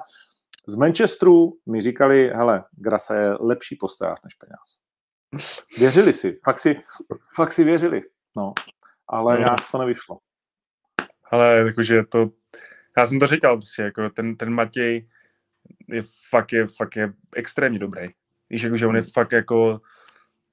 [0.67, 4.77] Z Manchesteru mi říkali, hele, Grasa je lepší postojář než Peňáz.
[5.77, 6.81] Věřili si, fakt si,
[7.35, 8.01] fakt si věřili.
[8.37, 8.53] No,
[9.07, 9.39] ale no.
[9.39, 10.17] nějak to nevyšlo.
[11.31, 12.29] Ale jakože to
[12.97, 15.07] já jsem to říkal, prostě, jako ten, ten Matěj
[15.87, 18.07] je fakt, je fakt je extrémně dobrý.
[18.49, 19.11] Víš, jako, že on je hmm.
[19.11, 19.81] fakt jako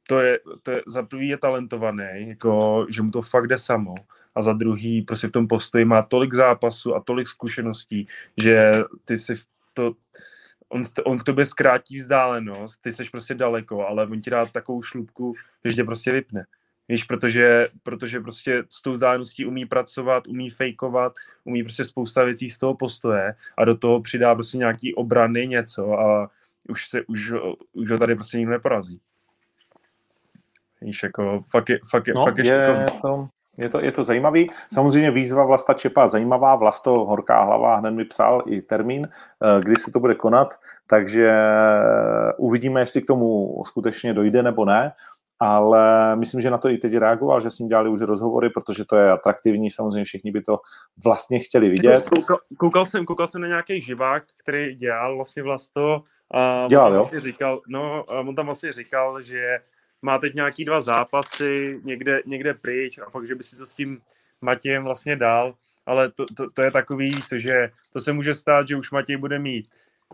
[0.08, 3.94] to je, to je za prvý je talentovaný, jako, že mu to fakt jde samo
[4.34, 8.72] a za druhý prostě v tom postoji má tolik zápasů a tolik zkušeností, že
[9.04, 9.38] ty si
[9.74, 9.94] to,
[10.68, 14.82] on, on k tobě zkrátí vzdálenost, ty seš prostě daleko, ale on ti dá takovou
[14.82, 15.34] šlubku,
[15.64, 16.44] že tě prostě vypne.
[16.88, 21.12] Víš, protože, protože prostě s tou vzdáleností umí pracovat, umí fejkovat,
[21.44, 26.00] umí prostě spousta věcí z toho postoje a do toho přidá prostě nějaký obrany něco
[26.00, 26.30] a
[26.68, 27.32] už, se, už,
[27.72, 29.00] už ho tady prostě nikdo neporazí.
[30.80, 33.28] Víš, jako fakt je, fakt je, no, fakt je, je to,
[33.58, 34.50] je to, je to zajímavý.
[34.72, 36.56] Samozřejmě výzva Vlasta Čepa zajímavá.
[36.56, 40.54] Vlasto Horká hlava hned mi psal i termín, eh, kdy se to bude konat,
[40.86, 41.32] takže
[42.36, 44.92] uvidíme, jestli k tomu skutečně dojde nebo ne
[45.40, 48.84] ale myslím, že na to i teď reagoval, že s ním dělali už rozhovory, protože
[48.84, 50.58] to je atraktivní, samozřejmě všichni by to
[51.04, 52.08] vlastně chtěli vidět.
[52.08, 56.02] Koukal, koukal jsem, koukal jsem na nějaký živák, který dělal vlastně vlasto
[56.34, 56.98] a dělal, on tam jo?
[56.98, 59.58] vlastně říkal, no, on tam vlastně říkal, že
[60.02, 63.74] má teď nějaký dva zápasy někde, někde pryč a pak, že by si to s
[63.74, 64.00] tím
[64.40, 65.54] Matějem vlastně dal,
[65.86, 69.38] ale to, to, to je takový, že to se může stát, že už Matěj bude
[69.38, 69.68] mít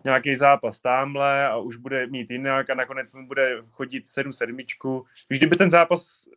[0.05, 5.07] nějaký zápas tamhle a už bude mít jinak a nakonec mu bude chodit 7 sedmičku.
[5.29, 6.29] Když kdyby ten zápas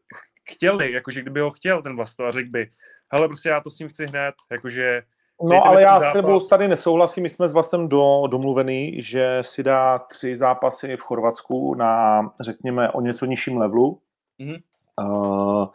[0.50, 2.72] chtěli, jakože kdyby ho chtěl ten Vlasto a řekl by,
[3.10, 5.04] hele, prostě já to s ním chci hned, jakože
[5.42, 7.24] No, ale já s tebou tady nesouhlasím.
[7.24, 12.92] My jsme s Vlastem do, domluvený, že si dá tři zápasy v Chorvatsku na, řekněme,
[12.92, 14.00] o něco nižším levelu.
[14.40, 14.62] Mm-hmm.
[15.02, 15.68] Uh,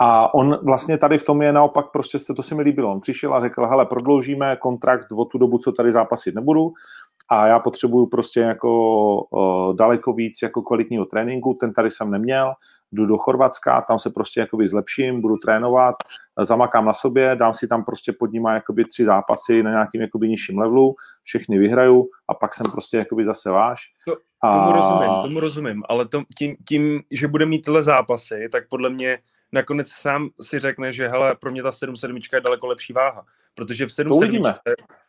[0.00, 2.92] a on vlastně tady v tom je naopak, prostě to se mi líbilo.
[2.92, 6.72] On přišel a řekl, hele, prodloužíme kontrakt o tu dobu, co tady zápasit nebudu
[7.30, 12.52] a já potřebuju prostě jako uh, daleko víc jako kvalitního tréninku, ten tady jsem neměl,
[12.92, 15.94] jdu do Chorvatska, tam se prostě jakoby zlepším, budu trénovat,
[16.40, 20.28] zamakám na sobě, dám si tam prostě pod nima jakoby tři zápasy na nějakým jakoby
[20.28, 23.80] nižším levelu, všechny vyhraju a pak jsem prostě jakoby zase váš.
[24.06, 24.72] To, tomu a...
[24.72, 29.18] rozumím, tomu rozumím, ale to, tím, tím, že bude mít tyhle zápasy, tak podle mě
[29.52, 33.86] nakonec sám si řekne, že hele, pro mě ta 7-7 je daleko lepší váha, protože
[33.86, 34.54] v 7-7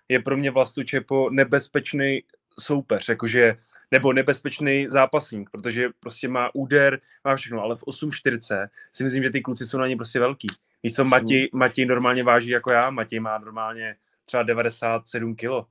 [0.10, 2.24] je pro mě vlastně Čepo nebezpečný
[2.60, 3.58] soupeř, jakože
[3.92, 9.30] nebo nebezpečný zápasník, protože prostě má úder, má všechno, ale v 8.40 si myslím, že
[9.30, 10.48] ty kluci jsou na ně prostě velký.
[10.84, 11.60] Víš co, Matěj, hmm.
[11.60, 15.66] Matěj normálně váží jako já, Matěj má normálně třeba 97 kilo,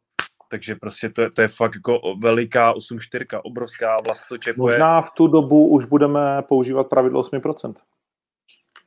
[0.50, 4.62] takže prostě to je, to je fakt jako veliká 8.4, obrovská vlastočepo.
[4.62, 7.74] Možná v tu dobu už budeme používat pravidlo 8%.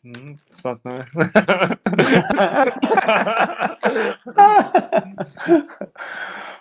[0.04, 1.06] Hmm, snad ne.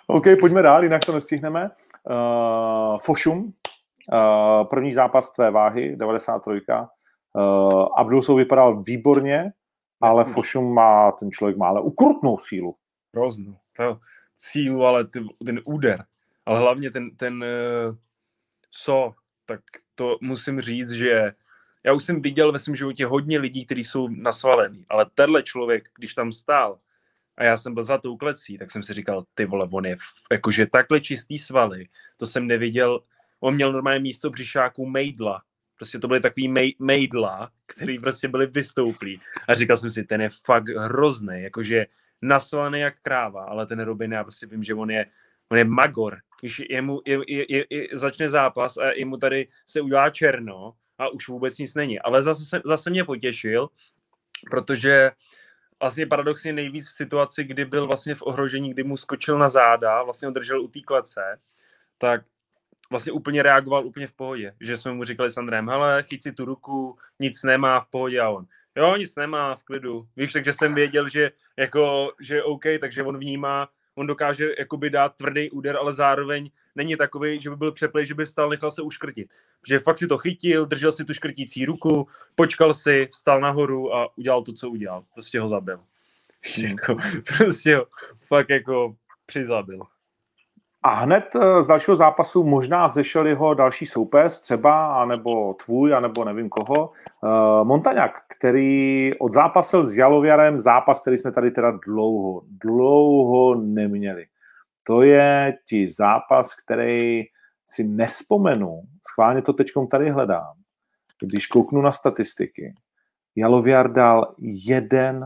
[0.07, 1.69] OK, pojďme dál, jinak to nestihneme.
[2.09, 3.51] Uh, Fošum, uh,
[4.69, 6.51] první zápas tvé váhy, 93.
[6.51, 9.53] Uh, Abdulsou vypadal výborně,
[10.01, 12.75] ale Fošum má, ten člověk má ale ukrutnou sílu.
[13.15, 13.57] Hroznou.
[13.77, 13.99] To
[14.37, 16.05] sílu, ale ten, ten úder.
[16.45, 17.95] Ale hlavně ten, ten uh,
[18.71, 19.15] so,
[19.45, 19.59] tak
[19.95, 21.33] to musím říct, že
[21.89, 25.89] já už jsem viděl ve svém životě hodně lidí, kteří jsou nasvalený, ale tenhle člověk,
[25.97, 26.79] když tam stál
[27.37, 29.97] a já jsem byl za tou klecí, tak jsem si říkal, ty vole, on je
[30.31, 31.87] jakože takhle čistý svaly,
[32.17, 33.01] to jsem neviděl,
[33.39, 35.41] on měl normálně místo břišáků mejdla,
[35.77, 40.21] prostě to byly takový mej, mejdla, který prostě byly vystouplí a říkal jsem si, ten
[40.21, 41.85] je fakt hrozný, jakože
[42.21, 45.05] nasvalený jak kráva, ale ten Robin, já prostě vím, že on je,
[45.49, 49.81] on je magor, když jemu, je, je, je, je, začne zápas a jemu tady se
[49.81, 51.99] udělá černo, a už vůbec nic není.
[51.99, 53.69] Ale zase, zase mě potěšil,
[54.51, 55.11] protože
[55.81, 60.03] vlastně paradoxně nejvíc v situaci, kdy byl vlastně v ohrožení, kdy mu skočil na záda,
[60.03, 61.39] vlastně ho držel u té klece,
[61.97, 62.21] tak
[62.91, 66.31] vlastně úplně reagoval úplně v pohodě, že jsme mu říkali s Andrem, hele, chyť si
[66.31, 68.45] tu ruku, nic nemá v pohodě a on,
[68.75, 70.07] jo, nic nemá, v klidu.
[70.15, 75.15] Víš, takže jsem věděl, že jako, že OK, takže on vnímá, on dokáže jakoby dát
[75.15, 78.81] tvrdý úder, ale zároveň není takový, že by byl přeplej, že by vstal, nechal se
[78.81, 79.29] uškrtit.
[79.61, 84.17] Protože fakt si to chytil, držel si tu škrtící ruku, počkal si, vstal nahoru a
[84.17, 85.03] udělal to, co udělal.
[85.13, 85.79] Prostě ho zabil.
[86.55, 86.65] Hmm.
[86.65, 86.97] jako,
[87.37, 87.87] prostě ho
[88.27, 89.79] fakt jako přizabil.
[90.83, 96.25] A hned eh, z dalšího zápasu možná zešel jeho další soupeř, třeba, anebo tvůj, anebo
[96.25, 96.91] nevím koho,
[97.23, 104.25] uh, Montaňák, který odzápasil s Jalověrem zápas, který jsme tady teda dlouho, dlouho neměli.
[104.83, 107.23] To je ti zápas, který
[107.65, 110.53] si nespomenu, schválně to teď tady hledám,
[111.21, 112.73] když kouknu na statistiky,
[113.35, 115.25] Jaloviar dal jeden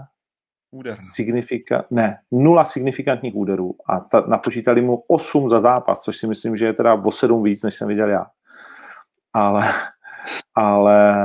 [0.73, 0.97] Úder.
[1.17, 6.57] Signifika- ne, nula signifikantních úderů a ta, napočítali mu 8 za zápas, což si myslím,
[6.57, 8.25] že je teda o 7 víc, než jsem viděl já.
[9.33, 9.63] Ale,
[10.55, 11.15] ale,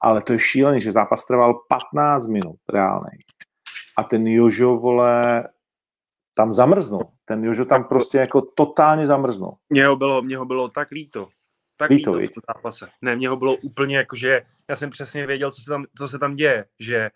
[0.00, 3.18] ale to je šílený, že zápas trval 15 minut reálný.
[3.98, 5.48] A ten Jožo, vole,
[6.36, 7.10] tam zamrznul.
[7.24, 9.56] Ten Jožo tam prostě jako totálně zamrznul.
[9.70, 11.28] Mně ho bylo, mě ho bylo tak líto.
[11.76, 12.88] tak Líto, líto, v zápase.
[13.02, 16.08] Ne, mě ho bylo úplně jako, že já jsem přesně věděl, co se tam, co
[16.08, 17.10] se tam děje, že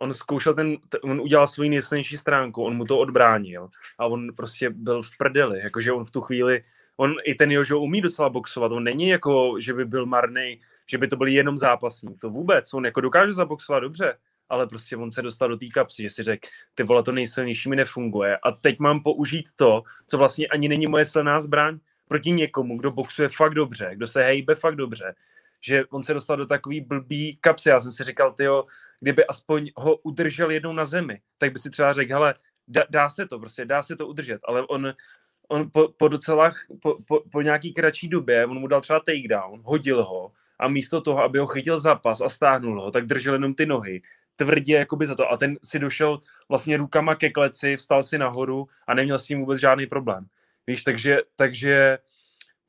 [0.00, 4.70] on zkoušel ten, on udělal svoji nejsilnější stránku, on mu to odbránil a on prostě
[4.70, 6.64] byl v prdeli, jakože on v tu chvíli,
[6.96, 10.98] on i ten Jožo umí docela boxovat, on není jako, že by byl marný, že
[10.98, 14.16] by to byl jenom zápasník, to vůbec, on jako dokáže zaboxovat dobře,
[14.48, 17.68] ale prostě on se dostal do té kapsy, že si řekl, ty vole, to nejsilnější
[17.68, 18.36] mi nefunguje.
[18.36, 21.78] A teď mám použít to, co vlastně ani není moje silná zbraň,
[22.08, 25.14] proti někomu, kdo boxuje fakt dobře, kdo se hejbe fakt dobře,
[25.60, 27.68] že on se dostal do takový blbý kapsy.
[27.68, 28.64] Já jsem si říkal, tyjo,
[29.00, 32.34] kdyby aspoň ho udržel jednou na zemi, tak by si třeba řekl, hele,
[32.68, 34.94] dá, dá se to, prostě dá se to udržet, ale on,
[35.48, 36.50] on po, po docela,
[36.82, 41.00] po, po, po nějaký kratší době, on mu dal třeba takedown, hodil ho a místo
[41.00, 44.02] toho, aby ho chytil zapas a stáhnul ho, tak držel jenom ty nohy,
[44.36, 48.68] tvrdě jakoby za to a ten si došel vlastně rukama ke kleci, vstal si nahoru
[48.86, 50.26] a neměl s tím vůbec žádný problém.
[50.66, 51.98] Víš, takže, takže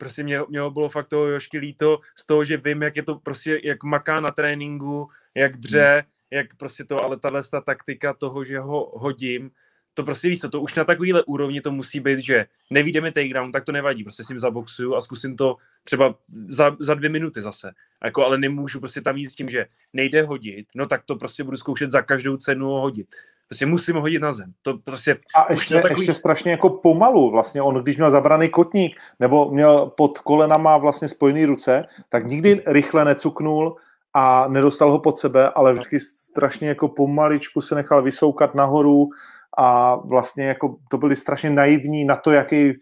[0.02, 3.16] prostě mě, mě bylo fakt toho Jošky líto z toho, že vím, jak je to
[3.16, 6.12] prostě, jak maká na tréninku, jak dře, hmm.
[6.32, 9.52] jak prostě to, ale tahle ta taktika toho, že ho hodím,
[9.93, 13.52] to prostě víš co, to už na takovýhle úrovni to musí být, že nevídeme takedown,
[13.52, 16.16] tak to nevadí, prostě s ním zaboxuju a zkusím to třeba
[16.47, 17.72] za, za dvě minuty zase.
[18.04, 21.43] Jako, ale nemůžu prostě tam jít s tím, že nejde hodit, no tak to prostě
[21.43, 23.08] budu zkoušet za každou cenu hodit.
[23.52, 24.54] Prostě musím hodit na zem.
[24.62, 25.93] To prostě a ještě, takový...
[25.93, 27.32] ještě strašně jako pomalu.
[27.32, 32.64] Vlastně on, když měl zabraný kotník nebo měl pod kolenama vlastně spojený ruce, tak nikdy
[32.68, 33.76] rychle necuknul
[34.14, 39.10] a nedostal ho pod sebe, ale vždycky strašně jako pomaličku se nechal vysoukat nahoru
[39.58, 42.74] a vlastně jako to byli strašně naivní na to, jaký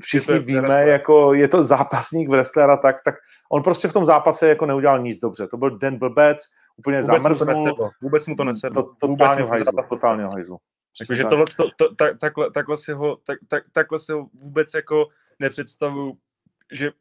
[0.00, 0.88] všichni je víme, wrestler.
[0.88, 3.14] jako je to zápasník wrestler a tak, tak
[3.50, 5.46] on prostě v tom zápase jako neudělal nic dobře.
[5.46, 6.38] To byl den blbec,
[6.76, 7.32] úplně Vůbec zamrznul.
[7.32, 7.90] Mu to nesedlo.
[8.02, 8.82] Vůbec mu to nesedlo.
[8.82, 9.72] To, totálně v hajzlu.
[9.88, 10.58] Totálně hajzlu.
[11.08, 14.74] Takže tohle, to, to, tak, takhle, takhle, si ho, tak, tak, takhle si ho vůbec
[14.74, 15.08] jako
[15.38, 16.18] nepředstavuju,
[16.72, 16.92] že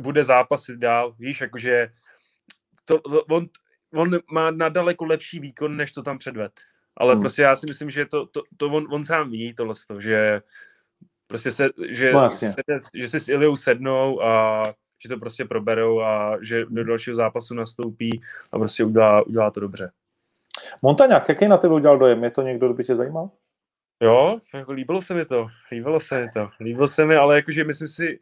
[0.00, 1.88] bude zápasit dál, víš, jakože
[2.84, 3.00] to,
[3.30, 3.48] on,
[3.94, 6.52] on má na daleko lepší výkon, než to tam předved.
[6.96, 7.20] Ale hmm.
[7.20, 10.42] prostě já si myslím, že to, to, to on, on sám ví tohle, že
[11.26, 12.52] prostě se, že, no, se,
[12.94, 14.62] že si s Iliou sednou a
[15.02, 18.20] že to prostě proberou a že do dalšího zápasu nastoupí
[18.52, 19.90] a prostě udělá, udělá to dobře.
[20.82, 22.24] Montaňák, jaký na tebe udělal dojem?
[22.24, 23.30] Je to někdo, kdo by tě zajímal?
[24.02, 27.64] Jo, jako líbilo se mi to, líbilo se mi to, líbilo se mi, ale jakože
[27.64, 28.18] myslím si,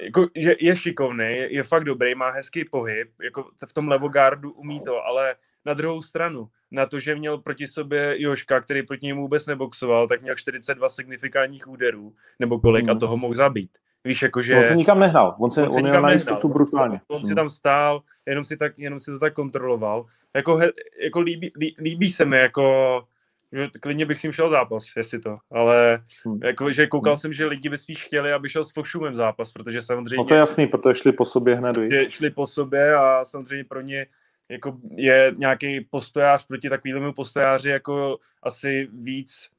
[0.00, 4.52] jako, že je šikovný, je, je fakt dobrý, má hezký pohyb, jako v tom levogardu
[4.52, 9.06] umí to, ale na druhou stranu, na to, že měl proti sobě Joška, který proti
[9.06, 12.90] němu vůbec neboxoval, tak měl 42 signifikantních úderů, nebo kolik, mm.
[12.90, 13.70] a toho mohl zabít.
[14.04, 14.56] Víš, jakože...
[14.56, 17.00] On se nikam nehnal, on se, on, se on na jistotu brutálně.
[17.08, 20.06] On, on si tam stál, jenom si, tak, jenom si to tak kontroloval.
[20.34, 20.72] Jako, he,
[21.04, 23.04] jako líbí, lí, líbí se mi, jako,
[23.52, 26.40] že klidně bych s ním šel zápas, jestli to, ale hmm.
[26.42, 27.16] jako, že koukal hmm.
[27.16, 30.16] jsem, že lidi by spíš chtěli, aby šel s Pošumem zápas, protože samozřejmě...
[30.16, 33.64] No to je jasný, protože šli po sobě hned, že Šli po sobě a samozřejmě
[33.64, 34.06] pro ně
[34.48, 39.50] jako je nějaký postojář proti takovému postojáři jako asi víc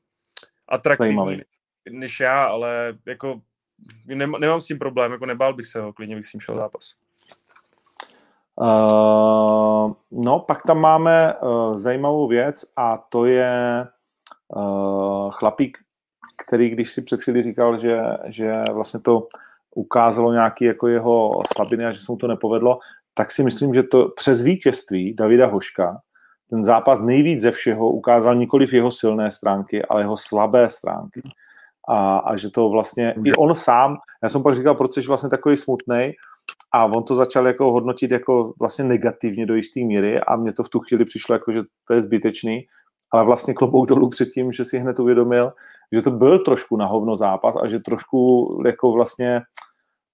[0.67, 1.41] atraktivní Zajímavý.
[1.89, 3.41] než já, ale jako
[4.05, 6.57] nemám, nemám s tím problém, jako nebál bych se ho, klidně bych s ním šel
[6.57, 6.93] zápas.
[8.55, 13.85] Uh, no, pak tam máme uh, zajímavou věc a to je
[14.47, 15.77] uh, chlapík,
[16.45, 19.27] který když si před chvíli říkal, že, že vlastně to
[19.75, 22.79] ukázalo nějaký jako jeho slabiny a že se mu to nepovedlo,
[23.13, 26.01] tak si myslím, že to přes vítězství Davida Hoška
[26.49, 31.21] ten zápas nejvíc ze všeho ukázal nikoliv jeho silné stránky, ale jeho slabé stránky.
[31.89, 35.29] A, a že to vlastně, i on sám, já jsem pak říkal, proč jsi vlastně
[35.29, 36.13] takový smutný,
[36.71, 40.63] a on to začal jako hodnotit jako vlastně negativně do jisté míry a mně to
[40.63, 42.61] v tu chvíli přišlo jako, že to je zbytečný,
[43.11, 45.51] ale vlastně klobouk dolů před tím, že si hned uvědomil,
[45.91, 49.41] že to byl trošku na hovno zápas a že trošku jako vlastně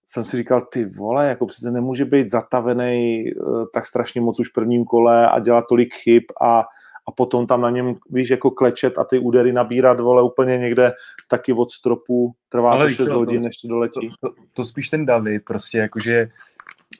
[0.05, 4.49] jsem si říkal, ty vole, jako přece nemůže být zatavený uh, tak strašně moc už
[4.49, 6.63] v prvním kole a dělat tolik chyb a,
[7.09, 10.93] a potom tam na něm, víš, jako klečet a ty údery nabírat, vole, úplně někde
[11.27, 14.09] taky od stropu, trvá Ale to 6 hodin, to, než to doletí.
[14.09, 16.29] To, to, to, spíš ten David, prostě jakože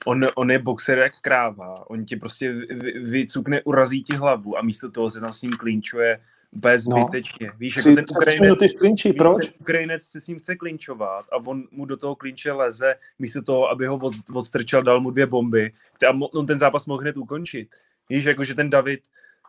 [0.06, 2.52] on, on je boxer jak kráva, on ti prostě
[3.02, 6.78] vycukne, urazí ti hlavu a místo toho se tam s ním klinčuje úplně no.
[6.78, 7.46] zbytečně.
[7.46, 7.52] No.
[7.58, 9.46] Víš, jako ten Ukrajinec, klinčí, proč?
[9.46, 13.42] Ten Ukrajinec se s ním chce klinčovat a on mu do toho klinče leze, místo
[13.42, 15.72] toho, aby ho od, odstrčal, dal mu dvě bomby
[16.08, 17.68] a on ten zápas mohl hned ukončit.
[18.08, 19.00] Víš, jakože ten David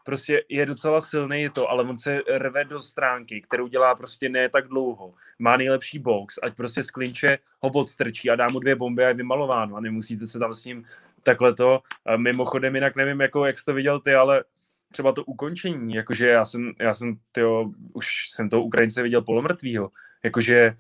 [0.05, 4.29] prostě je docela silný je to, ale on se rve do stránky, kterou dělá prostě
[4.29, 5.13] ne tak dlouho.
[5.39, 9.07] Má nejlepší box, ať prostě z klinče ho odstrčí a dá mu dvě bomby a
[9.07, 10.85] je vymalováno a nemusíte se tam s ním
[11.23, 11.79] takhle to.
[12.17, 14.43] Mimochodem, jinak nevím, jako, jak jsi to viděl ty, ale
[14.91, 19.91] třeba to ukončení, jakože já jsem, já jsem, tyjo, už jsem toho Ukrajince viděl polomrtvýho,
[20.23, 20.75] jakože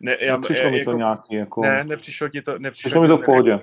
[0.00, 1.62] ne, já, nepřišlo mi to jako, nějaký, jako...
[1.62, 3.58] Ne, nepřišlo ti to, nepřišlo přišlo mi to v pohodě.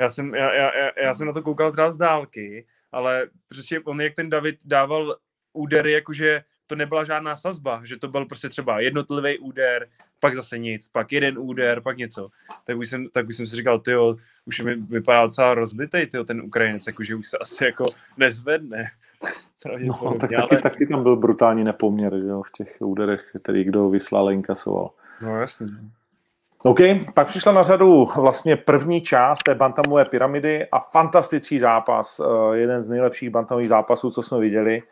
[0.00, 0.70] Já jsem, já, já,
[1.02, 5.16] já jsem na to koukal třeba z dálky, ale prostě on, jak ten David dával
[5.52, 9.88] údery, jakože to nebyla žádná sazba, že to byl prostě třeba jednotlivý úder,
[10.20, 12.28] pak zase nic, pak jeden úder, pak něco.
[12.64, 13.92] Tak už jsem, tak už jsem si říkal, ty
[14.44, 17.84] už mi vypadá docela rozbitej, tyjo, ten Ukrajinec, jakože už se asi jako
[18.16, 18.90] nezvedne.
[19.78, 20.62] No, tak taky, ale...
[20.62, 24.90] taky tam byl brutální nepoměr, že jo, v těch úderech, který kdo vyslal, inkasoval.
[25.22, 25.66] No jasně.
[26.64, 26.78] OK,
[27.14, 32.80] pak přišla na řadu vlastně první část té bantamové pyramidy a fantastický zápas, eh, jeden
[32.80, 34.82] z nejlepších bantamových zápasů, co jsme viděli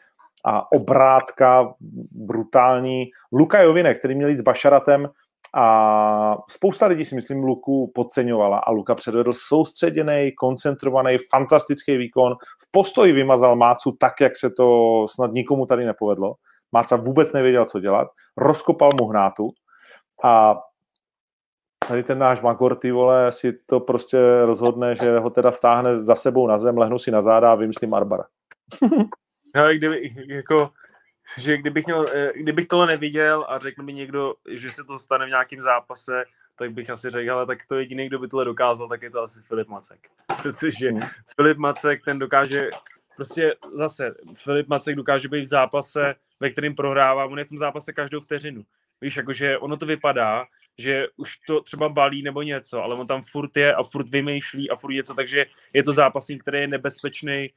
[0.44, 1.74] a obrátka
[2.10, 3.04] brutální.
[3.32, 5.08] Luka Jovinek, který měl jít s Bašaratem
[5.54, 12.34] a spousta lidí si myslím Luku podceňovala a Luka předvedl soustředěný, koncentrovaný, fantastický výkon.
[12.62, 16.34] V postoji vymazal Mácu tak, jak se to snad nikomu tady nepovedlo.
[16.72, 18.08] Máca vůbec nevěděl, co dělat.
[18.36, 19.48] Rozkopal mu hnátu
[20.24, 20.54] a
[21.88, 26.14] tady ten náš Magor, ty vole, si to prostě rozhodne, že ho teda stáhne za
[26.14, 28.24] sebou na zem, lehnu si na záda a vymyslím Arbara.
[29.56, 30.70] No, kdyby, jako,
[31.38, 35.26] že kdybych, měl, eh, kdybych tohle neviděl a řekl mi někdo, že se to stane
[35.26, 36.24] v nějakém zápase,
[36.58, 39.22] tak bych asi řekl, ale tak to jediný, kdo by tohle dokázal, tak je to
[39.22, 40.08] asi Filip Macek.
[40.42, 41.00] Protože mm.
[41.36, 42.70] Filip Macek, ten dokáže,
[43.16, 47.58] prostě zase, Filip Macek dokáže být v zápase, ve kterém prohrává, on je v tom
[47.58, 48.64] zápase každou vteřinu.
[49.00, 50.44] Víš, jakože ono to vypadá,
[50.78, 54.70] že už to třeba balí nebo něco, ale on tam furt je a furt vymýšlí
[54.70, 57.50] a furt něco, takže je to zápasník, který je nebezpečný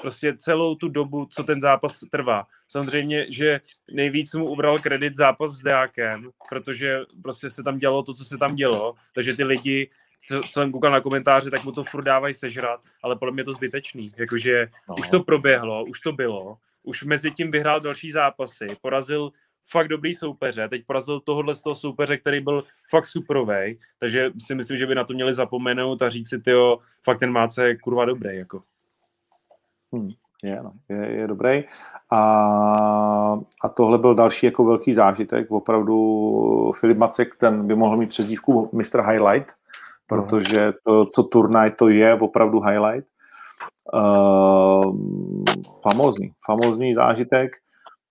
[0.00, 2.46] prostě celou tu dobu, co ten zápas trvá.
[2.68, 3.60] Samozřejmě, že
[3.90, 8.38] nejvíc mu ubral kredit zápas s Deákem, protože prostě se tam dělo to, co se
[8.38, 9.90] tam dělo, takže ty lidi,
[10.26, 13.40] co, co jsem koukal na komentáře, tak mu to furt dávají sežrat, ale podle mě
[13.40, 14.12] je to zbytečný.
[14.18, 14.94] Jakože no.
[14.98, 19.32] už to proběhlo, už to bylo, už mezi tím vyhrál další zápasy, porazil
[19.70, 24.54] fakt dobrý soupeře, teď porazil tohohle z toho soupeře, který byl fakt superový, takže si
[24.54, 27.78] myslím, že by na to měli zapomenout a říct si, tyjo, fakt ten Máce je
[27.78, 28.62] kurva dobrý, jako.
[29.92, 30.10] Hmm,
[30.42, 31.64] je, no, je, je dobrý.
[32.10, 32.20] A,
[33.62, 35.50] a tohle byl další jako velký zážitek.
[35.50, 39.10] Opravdu Filip Macek, ten by mohl mít přezdívku Mr.
[39.10, 39.52] Highlight,
[40.06, 43.08] protože to, co turnaj, to je opravdu highlight.
[43.94, 44.96] Uh,
[45.82, 47.56] famózní, famózní zážitek.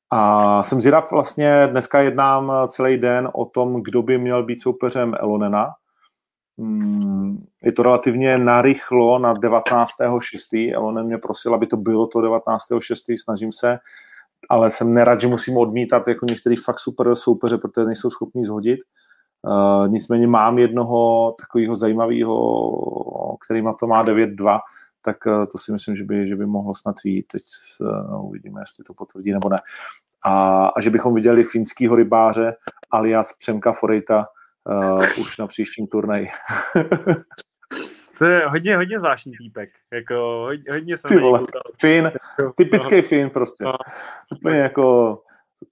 [0.09, 5.15] A jsem zvědav, vlastně dneska jednám celý den o tom, kdo by měl být soupeřem
[5.19, 5.67] Elonena.
[6.57, 10.75] Hmm, je to relativně narychlo na 19.6.
[10.75, 13.15] Elonen mě prosil, aby to bylo to 19.6.
[13.23, 13.79] Snažím se,
[14.49, 18.79] ale jsem nerad, že musím odmítat jako některý fakt super soupeře, protože nejsou schopni zhodit.
[19.41, 24.59] Uh, nicméně mám jednoho takového zajímavého, který na to má 9-2,
[25.07, 27.27] tak uh, to si myslím, že by, že by mohlo snad výjít.
[27.27, 27.43] Teď
[27.79, 29.57] uh, uvidíme, jestli to potvrdí nebo ne.
[30.25, 32.55] A, a že bychom viděli finského rybáře
[32.91, 34.25] alias Přemka Forejta
[34.69, 36.27] uh, už na příštím turnaji.
[38.19, 39.69] To je hodně, hodně zvláštní týpek.
[39.93, 41.39] Jako, hodně, hodně jsem Ty vole,
[41.81, 43.63] Fin, jako, typický no, Fin prostě.
[43.63, 43.73] No.
[44.37, 45.17] Úplně jako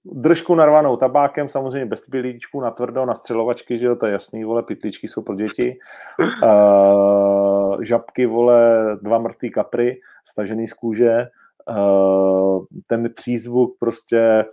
[0.04, 4.44] držku narvanou tabákem, samozřejmě bez pilíčků, na tvrdo, na střelovačky, že jo, to je jasný,
[4.44, 5.78] vole, pytličky jsou pro děti.
[6.42, 11.26] Uh, žabky, vole, dva mrtvý kapry, stažený z kůže.
[11.70, 14.44] Uh, ten přízvuk prostě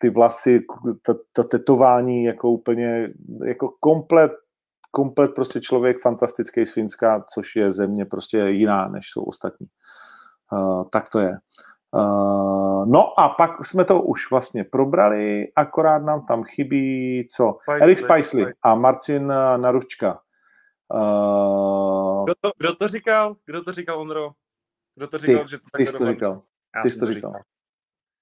[0.00, 0.60] ty vlasy,
[1.02, 3.06] to, to tetování jako úplně,
[3.46, 4.32] jako komplet,
[4.90, 9.66] komplet prostě člověk fantastický z Finska, což je země prostě jiná, než jsou ostatní.
[10.52, 11.32] Uh, tak to je.
[11.92, 17.58] Uh, no a pak jsme to už vlastně probrali, akorát nám tam chybí co?
[17.66, 19.26] Paisley, Eric Spicely a Marcin
[19.56, 20.20] Naručka.
[20.94, 23.36] Uh, kdo, to, kdo to říkal?
[23.46, 24.30] Kdo to říkal, Ondro?
[24.96, 26.42] Kdo to říkal, ty, že to ty jsi to říkal.
[26.82, 27.30] ty jsi to říkal.
[27.30, 27.42] říkal.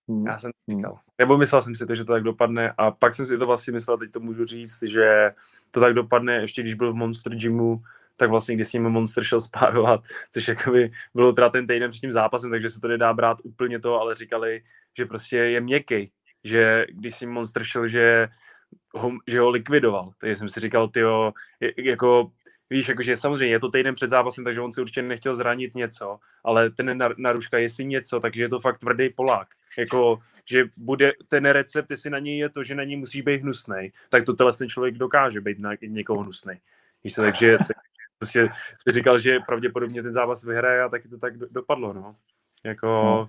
[0.09, 0.27] Hmm.
[0.27, 0.99] Já jsem to říkal.
[1.19, 3.73] Nebo myslel jsem si to, že to tak dopadne a pak jsem si to vlastně
[3.73, 5.31] myslel, teď to můžu říct, že
[5.71, 7.83] to tak dopadne, ještě když byl v Monster Gymu,
[8.19, 10.01] tak vlastně když s ním Monster šel spárovat,
[10.31, 13.81] což jakoby bylo teda ten týden před tím zápasem, takže se to nedá brát úplně
[13.81, 14.63] to, ale říkali,
[14.97, 16.11] že prostě je měkký,
[16.45, 18.29] že když s ním Monster šel, že
[18.95, 20.13] ho, že ho likvidoval.
[20.19, 21.01] Takže jsem si říkal, ty
[21.77, 22.31] jako
[22.71, 26.19] víš, jakože samozřejmě je to týden před zápasem, takže on si určitě nechtěl zranit něco,
[26.45, 29.49] ale ten naruška, jestli něco, takže je to fakt tvrdý Polák.
[29.79, 30.19] Jako,
[30.51, 33.93] že bude ten recept, jestli na něj je to, že na něj musí být hnusný,
[34.09, 36.55] tak to ten člověk dokáže být na někoho hnusný.
[37.05, 37.77] Víš se, takže tak,
[38.19, 38.49] prostě
[38.89, 42.17] si říkal, že pravděpodobně ten zápas vyhraje a taky to tak dopadlo, no.
[42.65, 43.15] Jako...
[43.19, 43.27] Hmm.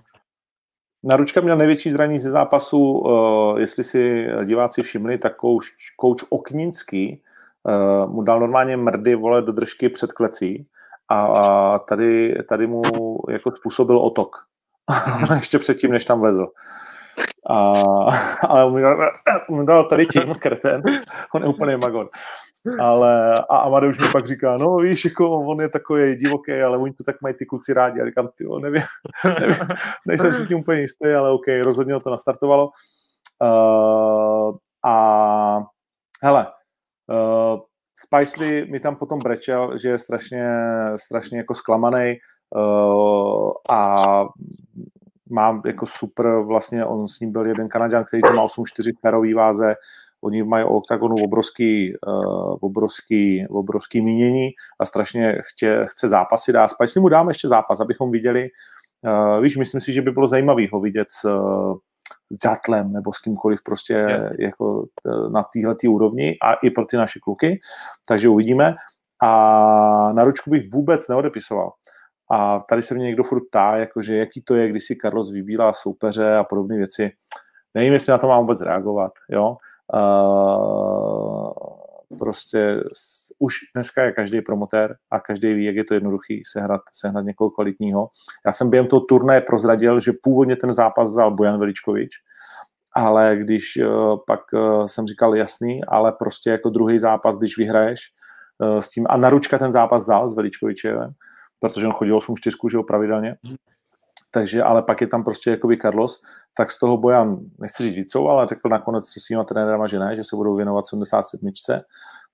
[1.04, 5.66] Naručka měl největší zranění ze zápasu, uh, jestli si diváci všimli, tak kouč,
[5.96, 7.22] kouč Okninský
[7.62, 10.66] uh, mu dal normálně mrdy vole do držky před klecí
[11.08, 12.82] a, a tady, tady mu
[13.28, 14.36] jako způsobil otok.
[15.36, 16.46] Ještě předtím, než tam vlezl.
[17.50, 17.82] A,
[18.48, 19.10] ale mu dal,
[19.48, 20.82] mu dal tady tím kreten,
[21.34, 22.08] on je úplně magon.
[22.80, 26.92] Ale a Amadeusz mi pak říká, no víš, jako on je takový divoký, ale oni
[26.92, 28.00] to tak mají ty kluci rádi.
[28.00, 28.82] A říkám, ty nevím,
[29.40, 29.56] nevím,
[30.06, 32.70] nejsem si tím úplně jistý, ale OK, rozhodně to nastartovalo.
[33.42, 35.58] Uh, a
[36.22, 36.46] hele,
[37.10, 37.60] uh,
[37.98, 40.48] Spicely mi tam potom brečel, že je strašně,
[40.96, 42.16] strašně jako zklamaný
[42.56, 44.24] uh, a
[45.30, 49.34] mám jako super, vlastně on s ním byl jeden Kanaděn, který to má 8-4 perový
[49.34, 49.74] váze,
[50.24, 54.48] oni mají o oktagonu obrovský, uh, obrovský, obrovský mínění
[54.80, 56.68] a strašně chtě, chce zápasy dá.
[56.68, 58.48] Spicely mu dáme ještě zápas, abychom viděli,
[59.04, 61.76] uh, víš, myslím si, že by bylo zajímavé ho vidět s, uh,
[62.32, 64.32] s Jatlem nebo s kýmkoliv prostě yes.
[64.38, 64.84] jako
[65.32, 67.60] na téhle úrovni a i pro ty naše kluky,
[68.08, 68.74] takže uvidíme.
[69.22, 71.72] A na ručku bych vůbec neodepisoval.
[72.32, 75.72] A tady se mě někdo furt ptá, jakože jaký to je, když si Carlos vybílá
[75.72, 77.10] soupeře a podobné věci.
[77.74, 79.12] Nevím, jestli na to mám vůbec reagovat.
[79.30, 79.56] Jo?
[82.18, 82.84] Prostě
[83.38, 87.50] už dneska je každý promotér a každý ví, jak je to jednoduchý sehnat, sehnat někoho
[87.50, 88.08] kvalitního.
[88.46, 92.10] Já jsem během toho turnaje prozradil, že původně ten zápas vzal Bojan Veličkovič,
[92.94, 98.00] ale když uh, pak uh, jsem říkal jasný, ale prostě jako druhý zápas, když vyhraješ
[98.58, 101.10] uh, s tím, a naručka ten zápas vzal s Veličkovičem,
[101.60, 103.36] protože on chodil 8-4, že jo, pravidelně,
[104.30, 106.22] takže, ale pak je tam prostě jakoby Carlos,
[106.56, 110.16] tak z toho Bojan, nechci říct vícou, ale řekl nakonec se svýma trenérama, že ne,
[110.16, 111.50] že se budou věnovat 77.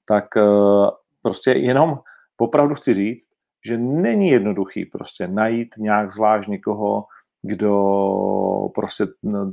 [0.04, 0.88] Tak uh,
[1.22, 1.98] prostě jenom
[2.40, 3.28] opravdu chci říct,
[3.66, 7.04] že není jednoduchý prostě najít nějak zvlášť někoho,
[7.42, 7.72] kdo
[8.74, 9.06] prostě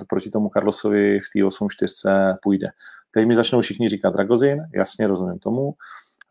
[0.10, 2.68] proti tomu Carlosovi v té 8-4 půjde.
[3.12, 5.74] Teď mi začnou všichni říkat Ragozin, jasně rozumím tomu.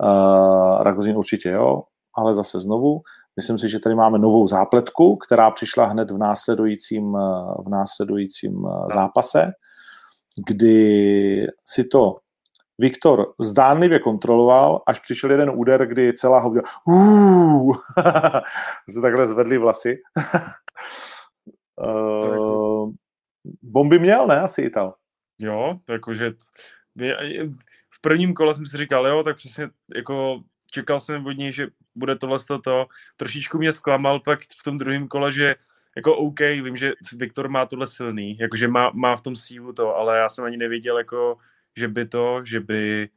[0.03, 1.83] Uh, Ragozin určitě jo,
[2.17, 3.01] ale zase znovu,
[3.37, 7.13] myslím si, že tady máme novou zápletku, která přišla hned v následujícím,
[7.67, 9.53] v následujícím zápase,
[10.47, 12.17] kdy si to
[12.79, 16.71] Viktor zdánlivě kontroloval, až přišel jeden úder, kdy celá ho udělala
[18.91, 19.99] se takhle zvedly vlasy.
[21.77, 22.93] uh,
[23.63, 24.41] bomby měl, ne?
[24.41, 24.95] Asi Ital.
[25.41, 26.33] Jo, jakože
[27.91, 30.43] v prvním kole jsem si říkal, jo, tak přesně jako
[30.73, 32.87] čekal jsem od něj, že bude tohle to.
[33.17, 35.55] Trošičku mě zklamal pak v tom druhém kole, že
[35.97, 39.97] jako OK, vím, že Viktor má tohle silný, jakože má, má v tom sílu to,
[39.97, 41.37] ale já jsem ani nevěděl, jako,
[41.77, 43.09] že by to, že by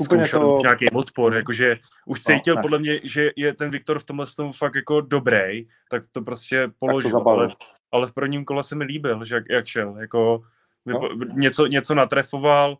[0.00, 0.58] Úplně zkoušel to...
[0.62, 1.76] nějaký odpor, jakože
[2.06, 5.00] už no, cítil no, podle mě, že je ten Viktor v tomhle tom fakt jako
[5.00, 7.48] dobrý, tak to prostě položil, to ale,
[7.92, 10.42] ale v prvním kole se mi líbil, že jak, jak šel, jako
[10.86, 11.08] no.
[11.32, 12.78] něco, něco natrefoval,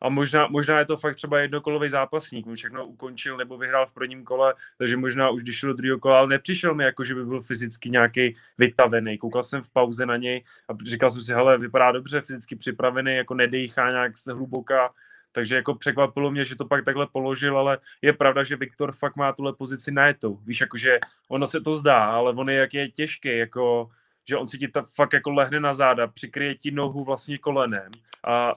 [0.00, 3.94] a možná, možná je to fakt třeba jednokolový zápasník, mu všechno ukončil nebo vyhrál v
[3.94, 7.14] prvním kole, takže možná už když šel do druhého kola, ale nepřišel mi jako, že
[7.14, 9.18] by byl fyzicky nějaký vytavený.
[9.18, 13.16] Koukal jsem v pauze na něj a říkal jsem si, hele, vypadá dobře, fyzicky připravený,
[13.16, 14.92] jako nedejchá nějak se hluboka,
[15.32, 19.16] takže jako překvapilo mě, že to pak takhle položil, ale je pravda, že Viktor fakt
[19.16, 20.36] má tuhle pozici najetou.
[20.46, 23.90] Víš, jakože ono se to zdá, ale on je, jak je těžký, jako
[24.28, 27.90] že on si ti fakt jako lehne na záda, přikryje ti nohu vlastně kolenem
[28.26, 28.52] a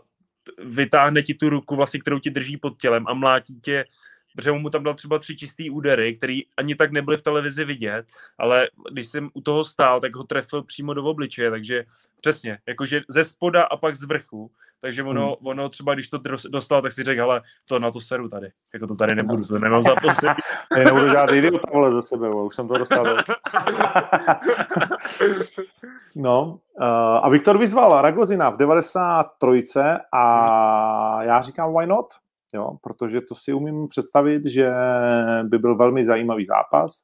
[0.58, 3.86] vytáhne ti tu ruku, vlastně, kterou ti drží pod tělem a mlátí tě,
[4.36, 8.06] protože mu tam dal třeba tři čistý údery, který ani tak nebyly v televizi vidět,
[8.38, 11.86] ale když jsem u toho stál, tak ho trefil přímo do obličeje, takže
[12.22, 14.52] přesně, jakože ze spoda a pak z vrchu,
[14.82, 15.48] takže ono, hmm.
[15.48, 16.20] ono třeba, když to
[16.50, 18.52] dostal, tak si řekl, ale to na to seru tady.
[18.74, 20.08] Jako to tady nebudu, to nemám za to.
[20.78, 23.06] Já nebudu žádný idiota vole ze sebe, už jsem to dostal.
[26.16, 26.86] no, uh,
[27.22, 29.80] a Viktor vyzval Ragozina v 93.
[30.14, 32.06] a já říkám, why not?
[32.54, 34.72] Jo, protože to si umím představit, že
[35.44, 37.02] by byl velmi zajímavý zápas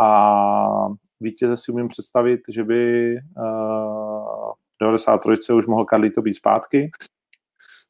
[0.00, 0.88] a
[1.20, 4.52] vítěze si umím představit, že by uh,
[4.82, 5.52] 93.
[5.52, 6.90] už mohl Carlito být zpátky.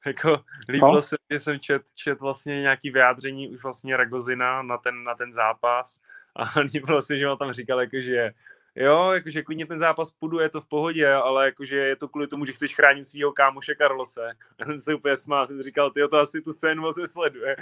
[0.07, 5.05] Jako líbilo se, že jsem čet, čet vlastně nějaký vyjádření už vlastně Ragozina na ten,
[5.05, 6.01] na ten zápas
[6.37, 8.32] a líbilo se, že on tam říkal, jako, že
[8.76, 12.26] jo, jakože klidně ten zápas půjdu, je to v pohodě, ale jakože je to kvůli
[12.26, 14.32] tomu, že chceš chránit svého kámoše Karlose.
[14.61, 17.57] Já jsem se úplně smál, jsem říkal, ty to asi tu scénu moc nesleduje.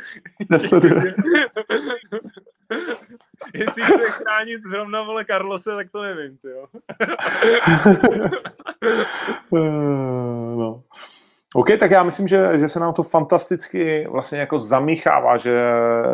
[0.51, 1.15] Nesleduje.
[3.55, 6.67] Jestli chce chránit zrovna vole Karlose, tak to nevím, ty jo.
[10.57, 10.83] no.
[11.55, 15.61] OK, tak já myslím, že, že se nám to fantasticky vlastně jako zamíchává, že,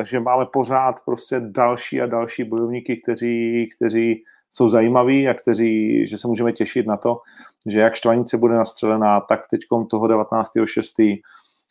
[0.03, 6.19] že máme pořád prostě další a další bojovníky, kteří, kteří jsou zajímaví a kteří, že
[6.19, 7.21] se můžeme těšit na to,
[7.67, 11.21] že jak Štvanice bude nastřelená, tak teď toho 19.6.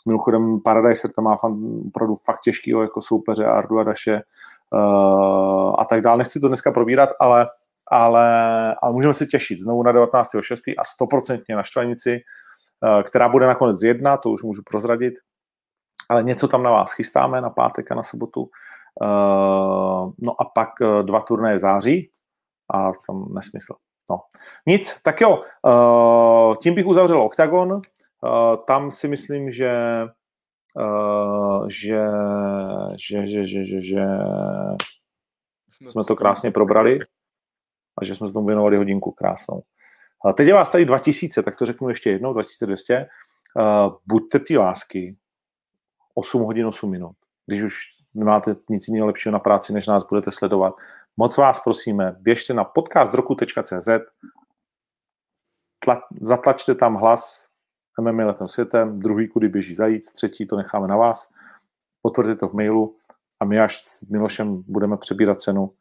[0.07, 1.37] Mimochodem Paradise tam má
[1.87, 4.21] opravdu fakt těžkýho jako soupeře Ardu a Daše
[5.77, 6.17] a tak dále.
[6.17, 7.47] Nechci to dneska probírat, ale,
[7.87, 10.75] ale, ale můžeme se těšit znovu na 19.6.
[10.77, 12.19] a 100% na Štvanici,
[12.83, 15.13] uh, která bude nakonec jedna, to už můžu prozradit.
[16.09, 18.41] Ale něco tam na vás chystáme na pátek a na sobotu.
[18.41, 20.69] Uh, no a pak
[21.01, 22.11] dva turnaje září
[22.73, 23.73] a tam nesmysl.
[24.09, 24.19] No.
[24.65, 25.43] Nic, tak jo,
[26.61, 27.81] tím bych uzavřel OKTAGON.
[28.67, 29.71] Tam si myslím, že
[31.67, 32.01] že,
[32.95, 34.05] že, že, že, že, že
[35.81, 36.99] jsme to krásně probrali
[38.01, 39.61] a že jsme se tomu věnovali hodinku krásnou.
[40.25, 43.07] A teď je vás tady 2000, tak to řeknu ještě jednou, 2200.
[43.55, 45.17] Uh, buďte ty lásky
[46.15, 47.15] 8 hodin 8 minut.
[47.45, 47.75] Když už
[48.13, 50.73] nemáte nic jiného lepšího na práci, než nás budete sledovat,
[51.17, 53.89] moc vás prosíme, běžte na podcastroku.cz,
[55.79, 57.48] tla, zatlačte tam hlas
[58.01, 61.29] MMA letem světem, druhý kudy běží zajíc, třetí to necháme na vás,
[62.01, 62.95] potvrďte to v mailu
[63.39, 65.71] a my až s Milošem budeme přebírat cenu,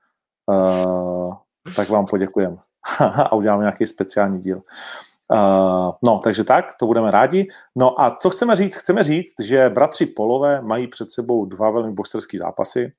[0.46, 1.34] uh,
[1.76, 2.56] tak vám poděkujeme
[3.00, 4.62] a uděláme nějaký speciální díl.
[5.32, 7.48] Uh, no, takže tak, to budeme rádi.
[7.76, 8.76] No a co chceme říct?
[8.76, 12.92] Chceme říct, že bratři Polové mají před sebou dva velmi boxerský zápasy.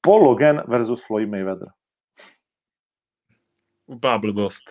[0.00, 1.68] Paul Logan versus Floyd Mayweather.
[3.86, 4.64] Úplná blbost.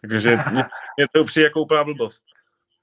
[0.00, 0.36] Takže
[0.96, 2.24] mě to přijde jako úplná blbost.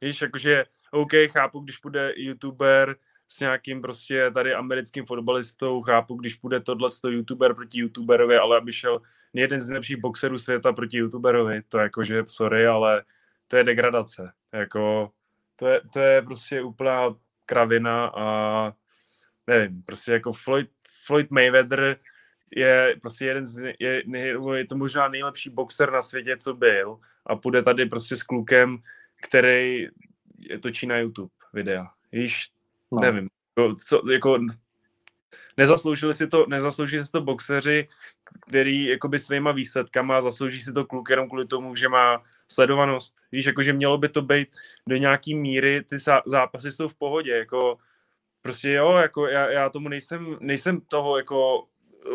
[0.02, 2.96] Víš, jakože OK, chápu, když bude youtuber
[3.28, 8.74] s nějakým prostě tady americkým fotbalistou, chápu, když bude tohle youtuber proti youtuberovi, ale aby
[8.74, 9.02] šel
[9.34, 13.04] jeden z nejlepších boxerů světa proti youtuberovi, to jakože, sorry, ale
[13.48, 14.32] to je degradace.
[14.54, 15.12] Jako,
[15.56, 18.26] to, je, to je prostě úplná kravina a
[19.48, 20.70] nevím, prostě jako Floyd,
[21.06, 21.98] Floyd Mayweather
[22.56, 24.04] je prostě jeden z, je,
[24.54, 28.78] je to možná nejlepší boxer na světě, co byl a půjde tady prostě s klukem,
[29.22, 29.88] který
[30.62, 31.88] točí na YouTube videa.
[32.12, 32.50] Víš,
[32.92, 33.00] no.
[33.02, 34.40] nevím, jako, co, jako
[35.58, 37.88] nezasloužili si to, nezasloužili si to boxeři,
[38.48, 43.16] který jakoby svýma výsledkama zaslouží si to kluk jenom kvůli tomu, že má sledovanost.
[43.32, 44.48] Víš, jakože mělo by to být
[44.88, 45.96] do nějaký míry, ty
[46.26, 47.78] zápasy jsou v pohodě, jako
[48.42, 51.68] prostě jo, jako já, já tomu nejsem, nejsem toho jako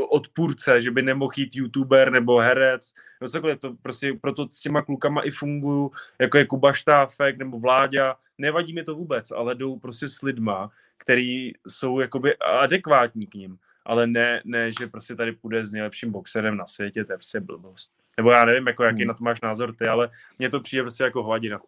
[0.09, 4.83] odpůrce, že by nemohl jít youtuber nebo herec, no cokoliv, to prostě proto s těma
[4.83, 9.79] klukama i funguju, jako je Kuba Štáfek nebo Vláďa, nevadí mi to vůbec, ale jdou
[9.79, 15.33] prostě s lidma, který jsou jakoby adekvátní k ním, ale ne, ne, že prostě tady
[15.33, 17.91] půjde s nejlepším boxerem na světě, to je prostě blbost.
[18.17, 19.09] Nebo já nevím, jako jaký hmm.
[19.09, 21.61] na to máš názor ty, ale mně to přijde prostě jako hovadina.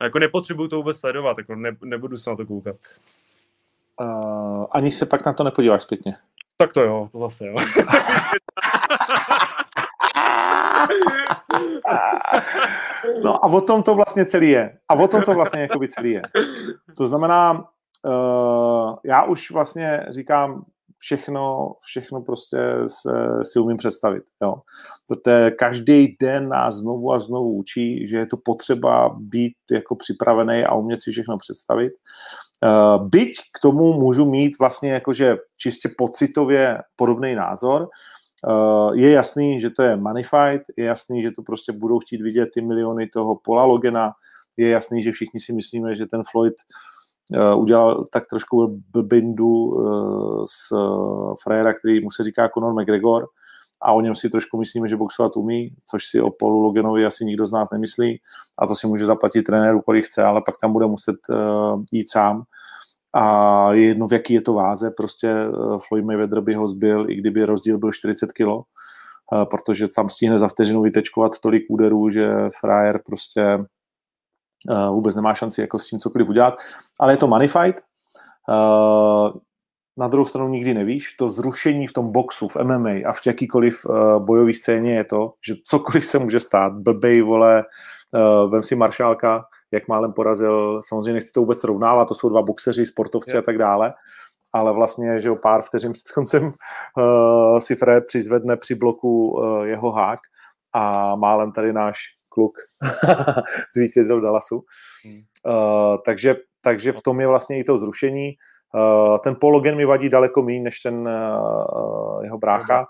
[0.00, 2.76] A jako nepotřebuju to vůbec sledovat, jako ne, nebudu se na to koukat.
[4.00, 6.16] Uh, ani se pak na to nepodíváš zpětně.
[6.60, 7.56] Tak to jo, to zase jo.
[13.22, 14.78] no a o tom to vlastně celý je.
[14.88, 16.22] A o tom to vlastně jakoby celý je.
[16.96, 17.68] To znamená,
[18.04, 20.64] uh, já už vlastně říkám,
[20.98, 23.10] všechno, všechno prostě se,
[23.42, 24.22] si umím představit.
[24.42, 24.54] Jo.
[25.06, 30.64] Protože každý den nás znovu a znovu učí, že je to potřeba být jako připravený
[30.64, 31.92] a umět si všechno představit.
[32.60, 37.88] Uh, byť k tomu můžu mít vlastně jakože čistě pocitově podobný názor,
[38.48, 42.48] uh, je jasný, že to je fight, je jasný, že to prostě budou chtít vidět
[42.54, 44.12] ty miliony toho Pola Logena,
[44.56, 46.54] je jasný, že všichni si myslíme, že ten Floyd
[47.36, 49.76] uh, udělal tak trošku blbindu
[50.44, 50.72] z
[51.42, 53.26] frajera, který mu se říká Conor McGregor
[53.82, 57.24] a o něm si trošku myslíme, že boxovat umí, což si o Paulu Loganovi asi
[57.24, 58.20] nikdo z nás nemyslí.
[58.58, 62.10] A to si může zaplatit trenéru, kolik chce, ale pak tam bude muset uh, jít
[62.10, 62.42] sám.
[63.14, 65.34] A je jedno, v jaký je to váze, prostě
[65.88, 68.48] Floyd Mayweather by ho zbyl, i kdyby rozdíl byl 40 kg,
[69.50, 72.28] protože tam stihne za vteřinu vytečkovat tolik úderů, že
[72.60, 73.58] frajer prostě
[74.90, 76.54] vůbec nemá šanci jako s tím cokoliv udělat,
[77.00, 77.82] ale je to money fight.
[80.00, 83.86] Na druhou stranu nikdy nevíš, to zrušení v tom boxu, v MMA a v jakýkoliv
[84.18, 86.72] bojové scéně je to, že cokoliv se může stát.
[86.72, 87.64] Blbej, vole,
[88.48, 92.86] vem si maršálka, jak málem porazil, samozřejmě nechci to vůbec srovnávat, to jsou dva boxeři,
[92.86, 93.38] sportovci je.
[93.38, 93.94] a tak dále,
[94.52, 99.62] ale vlastně, že o pár vteřin před koncem uh, si Fred přizvedne při bloku uh,
[99.62, 100.20] jeho hák
[100.72, 101.98] a málem tady náš
[102.28, 102.58] kluk
[103.74, 104.64] zvítězil v Dallasu.
[105.04, 105.18] Hmm.
[105.46, 108.30] Uh, takže, takže v tom je vlastně i to zrušení.
[108.74, 112.86] Uh, ten pologen mi vadí daleko méně než ten uh, jeho brácha,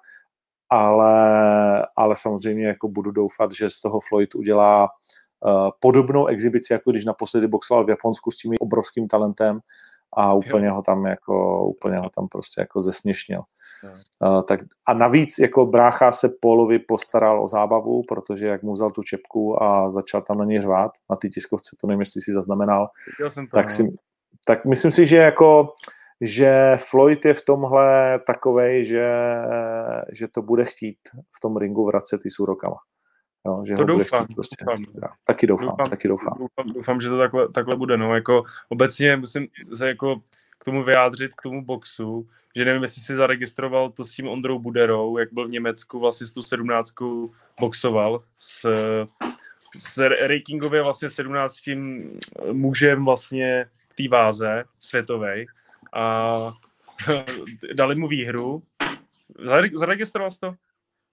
[0.70, 4.89] ale, ale samozřejmě jako budu doufat, že z toho Floyd udělá
[5.44, 9.61] uh, podobnou exibici, jako když naposledy boxoval v Japonsku s tím obrovským talentem
[10.12, 10.74] a úplně jo.
[10.74, 13.43] ho tam jako, úplně ho tam prostě jako zesměšnil.
[14.23, 18.90] Uh, tak, a navíc jako brácha se Polovi postaral o zábavu, protože jak mu vzal
[18.90, 22.32] tu čepku a začal tam na něj řvát, na ty tiskovce, to nevím, jestli si
[22.32, 22.89] zaznamenal,
[23.28, 23.73] jsem to, tak, no.
[23.74, 23.97] si,
[24.45, 25.75] tak myslím si, že jako
[26.21, 29.11] že Floyd je v tomhle takovej, že,
[30.12, 32.77] že to bude chtít v tom ringu vracet i s úrokama.
[33.47, 35.12] Jo, že to doufám, prostě doufám.
[35.25, 36.39] Taky doufám, doufám, taky doufám.
[36.39, 36.73] doufám.
[36.75, 37.97] Doufám, že to takhle, takhle bude.
[37.97, 40.21] No, jako obecně musím se jako
[40.59, 44.59] k tomu vyjádřit, k tomu boxu, že nevím, jestli si zaregistroval to s tím Ondrou
[44.59, 47.31] Buderou, jak byl v Německu vlastně s tu sedmnáctkou
[47.61, 48.69] boxoval s,
[49.79, 51.57] s ratingově vlastně 17
[52.53, 53.67] mužem vlastně
[54.03, 55.45] té váze světové
[55.93, 56.53] a
[57.75, 58.63] dali mu výhru.
[59.75, 60.55] Zaregistroval jsi to?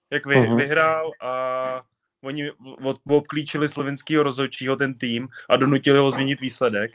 [0.10, 0.56] Jak vy, uh-huh.
[0.56, 1.82] vyhrál a
[2.24, 2.52] oni
[2.84, 6.92] od, obklíčili slovenského rozhodčího ten tým a donutili ho změnit výsledek.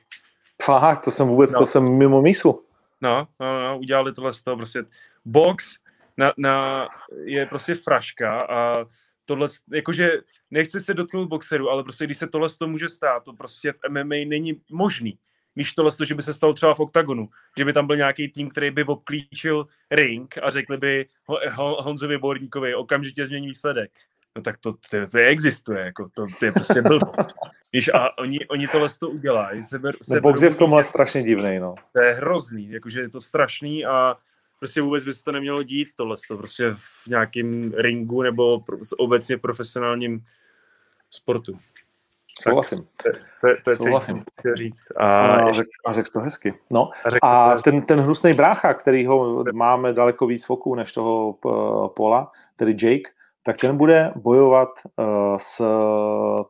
[0.62, 1.58] Fakt, to jsem vůbec, no.
[1.58, 2.64] to jsem mimo mísu.
[3.00, 4.84] No, no, no, udělali tohle z toho prostě.
[5.24, 5.76] Box
[6.16, 6.88] na, na,
[7.24, 8.84] je prostě fraška a
[9.24, 10.10] tohle, jakože
[10.50, 13.72] nechci se dotknout boxeru, ale prostě když se tohle z toho může stát, to prostě
[13.72, 15.18] v MMA není možný.
[15.56, 18.50] Víš tohle, že by se stalo třeba v OKTAGONu, že by tam byl nějaký tým,
[18.50, 21.06] který by obklíčil ring a řekli by
[21.56, 23.90] Honzovi Borníkovi, okamžitě změní výsledek.
[24.36, 27.34] No tak to, to, to existuje, jako to, to je prostě blbost.
[27.72, 29.62] Víš, a oni, oni tohle to udělají.
[29.62, 31.74] Seber, no, box je v tomhle strašně divný, no.
[31.92, 34.16] To je hrozný, jakože je to strašný a
[34.58, 38.64] prostě vůbec by se to nemělo dít, tohle to prostě v nějakém ringu nebo
[38.98, 40.24] obecně profesionálním
[41.10, 41.58] sportu.
[42.42, 42.78] Souhlasím.
[42.78, 43.10] To,
[43.40, 44.24] to, to je Souhlasím.
[44.38, 44.84] chtěl říct.
[44.96, 46.54] A, a, řek, a řekl to hezky.
[46.72, 46.90] No,
[47.22, 51.32] a, a ten, ten hnusný brácha, kterýho máme daleko víc foků než toho
[51.96, 53.10] Pola, tedy Jake,
[53.42, 55.62] tak ten bude bojovat uh, s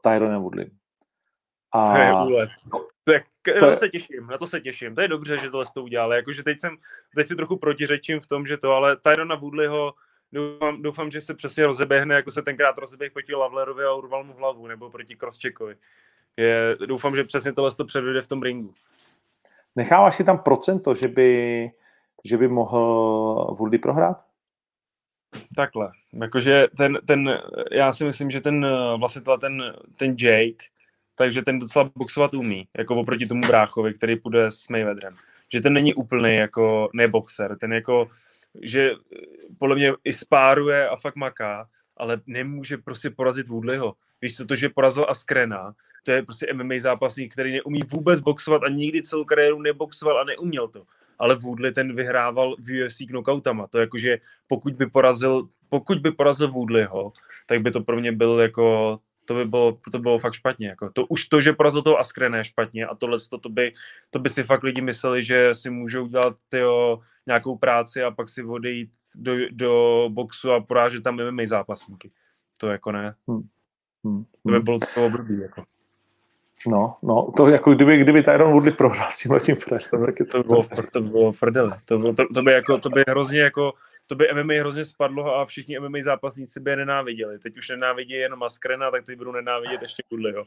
[0.01, 0.71] Tyronem Woodley.
[1.73, 2.13] A...
[2.13, 2.51] To úlet.
[3.05, 3.23] Tak
[3.59, 3.77] to je...
[3.77, 4.95] se těším, na to se těším.
[4.95, 6.17] To je dobře, že tohle to udělali.
[6.17, 6.77] Jakože teď jsem,
[7.15, 9.93] teď si trochu protiřečím v tom, že to, ale Tyrona Woodleyho
[10.33, 14.33] doufám, doufám, že se přesně rozeběhne, jako se tenkrát rozeběh proti Lavlerovi a urval mu
[14.33, 15.77] hlavu, nebo proti Crosscheckovi.
[16.37, 18.75] Je, doufám, že přesně tohle to předvede v tom ringu.
[19.77, 21.71] Necháváš si tam procento, že by,
[22.25, 22.81] že by mohl
[23.59, 24.25] Woodley prohrát?
[25.57, 30.65] Takhle, jakože ten, ten, já si myslím, že ten vlastně ten, ten Jake,
[31.15, 35.15] takže ten docela boxovat umí, jako oproti tomu bráchovi, který půjde s Mayweatherem.
[35.53, 38.09] Že ten není úplný jako neboxer, ten jako
[38.63, 39.17] že eh,
[39.59, 43.95] podle mě i spáruje a fakt maká, ale nemůže prostě porazit Woodleyho.
[44.23, 45.75] Víš co, to, že porazil Askrena,
[46.05, 50.25] to je prostě MMA zápasník, který neumí vůbec boxovat a nikdy celou kariéru neboxoval a
[50.25, 50.83] neuměl to.
[51.19, 53.67] Ale Woodley ten vyhrával v UFC knockoutama.
[53.67, 57.13] To jakože pokud by porazil, pokud by porazil Woodleyho,
[57.47, 60.69] tak by to pro mě byl jako to by bylo, to bylo fakt špatně.
[60.69, 60.91] Jako.
[60.93, 63.73] To, už to, že porazil toho Askrena je špatně a tohle to, to, by,
[64.11, 68.29] to by si fakt lidi mysleli, že si můžou dělat tyjo, nějakou práci a pak
[68.29, 72.11] si odejít do, do boxu a porážet tam MMA zápasníky.
[72.59, 73.15] To jako ne.
[73.29, 73.49] Hmm.
[74.05, 74.25] Hmm.
[74.43, 75.41] To by bylo to období.
[75.41, 75.65] Jako.
[76.71, 79.57] No, no, to jako kdyby, kdyby Tyron Woodley prohrál s tím letím
[80.05, 81.33] tak je to, to bylo, to bylo.
[81.85, 83.73] To, bylo, to, to, by jako, to by hrozně jako,
[84.13, 87.39] to by MMA hrozně spadlo a všichni MMA zápasníci by je nenáviděli.
[87.39, 90.45] Teď už nenávidí jenom Maskrena, tak teď budou nenávidět ještě Woodleyho.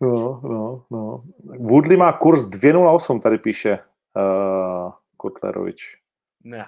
[0.00, 1.24] No, no, no.
[1.60, 3.78] Woodley má kurz 2.08, tady píše
[4.16, 5.98] uh, Kotlerovič.
[6.44, 6.66] Ne,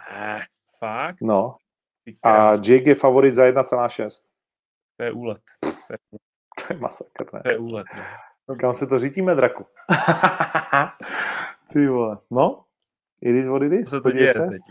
[0.78, 1.16] fakt?
[1.20, 1.56] No.
[2.22, 4.22] A Jake je favorit za 1,6.
[4.96, 5.42] To je úlet.
[5.60, 5.98] To je,
[6.66, 7.40] to je masakr, ne?
[7.42, 8.04] To je úlet, ne?
[8.48, 8.56] No.
[8.56, 9.66] Kam se to řítíme, draku?
[11.72, 12.18] Ty vole.
[12.30, 12.64] No,
[13.20, 13.90] it is what it is.
[13.90, 14.46] Co to děje se.
[14.46, 14.62] teď?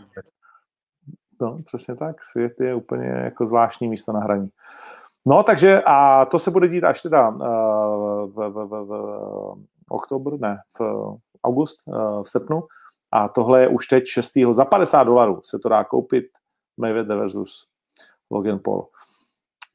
[1.40, 2.24] No, přesně tak.
[2.24, 4.48] Svět je úplně jako zvláštní místo na hraní.
[5.26, 7.36] No, takže a to se bude dít až teda uh,
[8.30, 9.54] v, v, v, v
[9.88, 10.82] oktobr, ne, v
[11.44, 12.62] august, uh, v srpnu.
[13.12, 14.32] A tohle je už teď 6.
[14.52, 16.24] za 50 dolarů se to dá koupit
[16.76, 17.66] Mayweather versus
[18.30, 18.88] Logan Paul.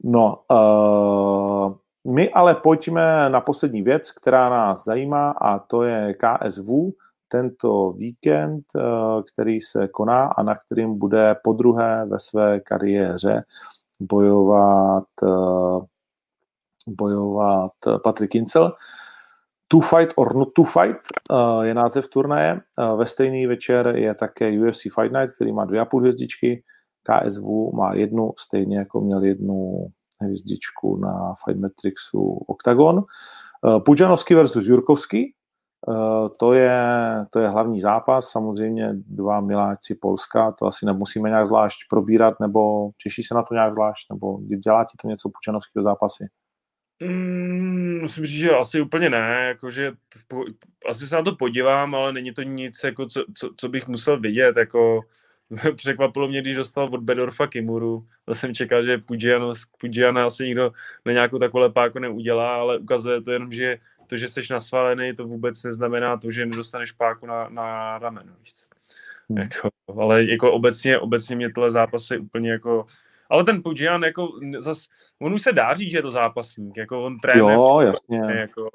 [0.04, 1.74] No, uh,
[2.14, 6.68] my ale pojďme na poslední věc, která nás zajímá a to je KSV,
[7.34, 8.64] tento víkend,
[9.32, 13.42] který se koná a na kterým bude podruhé ve své kariéře
[14.00, 15.86] bojovat, eh,
[16.88, 17.72] bojovat
[18.04, 18.72] Patrick Incel.
[19.68, 21.00] To Fight or Not to Fight
[21.30, 22.60] eh, je název turnaje.
[22.60, 26.62] Eh, ve stejný večer je také UFC Fight Night, který má dvě a půl hvězdičky.
[27.02, 27.44] KSV
[27.74, 29.86] má jednu, stejně jako měl jednu
[30.20, 33.04] hvězdičku na Fight Matrixu Octagon.
[33.84, 35.43] Pujanovský versus Jurkovský, Eh,
[36.38, 36.80] to je,
[37.30, 42.90] to je hlavní zápas, samozřejmě dva miláčci Polska, to asi nemusíme nějak zvlášť probírat, nebo
[43.02, 46.24] těší se na to nějak zvlášť, nebo dělá ti to něco pučanovského zápasy?
[47.02, 49.92] Mm, musím říct, že asi úplně ne, jakože
[50.28, 50.44] po,
[50.88, 54.20] asi se na to podívám, ale není to nic, jako co, co, co bych musel
[54.20, 55.00] vidět, jako
[55.76, 59.02] překvapilo mě, když dostal od Bedorfa Kimuru, to jsem čekal, že
[59.78, 60.72] Pujiana asi nikdo
[61.04, 65.26] na nějakou takovou páku neudělá, ale ukazuje to jenom, že to, že jsi nasvalený, to
[65.26, 68.66] vůbec neznamená to, že nedostaneš páku na, na rameno, víš co.
[69.30, 69.38] Hmm.
[69.38, 69.68] Jako,
[70.00, 72.84] ale jako obecně, obecně mě tohle zápasy úplně jako
[73.30, 74.88] ale ten Pujian jako zas,
[75.22, 77.54] on už se dá říct, že je to zápasník, jako on trénuje.
[77.54, 78.34] Jo, jasně.
[78.34, 78.68] Jako,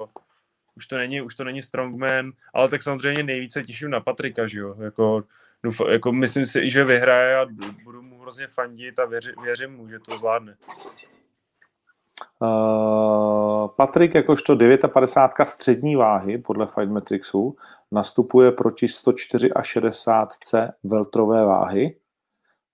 [0.76, 4.58] už to není, už to není strongman, ale tak samozřejmě nejvíce těším na Patrika, že
[4.58, 5.24] jo, jako,
[5.62, 7.46] doufám, jako myslím si, že vyhraje a
[7.84, 10.56] budu mu hrozně fandit a věři, věřím mu, že to zvládne.
[12.42, 14.56] Uh, Patrik jakožto
[14.88, 17.56] 59 střední váhy podle Fight Matrixu
[17.92, 19.50] nastupuje proti 164
[20.40, 21.96] C veltrové váhy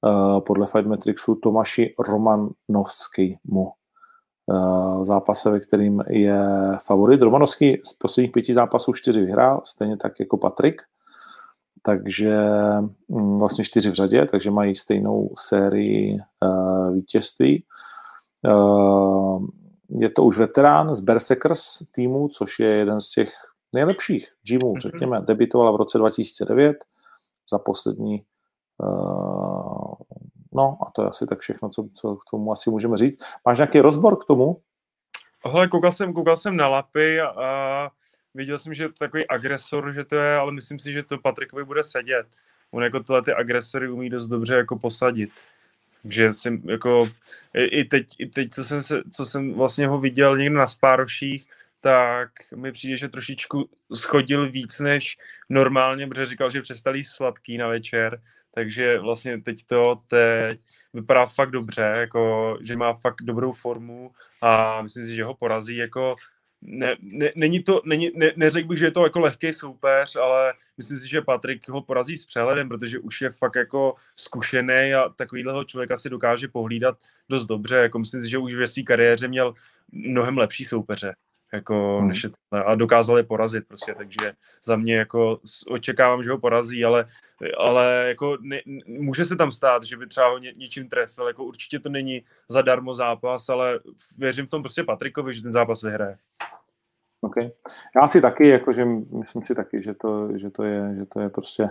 [0.01, 3.73] uh, podle Fight Matrixu Tomáši Romanovskému.
[4.48, 6.40] Uh, zápase, ve kterým je
[6.86, 7.23] favorit.
[7.23, 10.82] Romanovský z posledních pěti zápasů čtyři vyhrál, stejně tak jako Patrik.
[11.82, 12.40] Takže
[13.09, 16.18] um, vlastně čtyři v řadě, takže mají stejnou sérii
[16.93, 17.64] vítězství.
[18.47, 19.47] Uh,
[19.89, 23.32] je to už veterán z Berserkers týmu, což je jeden z těch
[23.73, 24.81] nejlepších gymů, mhm.
[24.81, 25.20] řekněme.
[25.20, 26.77] Debitoval v roce 2009
[27.51, 28.24] za poslední
[28.82, 29.94] uh,
[30.56, 33.24] no a to je asi tak všechno, co, co k tomu asi můžeme říct.
[33.44, 34.60] Máš nějaký rozbor k tomu?
[35.44, 37.90] Hele, koukal jsem, koukal jsem na lapy a, a
[38.35, 41.64] viděl jsem, že je takový agresor, že to je, ale myslím si, že to Patrikovi
[41.64, 42.27] bude sedět.
[42.70, 45.31] On jako tyhle ty agresory umí dost dobře jako posadit.
[46.07, 47.09] Takže jsem jako,
[47.55, 51.47] i teď, i teď co, jsem se, co jsem vlastně ho viděl někde na spároších,
[51.81, 55.19] tak mi přijde, že trošičku schodil víc než
[55.49, 58.20] normálně, protože říkal, že přestali sladký na večer,
[58.55, 60.61] takže vlastně teď to teď
[60.95, 64.11] vypadá fakt dobře, jako, že má fakt dobrou formu
[64.43, 66.16] a myslím si, že ho porazí jako
[66.62, 70.53] ne, ne, není to, není, ne, neřekl bych, že je to jako lehký soupeř, ale
[70.77, 75.09] myslím si, že Patrik ho porazí s přehledem, protože už je fakt jako zkušený a
[75.09, 77.77] takovýhleho člověka si dokáže pohlídat dost dobře.
[77.77, 79.55] Jako myslím si, že už ve své kariéře měl
[79.93, 81.15] mnohem lepší soupeře.
[81.52, 82.09] Jako, hmm.
[82.09, 82.31] než je,
[82.64, 84.32] a dokázal je porazit prostě, takže
[84.64, 85.40] za mě jako
[85.70, 87.06] očekávám, že ho porazí, ale,
[87.59, 91.44] ale jako ne, může se tam stát, že by třeba ho ně, něčím trefil, jako
[91.44, 93.81] určitě to není zadarmo zápas, ale
[94.18, 96.18] věřím v tom prostě Patrikovi, že ten zápas vyhraje.
[97.20, 97.51] Okay.
[98.02, 98.85] Já si taky, jako, že
[99.18, 101.68] myslím si taky, že to, že to, je, že to je prostě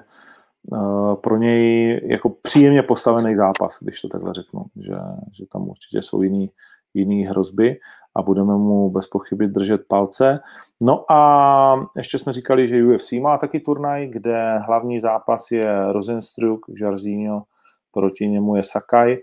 [0.72, 4.96] uh, pro něj jako příjemně postavený zápas, když to takhle řeknu, že,
[5.32, 6.52] že tam určitě jsou jiný,
[6.94, 7.80] jiný hrozby
[8.16, 10.40] a budeme mu bez pochyby držet palce.
[10.84, 16.66] No a ještě jsme říkali, že UFC má taky turnaj, kde hlavní zápas je Rosenstruck,
[16.82, 17.44] Jarzinho,
[17.92, 19.18] proti němu je Sakai.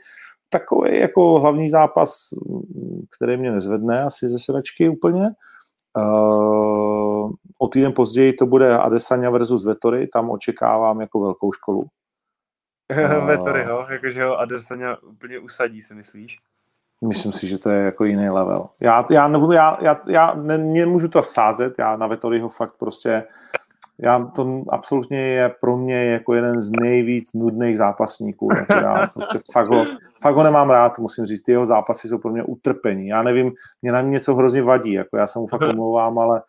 [0.51, 2.29] Takový jako hlavní zápas,
[3.17, 5.31] který mě nezvedne asi ze sedačky úplně.
[5.97, 11.87] Uh, o týden později to bude Adesanya versus Vettori, tam očekávám jako velkou školu.
[13.27, 16.39] Vettori, jo, jakože ho Adesanya úplně usadí, si myslíš?
[17.03, 18.69] Myslím si, že to je jako jiný level.
[18.81, 23.25] Já, já, nebudu, já, já, já ne, nemůžu to vsázet, já na Vettoriho fakt prostě,
[23.99, 28.49] já to absolutně je pro mě jako jeden z nejvíc nudných zápasníků.
[28.57, 29.87] Jako já prostě fakt, ho,
[30.23, 31.43] fakt ho nemám rád, musím říct.
[31.43, 33.09] Ty jeho zápasy jsou pro mě utrpení.
[33.09, 33.53] Já nevím,
[33.83, 36.43] mě na mě něco hrozně vadí, jako já se mu fakt omlouvám, ale,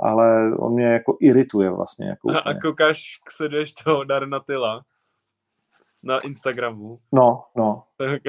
[0.00, 2.08] ale on mě jako irituje vlastně.
[2.08, 4.82] Jako a koukáš, sleduješ toho Darnatila?
[6.02, 6.98] Na Instagramu.
[7.12, 7.82] No, no.
[7.96, 8.20] Tak,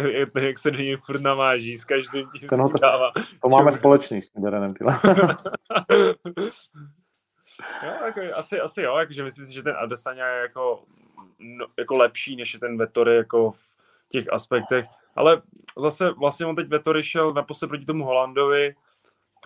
[0.41, 3.11] jak se do něj furt namáží, s každým tím to, no, to, dává.
[3.41, 4.73] To máme společný s tím Berenem,
[7.83, 10.83] jo, jako, asi, asi jo, jakože myslím si, že ten Adesanya je jako,
[11.39, 13.75] no, jako lepší, než je ten Vettori jako v
[14.09, 14.85] těch aspektech,
[15.15, 15.41] ale
[15.77, 18.75] zase vlastně on teď Vettori šel naposled proti tomu Holandovi,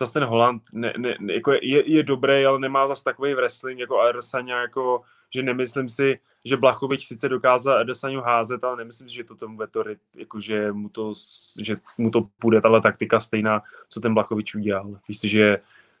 [0.00, 4.00] zase ten Holand ne, ne, jako je, je, dobrý, ale nemá zase takový wrestling jako
[4.00, 5.02] Adesanya, jako
[5.34, 9.56] že nemyslím si, že Blachovič sice dokázal Edesanyu házet, ale nemyslím si, že to tomu
[9.56, 11.12] Vettori, jako že mu to,
[11.60, 14.98] že mu to půjde tahle taktika stejná, co ten Blachovič udělal.
[15.08, 15.58] Víš si, že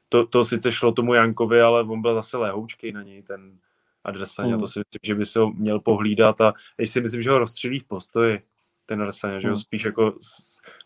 [0.08, 3.58] to, to sice šlo tomu Jankovi, ale on byl zase lehoučkej na něj, ten
[4.04, 4.60] Adesanya, hmm.
[4.60, 7.38] to si myslím, že by se ho měl pohlídat a já si myslím, že ho
[7.38, 8.42] rozstřelí v postoji
[8.86, 9.56] ten Adesanya, že ho hmm.
[9.56, 10.18] spíš jako,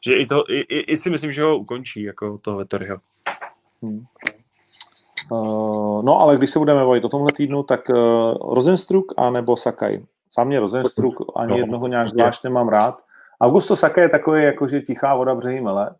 [0.04, 3.00] že i, to, i, i, i si myslím, že ho ukončí, jako toho Vettoriho.
[3.82, 4.04] Hmm.
[5.30, 9.56] Uh, no ale když se budeme bavit o tomhle týdnu, tak uh, Rosenstruck a nebo
[9.56, 10.06] Sakai.
[10.30, 13.02] Sám mě Rosenstruck ani no, jednoho nějak zvlášť nemám rád.
[13.40, 15.94] Augusto Sakai je takový, jakože tichá voda břehy mele.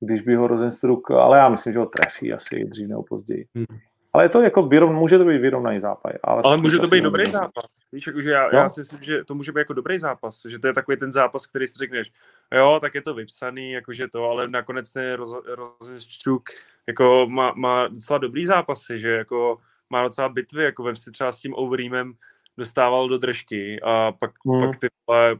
[0.00, 3.46] Když by ho Rosenstruck, ale já myslím, že ho trefí asi dřív nebo později.
[3.54, 3.78] Hmm.
[4.16, 6.12] Ale je to jako vyrov, může to být vyrovnaný zápas.
[6.24, 7.32] Ale, ale může to být dobrý nevím.
[7.32, 7.64] zápas.
[7.92, 10.66] Víš, jakože já, já si myslím, že to může být jako dobrý zápas, že to
[10.66, 12.12] je takový ten zápas, který si řekneš,
[12.54, 16.50] jo, tak je to vypsaný, jakože to, ale nakonec ten roz, Rozenštruk
[16.86, 19.58] jako má, má docela dobrý zápasy, že jako
[19.90, 22.12] má docela bitvy, jako vem si třeba s tím Overeemem
[22.56, 24.60] dostával do držky a pak, hmm.
[24.60, 24.88] pak, ty,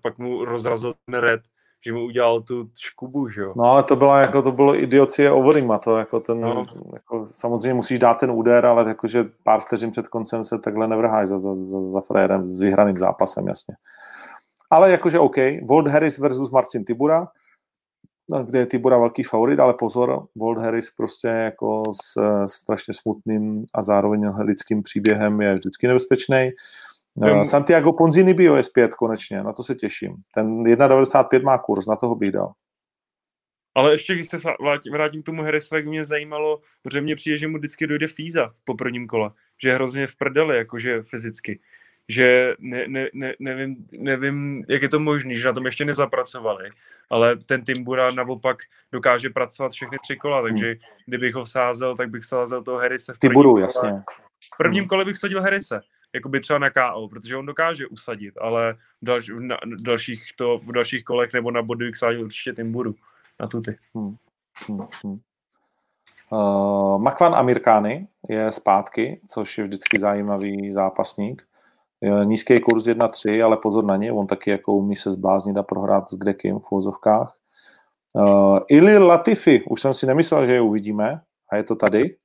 [0.02, 1.40] pak mu rozrazil ten red
[1.84, 3.52] že mu udělal tu škubu, že jo.
[3.56, 6.64] No ale to byla jako, to bylo idiocie Overima, to jako ten, no.
[6.92, 11.28] jako, samozřejmě musíš dát ten úder, ale jakože pár vteřin před koncem se takhle nevrháš
[11.28, 13.74] za, za, za, za frérem s vyhraným zápasem, jasně.
[14.70, 15.36] Ale jakože OK,
[15.68, 17.28] Walt Harris versus Marcin Tibura,
[18.30, 23.64] no, kde je Tibora velký favorit, ale pozor, Walt Harris prostě jako s strašně smutným
[23.74, 26.50] a zároveň lidským příběhem je vždycky nebezpečný.
[27.16, 30.14] Um, Santiago Ponzini bio je zpět konečně, na to se těším.
[30.34, 32.52] Ten 1,95 má kurz, na toho bych dal.
[33.74, 34.38] Ale ještě, když se
[34.92, 38.74] vrátím k tomu Harrisovi, mě zajímalo, protože mně přijde, že mu vždycky dojde fíza po
[38.74, 39.30] prvním kole,
[39.62, 41.60] že je hrozně v prdeli, jakože fyzicky.
[42.08, 46.70] Že ne, ne, ne, nevím, nevím, jak je to možné, že na tom ještě nezapracovali,
[47.10, 48.56] ale ten Timbura naopak
[48.92, 50.78] dokáže pracovat všechny tři kola, takže hmm.
[51.06, 53.60] kdybych ho vsázel, tak bych vsázel toho Harrise v prvním kole.
[53.60, 53.90] jasně.
[54.54, 54.88] V prvním hmm.
[54.88, 55.80] kole bych sadil Harrise,
[56.16, 61.04] jakoby třeba na KO, protože on dokáže usadit, ale v, na, dalších, to, v dalších
[61.04, 62.94] kolech nebo na body sadil určitě Timburu
[63.40, 63.78] na tuty.
[63.94, 64.16] Hmm.
[64.68, 65.18] Hmm.
[66.30, 71.42] Uh, Makvan Amirkány je zpátky, což je vždycky zajímavý zápasník.
[72.00, 75.62] Je nízký kurz 1-3, ale pozor na ně, on taky jako umí se zbláznit a
[75.62, 77.36] prohrát s Grekem v úzovkách.
[78.14, 81.20] Uh, Ili Latifi, už jsem si nemyslel, že je uvidíme,
[81.50, 82.16] a je to tady.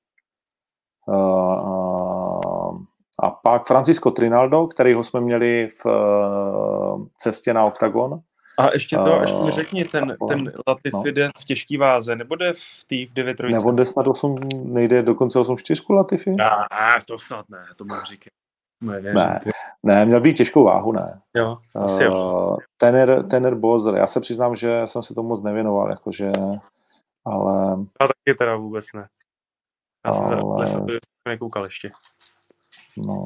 [1.08, 1.81] Uh,
[3.22, 8.22] a pak Francisco Trinaldo, kterýho jsme měli v uh, cestě na OKTAGON,
[8.57, 11.03] a ještě to, uh, ještě mi řekni, ten, ten Latifi no.
[11.03, 14.38] jde v těžký váze, nebo jde v té v 9 Ne, on jde snad 8,
[14.53, 16.31] nejde dokonce 8 4 Latifi?
[16.31, 16.45] Ne,
[17.06, 18.30] to snad ne, to můžu říkat.
[18.81, 19.39] Ne, ne,
[19.84, 21.22] ne, měl být těžkou váhu, ne.
[21.35, 22.57] Jo, asi uh, jo.
[22.77, 26.31] Tener, tener Bozer, já se přiznám, že jsem se tomu moc nevěnoval, jakože,
[27.26, 27.77] ale...
[28.02, 29.07] Já taky teda vůbec ne.
[30.06, 30.68] Já ale...
[30.68, 30.93] jsem to
[31.27, 31.91] nekoukal ještě.
[32.98, 33.26] No.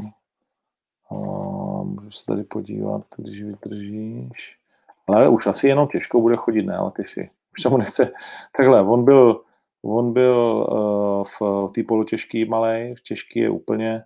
[1.10, 4.60] Uh, můžu se tady podívat, když vydržíš.
[5.08, 7.30] Ale už asi jenom těžko bude chodit, ne, ale ty si.
[7.58, 8.12] Už se mu nechce.
[8.58, 9.44] Takhle, on byl,
[9.84, 14.04] on byl uh, v té polotěžký malej, v těžký je úplně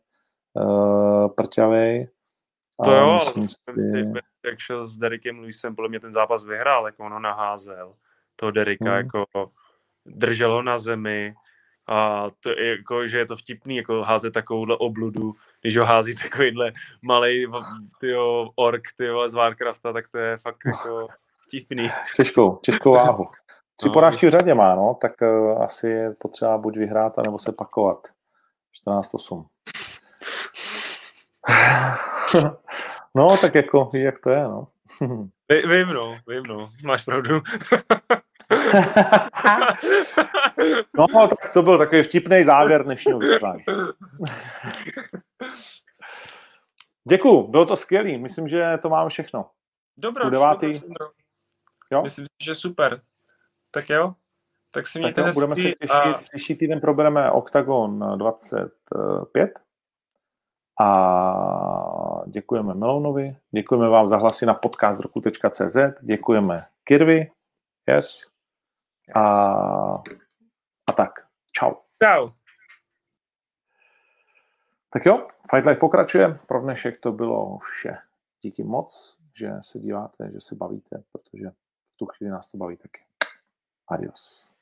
[0.53, 2.07] uh, prťavej.
[2.84, 3.40] To jo, ale si...
[4.45, 7.95] jak šel s Derekem Lewisem, podle mě ten zápas vyhrál, jako on ho naházel,
[8.36, 8.98] toho Derika, hmm.
[8.98, 9.26] jako
[10.06, 11.34] držel ho na zemi,
[11.89, 16.15] a to je jako, že je to vtipný, jako házet takovouhle obludu, když ho hází
[16.15, 16.71] takovýhle
[17.01, 17.47] malý
[17.99, 21.07] tyjo, ork tyjo, z Warcrafta, tak to je fakt jako
[21.47, 21.91] vtipný.
[22.15, 23.27] Těžkou, těžkou váhu.
[23.75, 23.93] Tři no.
[23.93, 28.07] porážky v řadě má, no, tak uh, asi je potřeba buď vyhrát, nebo se pakovat.
[28.87, 29.45] 14-8.
[33.15, 34.65] no, tak jako, jak to je, no.
[35.49, 37.41] vím, no, vím, no, máš pravdu.
[40.97, 43.63] no, tak to byl takový vtipný závěr dnešního vysílání.
[47.09, 48.17] Děkuju, bylo to skvělý.
[48.17, 49.49] Myslím, že to máme všechno.
[49.97, 50.81] Dobrá, devátý.
[51.91, 52.01] Jo?
[52.03, 53.01] Myslím, že super.
[53.71, 54.13] Tak jo,
[54.71, 56.13] tak si mějte tak jo, budeme se těšit, a...
[56.13, 59.59] příští týden probereme Octagon 25
[60.81, 67.31] a děkujeme Melonovi, děkujeme vám za hlasy na podcast roku.cz, děkujeme Kirvi,
[67.87, 68.31] yes,
[69.15, 69.23] a,
[70.90, 71.11] a tak.
[71.52, 71.73] Čau.
[72.03, 72.30] Čau.
[74.94, 76.40] Tak jo, Fight Life pokračuje.
[76.48, 77.98] Pro dnešek to bylo vše.
[78.41, 81.49] Díky moc, že se díváte, že se bavíte, protože
[81.94, 83.06] v tu chvíli nás to baví taky.
[83.88, 84.53] Adios.